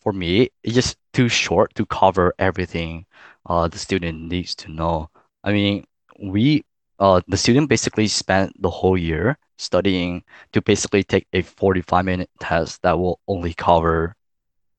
for 0.00 0.12
me, 0.12 0.50
it's 0.62 0.74
just 0.74 0.96
too 1.12 1.28
short 1.28 1.74
to 1.76 1.86
cover 1.86 2.34
everything 2.38 3.06
uh 3.46 3.68
the 3.68 3.78
student 3.78 4.16
needs 4.30 4.54
to 4.56 4.68
know. 4.70 5.10
I 5.44 5.52
mean, 5.52 5.84
we 6.20 6.64
uh 7.00 7.20
the 7.28 7.36
student 7.36 7.68
basically 7.68 8.08
spent 8.08 8.60
the 8.62 8.70
whole 8.70 8.98
year 8.98 9.38
studying 9.58 10.24
to 10.52 10.62
basically 10.62 11.04
take 11.04 11.26
a 11.32 11.42
45 11.42 12.04
minute 12.04 12.30
test 12.40 12.82
that 12.82 12.98
will 12.98 13.20
only 13.28 13.54
cover, 13.54 14.16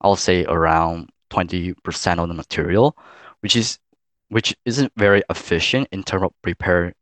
I'll 0.02 0.18
say 0.18 0.46
around 0.46 1.10
20% 1.32 2.20
of 2.20 2.28
the 2.30 2.36
material, 2.36 2.98
which 3.42 3.56
is 3.58 3.80
which 4.30 4.56
isn't 4.66 4.94
very 4.98 5.24
efficient 5.30 5.90
in 5.94 6.04
terms 6.04 6.26
of 6.26 6.34
preparing 6.44 6.94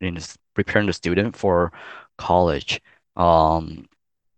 preparing 0.55 0.87
the 0.87 0.93
student 0.93 1.35
for 1.37 1.71
college. 2.17 2.81
Um, 3.17 3.87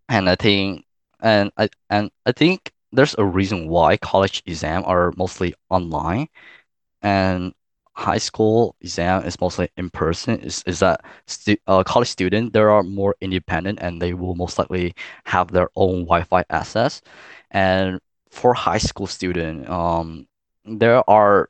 and 0.09 0.29
I 0.29 0.35
think 0.35 0.85
and 1.21 1.51
I 1.57 1.69
and 1.89 2.11
I 2.25 2.33
think 2.33 2.71
there's 2.93 3.15
a 3.17 3.25
reason 3.25 3.67
why 3.69 3.97
college 3.97 4.43
exam 4.47 4.83
are 4.85 5.13
mostly 5.17 5.55
online 5.69 6.27
and 7.01 7.53
high 7.95 8.17
school 8.17 8.75
exam 8.81 9.23
is 9.23 9.39
mostly 9.39 9.69
in 9.77 9.89
person. 9.89 10.39
Is, 10.41 10.63
is 10.67 10.79
that 10.79 11.03
stu- 11.27 11.57
uh, 11.67 11.83
college 11.83 12.09
student 12.09 12.53
they 12.53 12.59
are 12.59 12.83
more 12.83 13.15
independent 13.21 13.79
and 13.81 14.01
they 14.01 14.13
will 14.13 14.35
most 14.35 14.59
likely 14.59 14.93
have 15.25 15.51
their 15.51 15.69
own 15.75 16.01
Wi-Fi 16.05 16.43
access. 16.49 17.01
And 17.51 17.99
for 18.29 18.53
high 18.53 18.79
school 18.79 19.07
student 19.07 19.69
um 19.69 20.27
there 20.65 21.07
are 21.09 21.47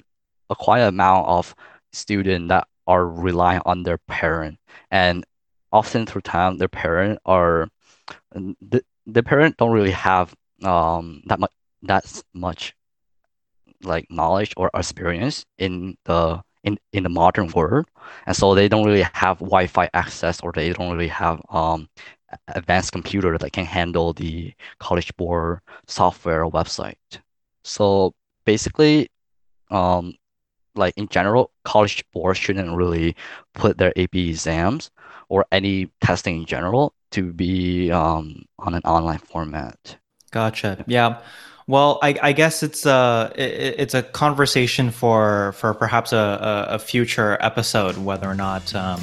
a 0.50 0.56
quite 0.56 0.82
amount 0.82 1.28
of 1.28 1.56
student 1.94 2.50
that 2.50 2.68
are 2.88 3.08
relying 3.08 3.62
on 3.66 3.84
their 3.84 3.98
parent. 3.98 4.60
And 4.92 5.26
often 5.72 6.06
through 6.06 6.22
time 6.22 6.58
their 6.58 6.68
parent 6.68 7.20
are 7.26 7.70
the, 8.34 8.84
the 9.08 9.24
parent 9.24 9.58
don't 9.58 9.72
really 9.72 9.92
have 9.92 10.36
um 10.64 11.22
that 11.26 11.40
much 11.40 11.52
that 11.84 12.24
much 12.34 12.76
like 13.84 14.10
knowledge 14.10 14.54
or 14.58 14.70
experience 14.74 15.46
in 15.58 15.98
the 16.06 16.42
in, 16.64 16.78
in 16.94 17.04
the 17.04 17.10
modern 17.10 17.48
world 17.50 17.86
and 18.26 18.36
so 18.36 18.56
they 18.56 18.68
don't 18.68 18.86
really 18.86 19.06
have 19.14 19.38
wi-fi 19.40 19.90
access 19.94 20.42
or 20.42 20.52
they 20.52 20.74
don't 20.74 20.92
really 20.92 21.08
have 21.08 21.42
um 21.50 21.88
advanced 22.50 22.92
computer 22.92 23.38
that 23.38 23.54
can 23.54 23.66
handle 23.66 24.14
the 24.14 24.52
college 24.80 25.16
board 25.16 25.60
software 25.88 26.44
or 26.44 26.52
website 26.52 27.20
so 27.64 28.14
basically 28.46 29.10
um 29.70 30.14
like 30.76 30.94
in 30.98 31.08
general 31.08 31.52
college 31.64 32.04
board 32.12 32.36
shouldn't 32.36 32.76
really 32.76 33.16
put 33.54 33.78
their 33.78 33.94
ap 33.98 34.16
exams 34.16 34.90
or 35.30 35.46
any 35.52 35.90
testing 36.02 36.38
in 36.38 36.46
general 36.46 36.94
to 37.12 37.32
be 37.32 37.92
um, 37.92 38.44
on 38.60 38.74
an 38.74 38.82
online 38.84 39.20
format 39.20 39.98
Gotcha. 40.36 40.84
Yeah. 40.86 41.22
Well, 41.68 41.98
I, 42.04 42.16
I 42.22 42.32
guess 42.32 42.62
it's 42.62 42.86
a 42.86 43.32
it, 43.36 43.76
it's 43.80 43.94
a 43.96 44.04
conversation 44.04 44.92
for 44.92 45.54
for 45.54 45.74
perhaps 45.74 46.14
a, 46.14 46.18
a, 46.18 46.76
a 46.76 46.80
future 46.80 47.38
episode 47.42 47.98
whether 47.98 48.30
or 48.30 48.36
not 48.36 48.74
um, 48.76 49.02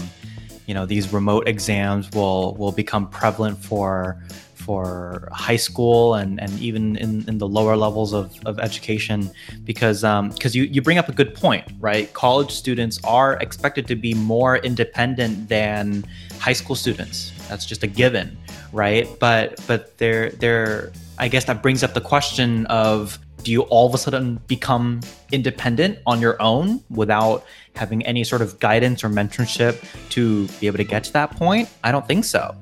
you 0.67 0.75
know 0.75 0.87
these 0.87 1.13
remote 1.13 1.49
exams 1.49 2.09
will 2.13 2.55
will 2.55 2.71
become 2.71 3.09
prevalent 3.09 3.59
for 3.59 4.23
for 4.55 5.29
high 5.33 5.57
school 5.57 6.15
and, 6.15 6.41
and 6.41 6.57
even 6.61 6.95
in, 6.99 7.29
in 7.29 7.39
the 7.39 7.49
lower 7.49 7.77
levels 7.77 8.13
of, 8.13 8.33
of 8.47 8.61
education. 8.61 9.29
Because 9.65 10.03
because 10.03 10.05
um, 10.05 10.33
you, 10.53 10.63
you 10.63 10.81
bring 10.81 10.99
up 10.99 11.09
a 11.09 11.13
good 11.13 11.35
point 11.35 11.65
right? 11.81 12.13
College 12.13 12.53
students 12.53 13.01
are 13.03 13.35
expected 13.39 13.89
to 13.89 13.97
be 13.97 14.15
more 14.15 14.59
independent 14.59 15.49
than 15.49 16.05
high 16.39 16.53
school 16.53 16.77
students. 16.77 17.33
That's 17.49 17.67
just 17.67 17.83
a 17.83 17.89
given 17.89 18.39
right? 18.73 19.09
But 19.19 19.61
but 19.67 19.99
they're 19.99 20.31
they're 20.31 20.93
I 21.23 21.29
guess 21.29 21.45
that 21.45 21.63
brings 21.63 21.85
up 21.85 21.95
the 21.95 22.01
question 22.01 22.67
of 22.67 23.17
do 23.45 23.53
you 23.53 23.63
all 23.63 23.87
of 23.87 23.95
a 23.95 23.99
sudden 23.99 24.41
become 24.49 25.03
independent 25.31 26.01
on 26.05 26.21
your 26.21 26.41
own 26.43 26.83
without 26.91 27.45
having 27.77 28.05
any 28.05 28.25
sort 28.25 28.43
of 28.43 28.59
guidance 28.59 29.05
or 29.05 29.09
mentorship 29.09 29.85
to 30.11 30.49
be 30.59 30.67
able 30.67 30.79
to 30.79 30.85
get 30.85 31.05
to 31.05 31.13
that 31.13 31.31
point? 31.37 31.69
I 31.85 31.93
don't 31.93 32.09
think 32.09 32.25
so. 32.25 32.57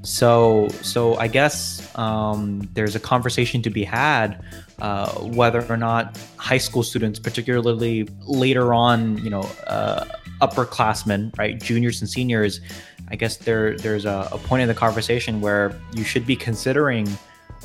So, 0.00 0.68
so 0.80 1.16
I 1.16 1.28
guess 1.28 1.94
um, 1.98 2.66
there's 2.72 2.96
a 2.96 3.00
conversation 3.00 3.60
to 3.60 3.68
be 3.68 3.84
had 3.84 4.42
uh, 4.78 5.10
whether 5.10 5.62
or 5.70 5.76
not 5.76 6.18
high 6.38 6.56
school 6.56 6.82
students, 6.82 7.18
particularly 7.18 8.08
later 8.22 8.72
on, 8.72 9.18
you 9.18 9.28
know, 9.28 9.42
uh, 9.66 10.06
upperclassmen, 10.40 11.36
right, 11.36 11.60
juniors 11.60 12.00
and 12.00 12.08
seniors, 12.08 12.62
I 13.08 13.16
guess 13.16 13.36
there 13.36 13.76
there's 13.76 14.04
a, 14.04 14.28
a 14.32 14.38
point 14.38 14.62
in 14.62 14.68
the 14.68 14.74
conversation 14.74 15.40
where 15.40 15.78
you 15.92 16.02
should 16.02 16.26
be 16.26 16.34
considering 16.34 17.06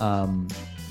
um, 0.02 0.48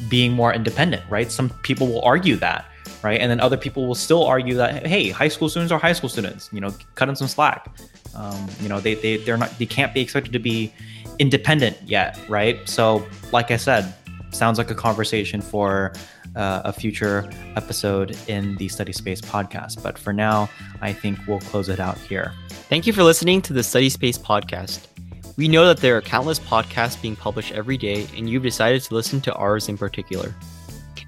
being 0.08 0.32
more 0.32 0.54
independent, 0.54 1.02
right? 1.10 1.30
Some 1.30 1.50
people 1.62 1.86
will 1.86 2.02
argue 2.02 2.36
that, 2.36 2.64
right? 3.02 3.20
And 3.20 3.30
then 3.30 3.40
other 3.40 3.56
people 3.56 3.86
will 3.86 3.94
still 3.94 4.24
argue 4.24 4.54
that, 4.54 4.86
hey, 4.86 5.10
high 5.10 5.28
school 5.28 5.48
students 5.48 5.72
are 5.72 5.78
high 5.78 5.92
school 5.92 6.08
students, 6.08 6.48
you 6.52 6.60
know, 6.60 6.72
cut 6.94 7.06
them 7.06 7.16
some 7.16 7.28
slack. 7.28 7.68
Um, 8.14 8.48
you 8.60 8.68
know, 8.68 8.80
they, 8.80 8.94
they, 8.94 9.18
they're 9.18 9.36
not, 9.36 9.56
they 9.58 9.66
can't 9.66 9.92
be 9.92 10.00
expected 10.00 10.32
to 10.32 10.38
be 10.38 10.72
independent 11.18 11.76
yet, 11.84 12.18
right? 12.28 12.66
So, 12.68 13.06
like 13.32 13.50
I 13.50 13.56
said, 13.56 13.94
sounds 14.30 14.58
like 14.58 14.70
a 14.70 14.74
conversation 14.74 15.40
for 15.40 15.92
uh, 16.36 16.62
a 16.64 16.72
future 16.72 17.28
episode 17.56 18.16
in 18.28 18.56
the 18.56 18.68
Study 18.68 18.92
Space 18.92 19.20
podcast. 19.20 19.82
But 19.82 19.98
for 19.98 20.12
now, 20.12 20.48
I 20.80 20.92
think 20.92 21.18
we'll 21.26 21.40
close 21.40 21.68
it 21.68 21.80
out 21.80 21.98
here. 21.98 22.32
Thank 22.48 22.86
you 22.86 22.92
for 22.92 23.02
listening 23.02 23.42
to 23.42 23.52
the 23.52 23.62
Study 23.62 23.88
Space 23.88 24.18
podcast. 24.18 24.86
We 25.36 25.48
know 25.48 25.66
that 25.66 25.78
there 25.78 25.96
are 25.96 26.02
countless 26.02 26.38
podcasts 26.38 27.00
being 27.00 27.16
published 27.16 27.52
every 27.52 27.78
day, 27.78 28.06
and 28.16 28.28
you've 28.28 28.42
decided 28.42 28.82
to 28.82 28.94
listen 28.94 29.20
to 29.22 29.34
ours 29.34 29.68
in 29.68 29.78
particular. 29.78 30.34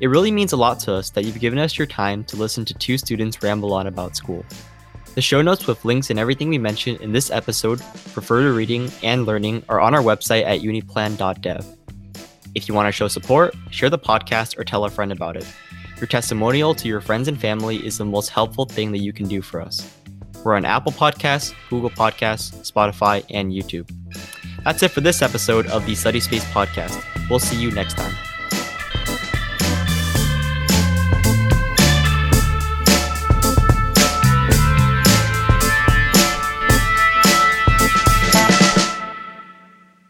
It 0.00 0.08
really 0.08 0.30
means 0.30 0.52
a 0.52 0.56
lot 0.56 0.80
to 0.80 0.94
us 0.94 1.10
that 1.10 1.24
you've 1.24 1.38
given 1.38 1.58
us 1.58 1.78
your 1.78 1.86
time 1.86 2.24
to 2.24 2.36
listen 2.36 2.64
to 2.64 2.74
two 2.74 2.98
students 2.98 3.42
ramble 3.42 3.72
on 3.72 3.86
about 3.86 4.16
school. 4.16 4.44
The 5.14 5.20
show 5.20 5.42
notes 5.42 5.66
with 5.66 5.84
links 5.84 6.08
and 6.08 6.18
everything 6.18 6.48
we 6.48 6.58
mentioned 6.58 7.00
in 7.02 7.12
this 7.12 7.30
episode 7.30 7.80
for 7.82 8.22
further 8.22 8.52
reading 8.52 8.90
and 9.02 9.26
learning 9.26 9.62
are 9.68 9.80
on 9.80 9.94
our 9.94 10.00
website 10.00 10.44
at 10.44 10.60
uniplan.dev. 10.60 11.66
If 12.54 12.68
you 12.68 12.74
want 12.74 12.88
to 12.88 12.92
show 12.92 13.08
support, 13.08 13.54
share 13.70 13.90
the 13.90 13.98
podcast 13.98 14.58
or 14.58 14.64
tell 14.64 14.84
a 14.84 14.90
friend 14.90 15.12
about 15.12 15.36
it. 15.36 15.46
Your 15.98 16.06
testimonial 16.06 16.74
to 16.74 16.88
your 16.88 17.00
friends 17.00 17.28
and 17.28 17.40
family 17.40 17.76
is 17.86 17.98
the 17.98 18.04
most 18.04 18.30
helpful 18.30 18.64
thing 18.64 18.90
that 18.92 18.98
you 18.98 19.12
can 19.12 19.28
do 19.28 19.42
for 19.42 19.60
us. 19.60 19.94
We're 20.44 20.56
on 20.56 20.64
Apple 20.64 20.92
Podcasts, 20.92 21.54
Google 21.70 21.90
Podcasts, 21.90 22.70
Spotify, 22.70 23.24
and 23.30 23.52
YouTube. 23.52 23.90
That's 24.64 24.82
it 24.82 24.90
for 24.90 25.00
this 25.00 25.22
episode 25.22 25.66
of 25.66 25.86
the 25.86 25.94
Study 25.94 26.20
Space 26.20 26.44
Podcast. 26.46 27.02
We'll 27.28 27.38
see 27.38 27.60
you 27.60 27.70
next 27.70 27.96
time. 27.96 28.14